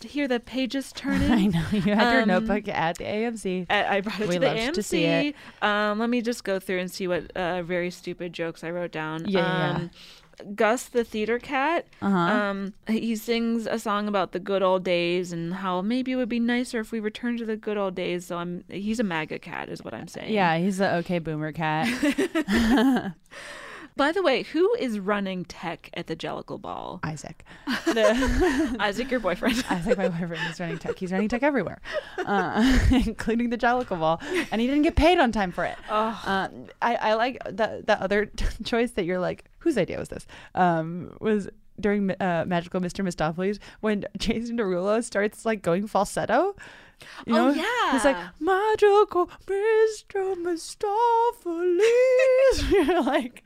[0.00, 1.30] to hear the pages turning.
[1.32, 3.66] I know you had your Um, notebook at the AMC.
[3.70, 4.72] I I brought it we to the AMC.
[4.74, 5.34] to see it.
[5.62, 8.92] Um, let me just go through and see what uh, very stupid jokes I wrote
[8.92, 9.24] down.
[9.28, 9.76] Yeah, yeah, yeah.
[9.76, 9.90] um,
[10.56, 11.86] Gus the theater cat.
[12.02, 12.16] Uh-huh.
[12.18, 16.28] Um, he sings a song about the good old days and how maybe it would
[16.28, 18.26] be nicer if we returned to the good old days.
[18.26, 20.32] So I'm he's a MAGA cat, is what I'm saying.
[20.32, 21.86] Yeah, he's the okay boomer cat.
[23.96, 26.98] By the way, who is running tech at the Jellicle Ball?
[27.04, 27.44] Isaac.
[27.86, 29.64] Isaac, your boyfriend.
[29.70, 30.98] Isaac, my boyfriend, is running tech.
[30.98, 31.80] He's running tech everywhere,
[32.18, 35.76] uh, including the Jellicle Ball, and he didn't get paid on time for it.
[35.88, 36.48] Uh,
[36.82, 38.30] I, I like the the other
[38.64, 40.26] choice that you're like, whose idea was this?
[40.56, 41.48] Um, was
[41.78, 43.04] during uh, Magical Mr.
[43.06, 46.56] Mistoffelees when Jason Derulo starts like going falsetto.
[47.26, 47.64] You Oh, know?
[47.92, 50.34] He's like magical Mr.
[51.44, 52.70] Mistoffelees.
[52.70, 53.43] you're like.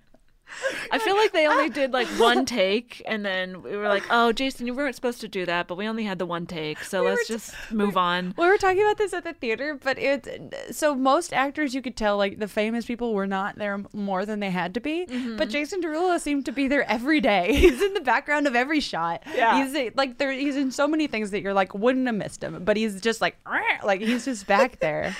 [0.90, 4.32] I feel like they only did like one take, and then we were like, "Oh,
[4.32, 7.02] Jason, you weren't supposed to do that, but we only had the one take, so
[7.02, 10.28] let's just move on." We were talking about this at the theater, but it's
[10.76, 14.40] so most actors you could tell like the famous people were not there more than
[14.40, 15.06] they had to be.
[15.06, 15.36] Mm-hmm.
[15.36, 17.54] But Jason Derulo seemed to be there every day.
[17.54, 19.22] He's in the background of every shot.
[19.34, 19.62] Yeah.
[19.64, 20.32] he's like there.
[20.32, 23.20] He's in so many things that you're like wouldn't have missed him, but he's just
[23.20, 23.36] like
[23.84, 25.14] like he's just back there.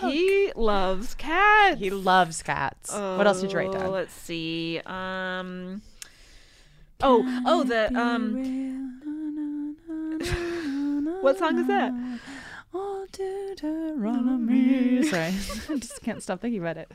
[0.00, 1.78] He loves cats.
[1.80, 2.92] He loves cats.
[2.92, 3.90] what else did you write Oh, down?
[3.92, 4.53] Let's see.
[4.86, 5.82] Um.
[7.00, 8.34] Oh, oh, the um.
[11.22, 11.92] what song is that?
[12.72, 15.02] Oh, Deuteronomy.
[15.04, 15.22] Sorry,
[15.70, 16.90] I just can't stop thinking about it.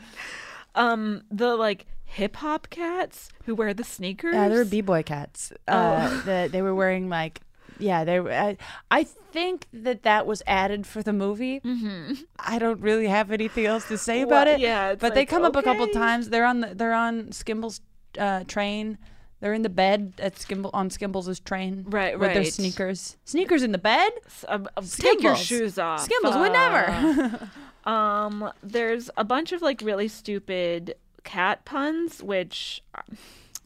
[0.76, 4.34] Um, the like hip hop cats who wear the sneakers.
[4.34, 5.52] Yeah, they were b-boy cats.
[5.68, 6.22] Uh, Oh.
[6.26, 7.42] the, they were wearing like,
[7.80, 8.20] yeah, they.
[8.20, 8.58] I,
[8.92, 11.60] I think that that was added for the movie.
[11.62, 12.14] Mm-hmm.
[12.40, 14.60] I don't really have anything else to say about Well, it.
[14.60, 16.30] yeah, but they like, come up a couple times.
[16.30, 17.82] They're on the, they're on Skimble's
[18.18, 18.98] uh, train.
[19.40, 21.86] They're in the bed at Skimble on Skimbles' train.
[21.88, 23.16] Right, with their sneakers.
[23.24, 24.12] Sneakers in the bed.
[24.50, 26.06] Um, um, take your shoes off.
[26.08, 27.50] Skimbles would never.
[27.86, 32.84] Uh, um, there's a bunch of like really stupid cat puns, which.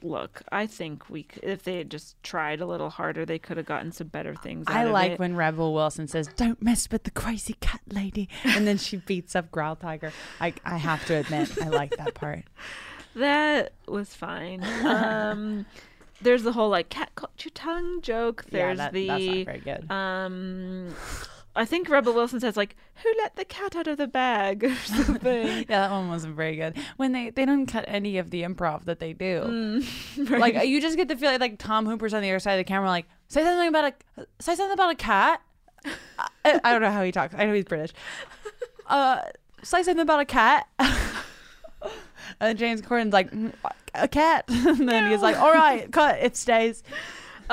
[0.06, 3.56] Look, I think we c- if they had just tried a little harder, they could
[3.56, 4.66] have gotten some better things.
[4.68, 8.68] I of like when Rebel Wilson says, "Don't mess with the crazy cat lady," and
[8.68, 10.12] then she beats up Growltiger.
[10.42, 12.44] I I have to admit, I like that part.
[13.16, 14.64] That was fine.
[14.84, 15.68] Um,
[16.22, 18.44] there's the whole like cat caught your tongue joke.
[18.50, 19.92] Yeah, There's that- the that's not very good.
[19.92, 20.96] Um,
[21.56, 24.76] I think Rebel Wilson says like, "Who let the cat out of the bag?" or
[24.76, 25.48] something.
[25.70, 26.76] yeah, that one wasn't very good.
[26.98, 29.42] When they they don't cut any of the improv that they do.
[29.46, 32.58] Mm, Like you just get the feeling like Tom Hooper's on the other side of
[32.60, 35.42] the camera, like say something about a say something about a cat.
[36.46, 37.36] I, I don't know how he talks.
[37.38, 37.92] I know he's British.
[38.88, 39.22] Uh,
[39.64, 40.68] say something about a cat.
[42.40, 43.54] and James Corden's like "Mm,
[43.94, 46.20] a cat, and then he's like, "All right, cut.
[46.20, 46.84] It stays."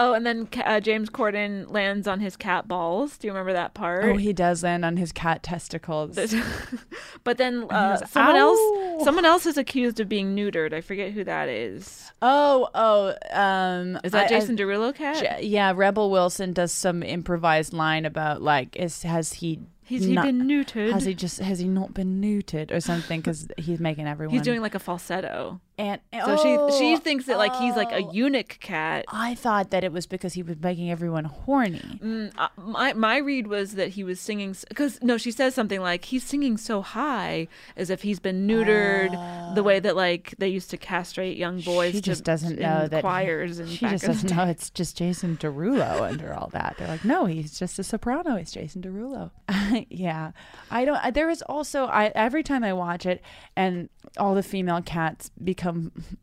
[0.03, 3.19] Oh, and then uh, James Corden lands on his cat balls.
[3.19, 4.05] Do you remember that part?
[4.07, 6.17] Oh, he does land on his cat testicles.
[7.25, 10.73] but then uh, goes, someone "Ow." else, someone else is accused of being neutered.
[10.73, 12.11] I forget who that is.
[12.23, 15.45] Oh, oh, um, Is that I- Jason I- Derulo cat?
[15.45, 19.61] Yeah, Rebel Wilson does some improvised line about like, is has he?
[19.91, 20.93] Has he been neutered?
[20.93, 23.21] Has he just has he not been neutered or something?
[23.21, 24.33] Because he's making everyone.
[24.33, 25.61] He's doing like a falsetto.
[25.81, 28.13] And So she she oh, thinks that like he's like a oh.
[28.13, 29.07] eunuch cat.
[29.09, 31.99] I thought that it was because he was making everyone horny.
[32.03, 35.81] Mm, uh, my my read was that he was singing because no, she says something
[35.81, 37.49] like he's singing so high
[37.79, 41.95] as if he's been neutered the way that like they used to castrate young boys.
[41.95, 44.99] she to- just doesn't in know that choirs and she just doesn't know it's just
[44.99, 46.75] Jason Derulo under all that.
[46.77, 48.37] They're like, no, he's just a soprano.
[48.37, 49.31] He's Jason Derulo.
[49.89, 50.33] yeah,
[50.71, 51.15] I don't.
[51.15, 53.23] There is also I every time I watch it
[53.57, 53.89] and
[54.19, 55.70] all the female cats become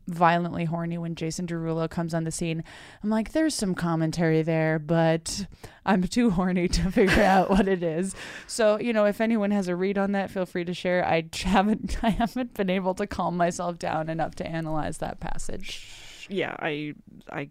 [0.06, 2.64] violently horny when Jason Derulo comes on the scene.
[3.02, 5.46] I'm like, there's some commentary there, but
[5.86, 8.14] I'm too horny to figure out what it is.
[8.46, 11.04] So you know, if anyone has a read on that, feel free to share.
[11.04, 15.86] I haven't I haven't been able to calm myself down enough to analyze that passage.
[16.28, 16.94] Yeah, I
[17.30, 17.50] I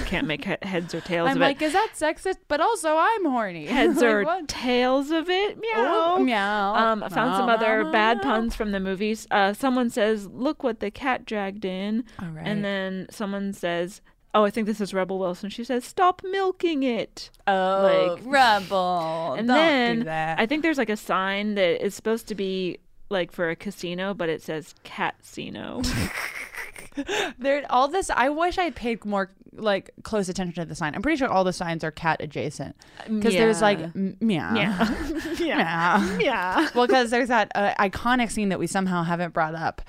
[0.00, 1.30] can't make he- heads or tails of it.
[1.30, 1.66] I'm of like, it.
[1.66, 2.36] is that sexist?
[2.48, 3.66] But also, I'm horny.
[3.72, 4.48] Heads Like, or what?
[4.48, 5.58] tails of it?
[5.58, 6.16] Meow.
[6.18, 6.74] Ooh, meow.
[6.74, 8.22] Um, I found some other meow, bad meow.
[8.24, 9.26] puns from the movies.
[9.30, 12.46] Uh, someone says, "Look what the cat dragged in," All right.
[12.46, 14.00] and then someone says,
[14.34, 19.34] "Oh, I think this is Rebel Wilson." She says, "Stop milking it." Oh, like rebel.
[19.38, 20.38] and Don't do then.
[20.38, 22.78] I think there's like a sign that is supposed to be
[23.10, 25.84] like for a casino, but it says Catsino.
[27.38, 28.10] there, all this.
[28.10, 30.94] I wish I had paid more like close attention to the sign.
[30.94, 32.74] I'm pretty sure all the signs are cat adjacent
[33.06, 33.88] because there's like Yeah.
[34.20, 35.10] meow, Yeah.
[35.38, 36.68] yeah, Yeah.
[36.74, 39.82] Well, because there's that uh, iconic scene that we somehow haven't brought up.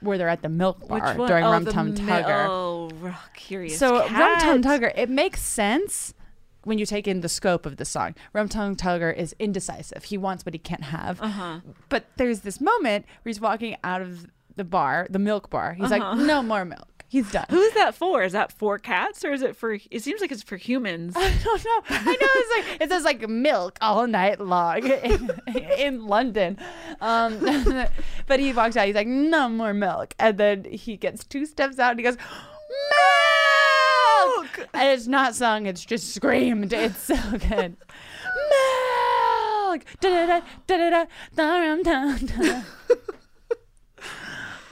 [0.00, 2.46] Where they're at the milk bar during oh, Rum Tum mi- Tugger.
[2.48, 2.90] Oh,
[3.36, 3.78] curious.
[3.78, 4.60] So Rum Tum.
[4.60, 6.12] Tugger, it makes sense
[6.64, 8.16] when you take in the scope of the song.
[8.32, 10.02] Rum Tum Tugger is indecisive.
[10.04, 11.20] He wants what he can't have.
[11.22, 11.60] Uh-huh.
[11.88, 14.26] But there's this moment where he's walking out of
[14.56, 15.74] the bar, the milk bar.
[15.74, 16.14] He's Uh-huh.
[16.16, 16.88] like, no more milk.
[17.08, 17.44] He's done.
[17.50, 18.22] Who's that for?
[18.22, 19.76] Is that for cats or is it for?
[19.90, 21.12] It seems like it's for humans.
[21.16, 21.82] I don't know.
[21.90, 25.30] I know it's like it says like milk all night long in,
[25.76, 26.56] in London.
[27.02, 27.38] Um,
[28.26, 28.86] but he walks out.
[28.86, 32.16] He's like, no more milk, and then he gets two steps out and he goes,
[34.26, 34.68] milk.
[34.72, 35.66] And it's not sung.
[35.66, 36.72] It's just screamed.
[36.72, 37.76] It's so good.
[38.50, 39.84] milk.
[40.00, 41.04] Da-da-da, da-da-da,
[41.34, 42.64] da-rum-tum-tum.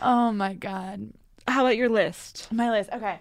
[0.01, 1.11] Oh my god.
[1.47, 2.49] How about your list?
[2.53, 2.91] My list.
[2.93, 3.19] Okay.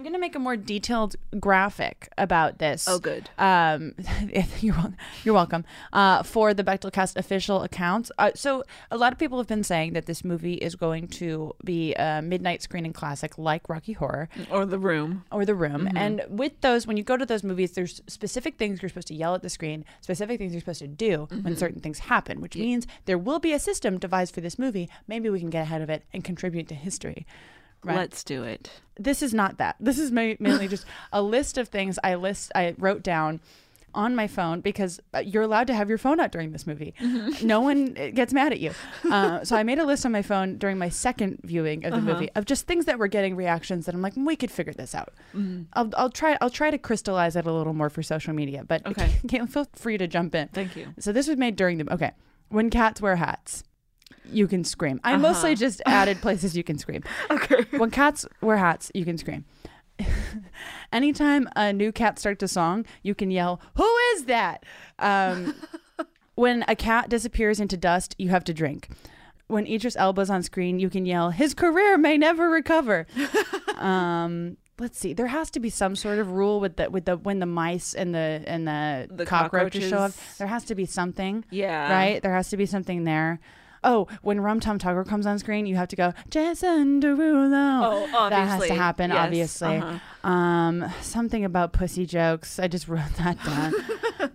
[0.00, 2.88] I'm gonna make a more detailed graphic about this.
[2.88, 3.28] Oh, good.
[3.36, 3.92] Um,
[4.60, 4.94] you're wel-
[5.24, 5.66] you're welcome.
[5.92, 8.10] Uh, for the Bechdelcast official accounts.
[8.16, 11.54] Uh, so a lot of people have been saying that this movie is going to
[11.66, 15.24] be a midnight screening classic, like Rocky Horror Or the room.
[15.30, 15.82] or The Room.
[15.92, 15.92] Mhm.
[15.98, 19.14] And with those, when you go to those movies, there's specific things you're supposed to
[19.14, 21.58] yell at the screen, specific things you're supposed to do when Mhm.
[21.58, 24.88] certain things happen, which means there will be a system devised for this movie.
[25.06, 27.26] Maybe we can get ahead of it and contribute to history.
[27.82, 27.96] Right?
[27.96, 28.70] Let's do it.
[28.98, 29.76] this is not that.
[29.80, 33.40] This is ma- mainly just a list of things I list I wrote down
[33.92, 36.94] on my phone because uh, you're allowed to have your phone out during this movie.
[37.42, 38.70] No one uh, gets mad at you.
[39.10, 41.96] Uh, so I made a list on my phone during my second viewing of the
[41.98, 42.12] Uh-huh.
[42.12, 44.94] movie of just things that were getting reactions that I'm like, we could figure this
[44.94, 45.12] out.
[45.34, 45.66] Mhm.
[45.72, 48.86] I'll, I'll try I'll try to crystallize it a little more for social media, but
[48.86, 49.08] Okay.
[49.48, 50.46] Feel free to jump in.
[50.48, 50.94] Thank you.
[51.00, 52.12] So this was made during the okay.
[52.50, 53.64] When cats wear hats,
[54.32, 55.00] you can scream.
[55.04, 55.56] I mostly Uh-huh.
[55.66, 57.02] just added places you can scream.
[57.30, 57.64] Okay.
[57.78, 59.44] When cats wear hats, you can scream.
[60.92, 64.64] Anytime a new cat starts a song, you can yell, "Who is that?"
[64.98, 65.54] Um,
[66.34, 68.88] when a cat disappears into dust, you have to drink.
[69.46, 73.06] When Idris Elba's on screen, you can yell, "His career may never recover."
[73.78, 75.12] um, let's see.
[75.12, 77.94] There has to be some sort of rule with the with the when the mice
[77.94, 80.12] and the and the, The cockroaches, show up.
[80.38, 81.44] There has to be something.
[81.50, 81.92] Yeah.
[81.92, 82.22] Right.
[82.22, 83.38] There has to be something there.
[83.82, 88.08] Oh, when Rum Tum Tugger comes on screen, you have to go Jason Derulo.
[88.12, 89.18] Oh, That has to happen, Yes.
[89.18, 89.76] obviously.
[89.78, 90.28] Uh-huh.
[90.28, 92.58] Um, something about pussy jokes.
[92.58, 93.74] I just wrote that down.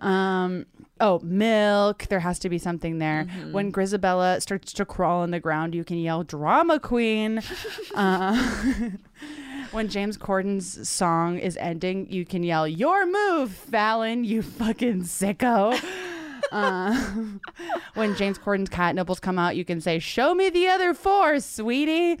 [0.00, 0.66] um,
[1.00, 2.06] oh, milk.
[2.08, 3.24] There has to be something there.
[3.30, 3.52] Mm-hmm.
[3.52, 7.40] When Grizabella starts to crawl on the ground, you can yell drama queen.
[7.94, 8.90] uh,
[9.70, 15.80] when James Corden's song is ending, you can yell your move, Fallon, you fucking sicko.
[16.52, 16.94] Uh,
[17.94, 21.40] when James Corden's cat nipples come out, you can say, "Show me the other four,
[21.40, 22.20] sweetie."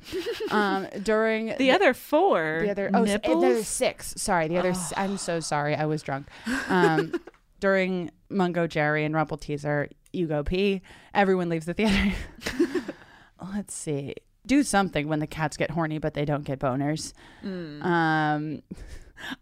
[0.50, 3.42] Um, during The other four the other oh, nipples?
[3.42, 4.14] the other six.
[4.16, 4.74] Sorry, the other.
[4.96, 5.74] I'm so sorry.
[5.74, 6.28] I was drunk.
[6.68, 7.14] Um,
[7.60, 10.82] during Mungojerrie and Rumpleteazer, you go pee.
[11.14, 12.14] Everyone leaves the theater.
[13.54, 14.14] Let's see.
[14.46, 17.12] Do something when the cats get horny, but they don't get boners.
[17.44, 17.84] Mm.
[17.84, 18.62] Um,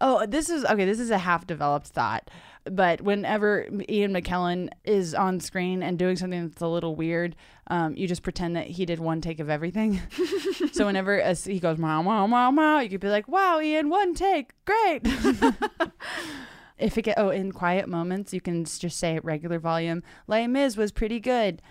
[0.01, 0.85] oh, this is okay.
[0.85, 2.29] This is a half developed thought.
[2.69, 7.35] But whenever Ian McKellen is on screen and doing something that's a little weird,
[7.67, 10.01] um, you just pretend that he did one take of everything.
[10.71, 13.89] so whenever as he goes wow wow wow wow, you could be like, "Wow, Ian,
[13.89, 15.01] one take, great."
[16.79, 20.47] if it get oh in quiet moments, you can just say at regular volume, "Les
[20.47, 21.61] Mis was pretty good."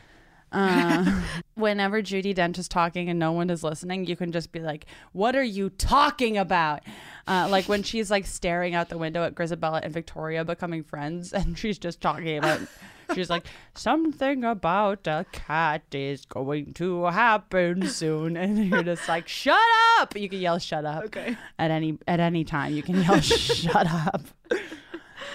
[0.55, 1.21] Uh,
[1.55, 4.87] whenever Judi Dench is talking and no one is listening, you can just be like,
[5.13, 6.83] "What are you talking about?"
[7.27, 11.33] Uh, like when she's like staring out the window at Grizabella and Victoria becoming friends,
[11.35, 12.61] and she's just talking about.
[13.15, 13.45] She's like,
[13.75, 19.61] something about a cat is going to happen soon, and you're just like, shut
[19.99, 20.17] up!
[20.17, 21.05] You can yell, shut up.
[21.05, 21.37] Okay.
[21.59, 24.23] At any at any time, you can yell, shut up.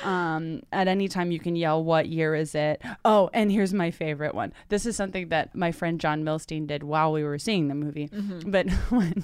[0.03, 2.81] Um, at any time, you can yell, What year is it?
[3.05, 4.53] Oh, and here's my favorite one.
[4.69, 8.07] This is something that my friend John Milstein did while we were seeing the movie.
[8.09, 8.51] Mhm.
[8.51, 9.23] But when,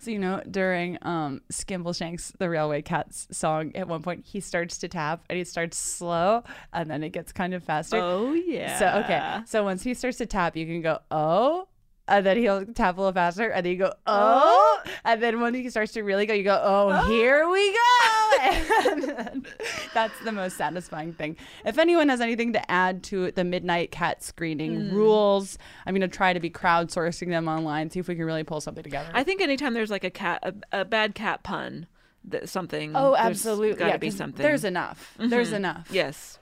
[0.00, 4.78] so you know, during um, Skimbleshanks, the Railway Cats song, at one point he starts
[4.78, 7.96] to tap and he starts slow and then it gets kind of faster.
[7.98, 9.40] Oh, yeah So, okay.
[9.46, 11.68] So once he starts to tap, you can go, Oh.
[12.08, 15.54] And then he'll tap a little faster, and then you go, oh, and then when
[15.54, 19.40] he starts to really go, you go, oh, here we go.
[19.94, 21.36] That's the most satisfying thing.
[21.64, 24.92] If anyone has anything to add to the Midnight Cat screening Mm.
[24.92, 28.44] rules, I'm going to try to be crowdsourcing them online, see if we can really
[28.44, 29.10] pull something together.
[29.14, 31.86] I think anytime there's like a cat, a, a bad cat pun,
[32.24, 32.92] that something.
[32.96, 33.74] Oh, there's absolutely.
[33.76, 34.42] Got to Yeah, be something.
[34.42, 35.14] there's enough.
[35.18, 35.56] There's Mhm.
[35.56, 35.88] enough.
[35.90, 36.38] Yes.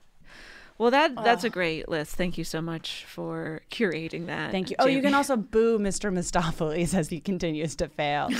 [0.80, 2.16] Well, that that's a great list.
[2.16, 4.50] Thank you so much for curating that.
[4.50, 4.76] Thank you.
[4.78, 6.10] Oh, you can also boo Mr.
[6.10, 8.30] Mistoffelees as he continues to fail.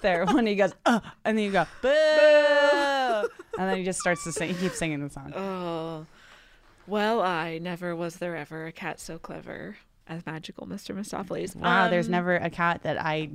[0.00, 3.28] there, when he goes, uh, and then you go, boo!
[3.58, 4.54] and then he just starts to sing.
[4.54, 5.34] He keeps singing the song.
[5.36, 6.06] Oh,
[6.86, 9.76] well, I never was there ever a cat so clever
[10.08, 10.96] as magical Mr.
[10.96, 11.54] Mistoffelees.
[11.54, 13.28] Wow, there's Um, never a cat that I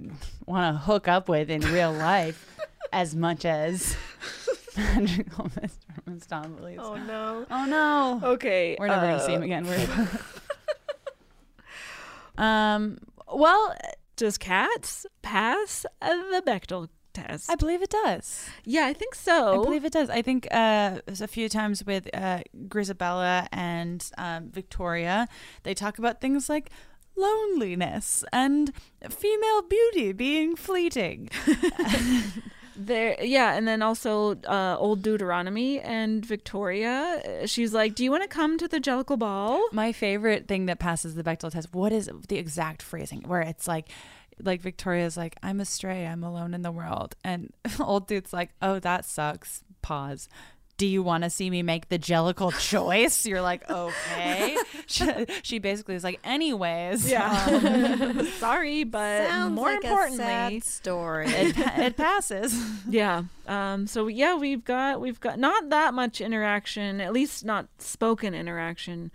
[0.47, 2.57] want to hook up with in real life
[2.91, 3.95] as much as
[4.77, 5.77] magical Mr.
[6.09, 6.77] Mistoffelees.
[6.79, 7.45] Oh no!
[7.49, 8.21] Oh no!
[8.31, 9.65] Okay, we're never gonna see him uh, again.
[9.65, 10.07] We're
[12.43, 12.99] um.
[13.31, 13.75] Well,
[14.15, 17.51] does cats pass uh, the Bechdel test?
[17.51, 18.45] I believe it does.
[18.63, 19.61] Yeah, I think so.
[19.61, 20.09] I believe it does.
[20.09, 25.27] I think uh, a few times with uh, Grizabella and um, Victoria,
[25.63, 26.69] they talk about things like
[27.17, 28.71] loneliness and
[29.09, 31.29] female beauty being fleeting.
[32.79, 37.43] There, yeah, and then also uh, old Deuteronomy and Victoria.
[37.47, 40.77] She's like, "Do you want to come to the Jellicle Ball?" My favorite thing that
[40.77, 41.73] passes the Bechdel test.
[41.73, 43.89] What is the exact phrasing where it's like,
[44.39, 46.05] like Victoria's like, "I'm astray.
[46.05, 50.29] I'm alone in the world," and old dude's like, "Oh, that sucks." Pause.
[50.77, 53.25] Do you want to see me make the jellicle choice?
[53.25, 54.55] You're like, okay.
[54.85, 55.05] she,
[55.41, 57.11] she basically is like, anyways.
[57.13, 61.25] um, Sorry, but Sounds more like importantly, story.
[61.29, 62.55] it, it passes.
[62.87, 63.23] yeah.
[63.47, 63.87] Um.
[63.87, 69.09] So yeah, we've got we've got not that much interaction, at least not spoken interaction,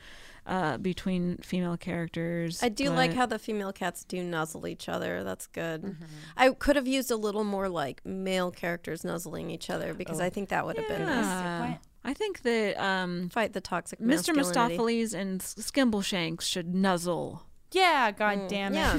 [0.46, 2.62] uh, between female characters.
[2.62, 5.22] I do like how the female cats do nuzzle each other.
[5.22, 5.82] That's good.
[5.82, 6.04] Mm-hmm.
[6.36, 10.24] I could have used a little more like male characters nuzzling each other because Oh.
[10.24, 11.78] I think that would have been nice.
[12.04, 14.34] I think that um, fight the toxic Mr.
[14.34, 14.76] masculinity.
[14.76, 17.44] Mistoffelees and Skimbleshanks should nuzzle.
[17.72, 18.76] Yeah, god Mm, damn it.
[18.76, 18.98] yeah.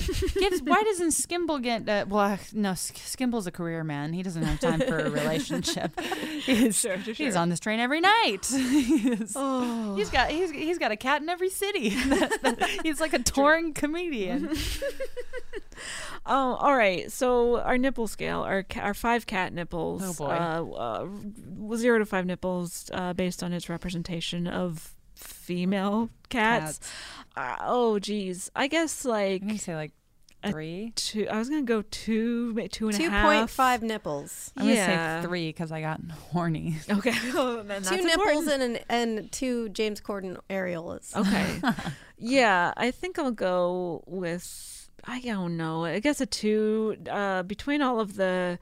[0.50, 4.14] Gives, why doesn't Skimble get uh, well no Skimble's a career man.
[4.14, 5.98] He doesn't have time for a relationship.
[6.46, 8.46] He's, Sure, sure, he's on this train every night.
[8.46, 9.96] he's, Oh.
[9.96, 11.90] he's got he's, he's got a cat in every city.
[12.84, 14.50] he's like a touring comedian.
[16.26, 17.12] Oh, all right.
[17.12, 20.02] So our nipple scale, our our five cat nipples.
[20.04, 20.32] Oh, boy.
[20.32, 21.08] Uh,
[21.70, 24.94] uh, zero to five nipples, uh, based on its representation of
[25.44, 26.80] female cats.
[27.36, 28.50] Uh, oh, geez.
[28.56, 29.92] I guess like I'm say like
[30.46, 30.92] three.
[30.96, 31.28] two.
[31.30, 33.26] I was gonna go two, two and a Two half.
[33.26, 34.52] point five nipples.
[34.58, 36.00] I'm gonna say three because I got
[36.32, 36.78] horny.
[36.90, 37.14] Okay.
[37.36, 38.50] Oh, two nipples important.
[38.50, 41.16] and an, and two James Corden areolas.
[41.16, 41.62] Okay.
[42.18, 45.84] yeah, I think I'll go with I don't know.
[45.86, 48.60] I guess a two uh, between all of the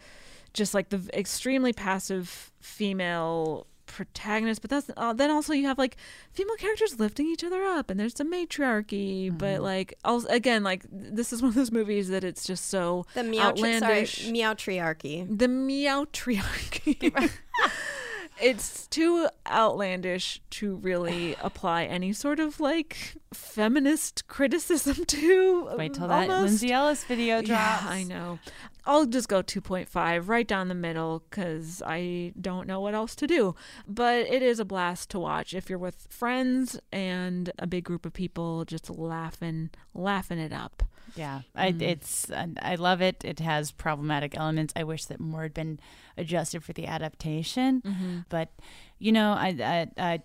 [0.53, 5.97] just like the extremely passive female protagonists, but that's uh, then also you have like
[6.31, 9.29] female characters lifting each other up, and there's some matriarchy.
[9.29, 13.05] But like also again, like this is one of those movies that it's just so
[13.13, 14.23] The meow outlandish.
[14.23, 15.37] sorry, meowtriarchy.
[15.37, 17.31] The meowtriarchy.
[18.41, 25.69] it's too outlandish to really apply any sort of like feminist criticism to.
[25.77, 26.27] Wait till that.
[26.27, 27.83] Lindsay Ellis video drops.
[27.83, 28.39] Yeah, I know.
[28.85, 33.27] I'll just go 2.5 right down the middle because I don't know what else to
[33.27, 33.55] do.
[33.87, 38.05] But it is a blast to watch if you're with friends and a big group
[38.05, 40.83] of people just laughing, laughing it up.
[41.15, 41.81] Yeah, I, Mm.
[41.81, 43.23] it's I love it.
[43.25, 44.71] It has problematic elements.
[44.77, 45.79] I wish that more had been
[46.17, 47.81] adjusted for the adaptation.
[47.81, 48.25] Mhm.
[48.29, 48.49] But
[48.97, 50.21] you know, I, I,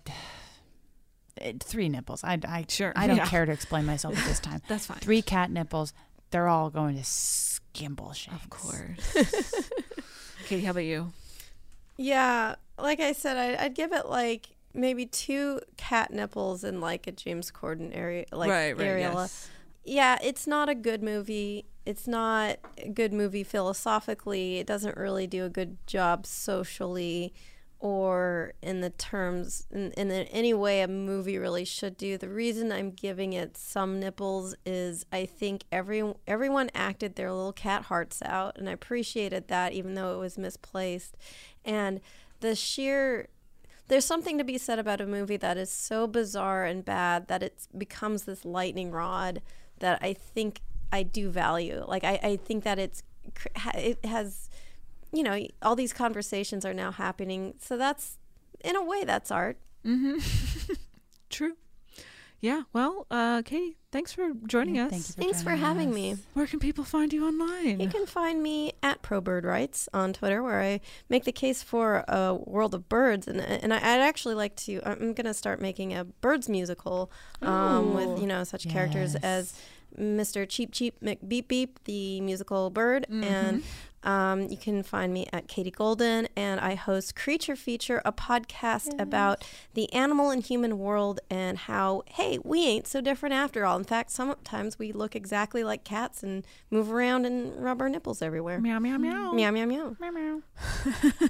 [1.39, 2.23] I three nipples.
[2.23, 3.27] I, I Sure, I don't yeah.
[3.27, 4.61] care to explain myself at this time.
[4.67, 4.97] That's fine.
[4.99, 5.93] Three cat nipples.
[6.31, 8.33] They're all going to Skimbleshanks.
[8.43, 9.69] Of course.
[10.45, 11.13] Katie, how about you?
[11.97, 17.07] Yeah, like I said, I, I'd give it like maybe two cat nipples and like
[17.07, 19.13] a James Corden area, like Right, right, areola.
[19.23, 19.49] yes.
[19.83, 21.65] yeah, it's not a good movie.
[21.85, 24.57] It's not a good movie philosophically.
[24.59, 27.33] It doesn't really do a good job socially
[27.79, 32.17] or in the terms in, in any way a movie really should do.
[32.17, 37.53] The reason I'm giving it some nipples is I think every everyone acted their little
[37.53, 41.15] cat hearts out and I appreciated that even though it was misplaced.
[41.63, 42.01] And
[42.39, 43.29] the sheer
[43.89, 47.41] there's something to be said about a movie that is so bizarre and bad that
[47.41, 49.41] it becomes this lightning rod
[49.79, 51.85] that I think I do value.
[51.87, 53.03] Like I, I think that it's
[53.73, 54.46] it has,
[55.17, 57.55] you know, all these conversations are now happening.
[57.59, 58.17] So that's
[58.63, 59.57] in a way that's art.
[59.85, 60.17] Mm-hmm.
[61.29, 61.53] True.
[62.39, 62.63] Yeah.
[62.71, 64.91] Well, uh, Katie, thanks for joining Yeah, us.
[64.91, 65.95] thank you for Thanks for having us.
[65.95, 66.15] me.
[66.35, 67.79] Where can people find you online?
[67.79, 70.79] You can find me at ProBird Rights on Twitter, where I
[71.09, 74.81] make the case for a world of birds, and and I, I'd actually like to.
[74.85, 77.11] I'm going to start making a birds musical
[77.41, 79.53] um, with you know such characters as
[79.99, 80.47] Mr.
[80.47, 83.63] Cheep Cheep McBeep Beep, the musical bird, and
[84.07, 88.97] um, you can find me at Katie Goldin, and I host Creature Feature, a podcast
[88.99, 89.43] about
[89.73, 93.77] the animal and human world and how hey we ain't so different after all.
[93.77, 98.21] In fact, sometimes we look exactly like cats and move around and rub our nipples
[98.21, 98.61] everywhere.
[98.61, 99.33] Meow meow meow.
[99.33, 99.95] Meow meow meow.
[99.99, 100.41] Meow meow.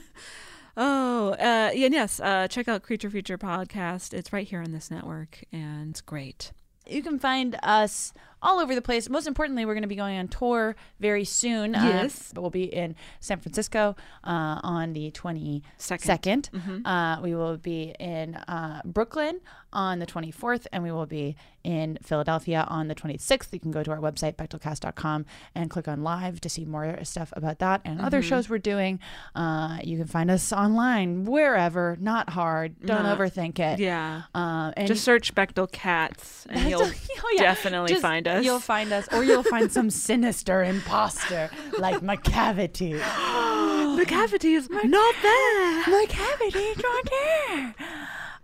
[0.80, 4.14] Oh, uh, yeah, and yes, uh, check out Creature Feature podcast.
[4.14, 6.52] It's right here on this network, and it's great.
[6.86, 9.10] You can find us all over the place.
[9.10, 11.74] Most importantly, we're going to be going on tour very soon.
[11.74, 12.30] Yes.
[12.30, 15.62] Uh, but we'll be in San Francisco uh, on the 22nd.
[16.02, 16.50] Second.
[16.54, 16.82] Mhm.
[16.86, 19.40] Uh, we will be in uh, Brooklyn
[19.74, 23.52] on the 24th, and we will be in Philadelphia on the 26th.
[23.52, 27.34] You can go to our website, bechdelcast.com, and click on live to see more stuff
[27.36, 28.30] about that and other Mhm.
[28.30, 29.00] shows we're doing.
[29.36, 32.80] Uh, you can find us online, wherever, not hard.
[32.86, 33.80] Don't Not- overthink it.
[33.80, 34.24] Yeah.
[34.34, 36.84] Uh, and Just search Bechdel Cats, and you'll
[37.20, 37.42] Oh, yeah.
[37.42, 38.46] definitely Just- find us.
[38.46, 41.50] You'll find us, or you'll find some sinister imposter
[41.80, 43.00] like Macavity.
[43.98, 45.84] Macavity is not there.
[45.84, 47.76] Macavity is not there.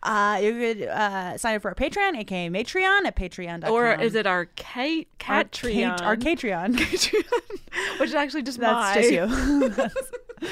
[0.02, 3.72] Uh, you could uh, sign up for our Patreon, aka Matreon, at patreon.com.
[3.72, 6.02] Or is it our Kate Catreon?
[6.02, 6.78] Our Catreon.
[8.00, 9.02] Which is actually just That's my.
[9.02, 10.50] just you.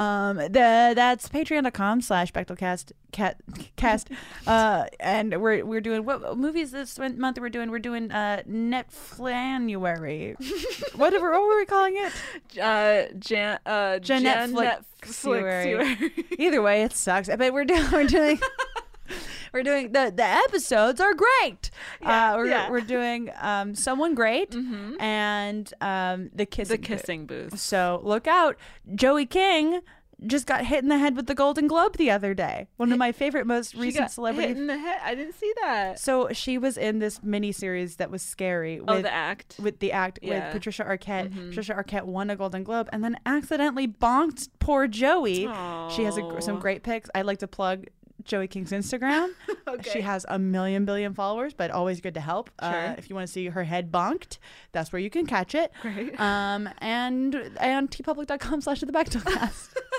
[0.00, 3.36] That's- um, the that's patreon.com slash Bechdelcast cat
[3.76, 4.08] cast.
[4.46, 7.70] Uh, and we're we're doing what movies this month we're doing?
[7.70, 10.34] We're doing uh Netflanuary.
[10.96, 12.12] Whatever what were we calling it?
[12.60, 14.80] Uh, Jan, uh, Jan Flick
[16.38, 17.28] Either way, it sucks.
[17.28, 18.40] But we're doing we're doing
[19.52, 21.70] we're doing the the episodes are great.
[22.02, 22.70] uh, we're yeah.
[22.70, 24.54] we're doing um someone great
[25.00, 27.58] and um the kissing The kissing booth.
[27.58, 28.56] So look out,
[28.94, 29.80] Joey King.
[30.26, 32.68] Just got hit in the head with the Golden Globe the other day.
[32.76, 34.48] One of my favorite, most recent celebrity.
[34.48, 35.00] hit in the head.
[35.02, 35.98] I didn't see that.
[35.98, 38.80] So she was in this mini series that was scary.
[38.82, 39.56] With, Oh, The Act.
[39.58, 40.44] With the act Yeah.
[40.44, 41.32] with Patricia Arquette.
[41.32, 41.48] Mhm.
[41.48, 45.48] Patricia Arquette won a Golden Globe and then accidentally bonked poor Joey.
[45.96, 47.08] She has a, some great pics.
[47.14, 47.86] I'd like to plug
[48.24, 49.30] Joey King's Instagram.
[49.92, 52.50] She has a million billion followers, but always good to help.
[52.58, 54.38] Uh, if you want to see her head bonked,
[54.72, 55.70] that's where you can catch it.
[55.80, 56.18] Great.
[56.18, 59.68] Um, and and teepublic.com slash the Bechdelcast.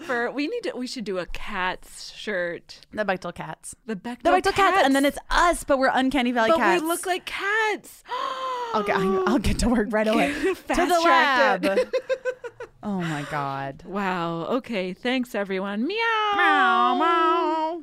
[0.00, 0.72] For we need to.
[0.76, 2.80] We should do a cats shirt.
[2.92, 3.74] The Bechdel Cats.
[3.86, 4.82] The Bechdel, The Bechdel Cats.
[4.84, 6.82] And then it's us, but we're Uncanny Valley But Cats.
[6.82, 8.02] we look like cats.
[8.72, 10.32] I'll get, I'll get to work right away.
[10.42, 11.66] to the lab.
[12.82, 13.82] oh my God.
[13.84, 14.44] Wow.
[14.46, 14.92] Okay.
[14.92, 15.86] Thanks, everyone.
[15.86, 16.32] Meow.
[16.36, 17.82] Meow, meow.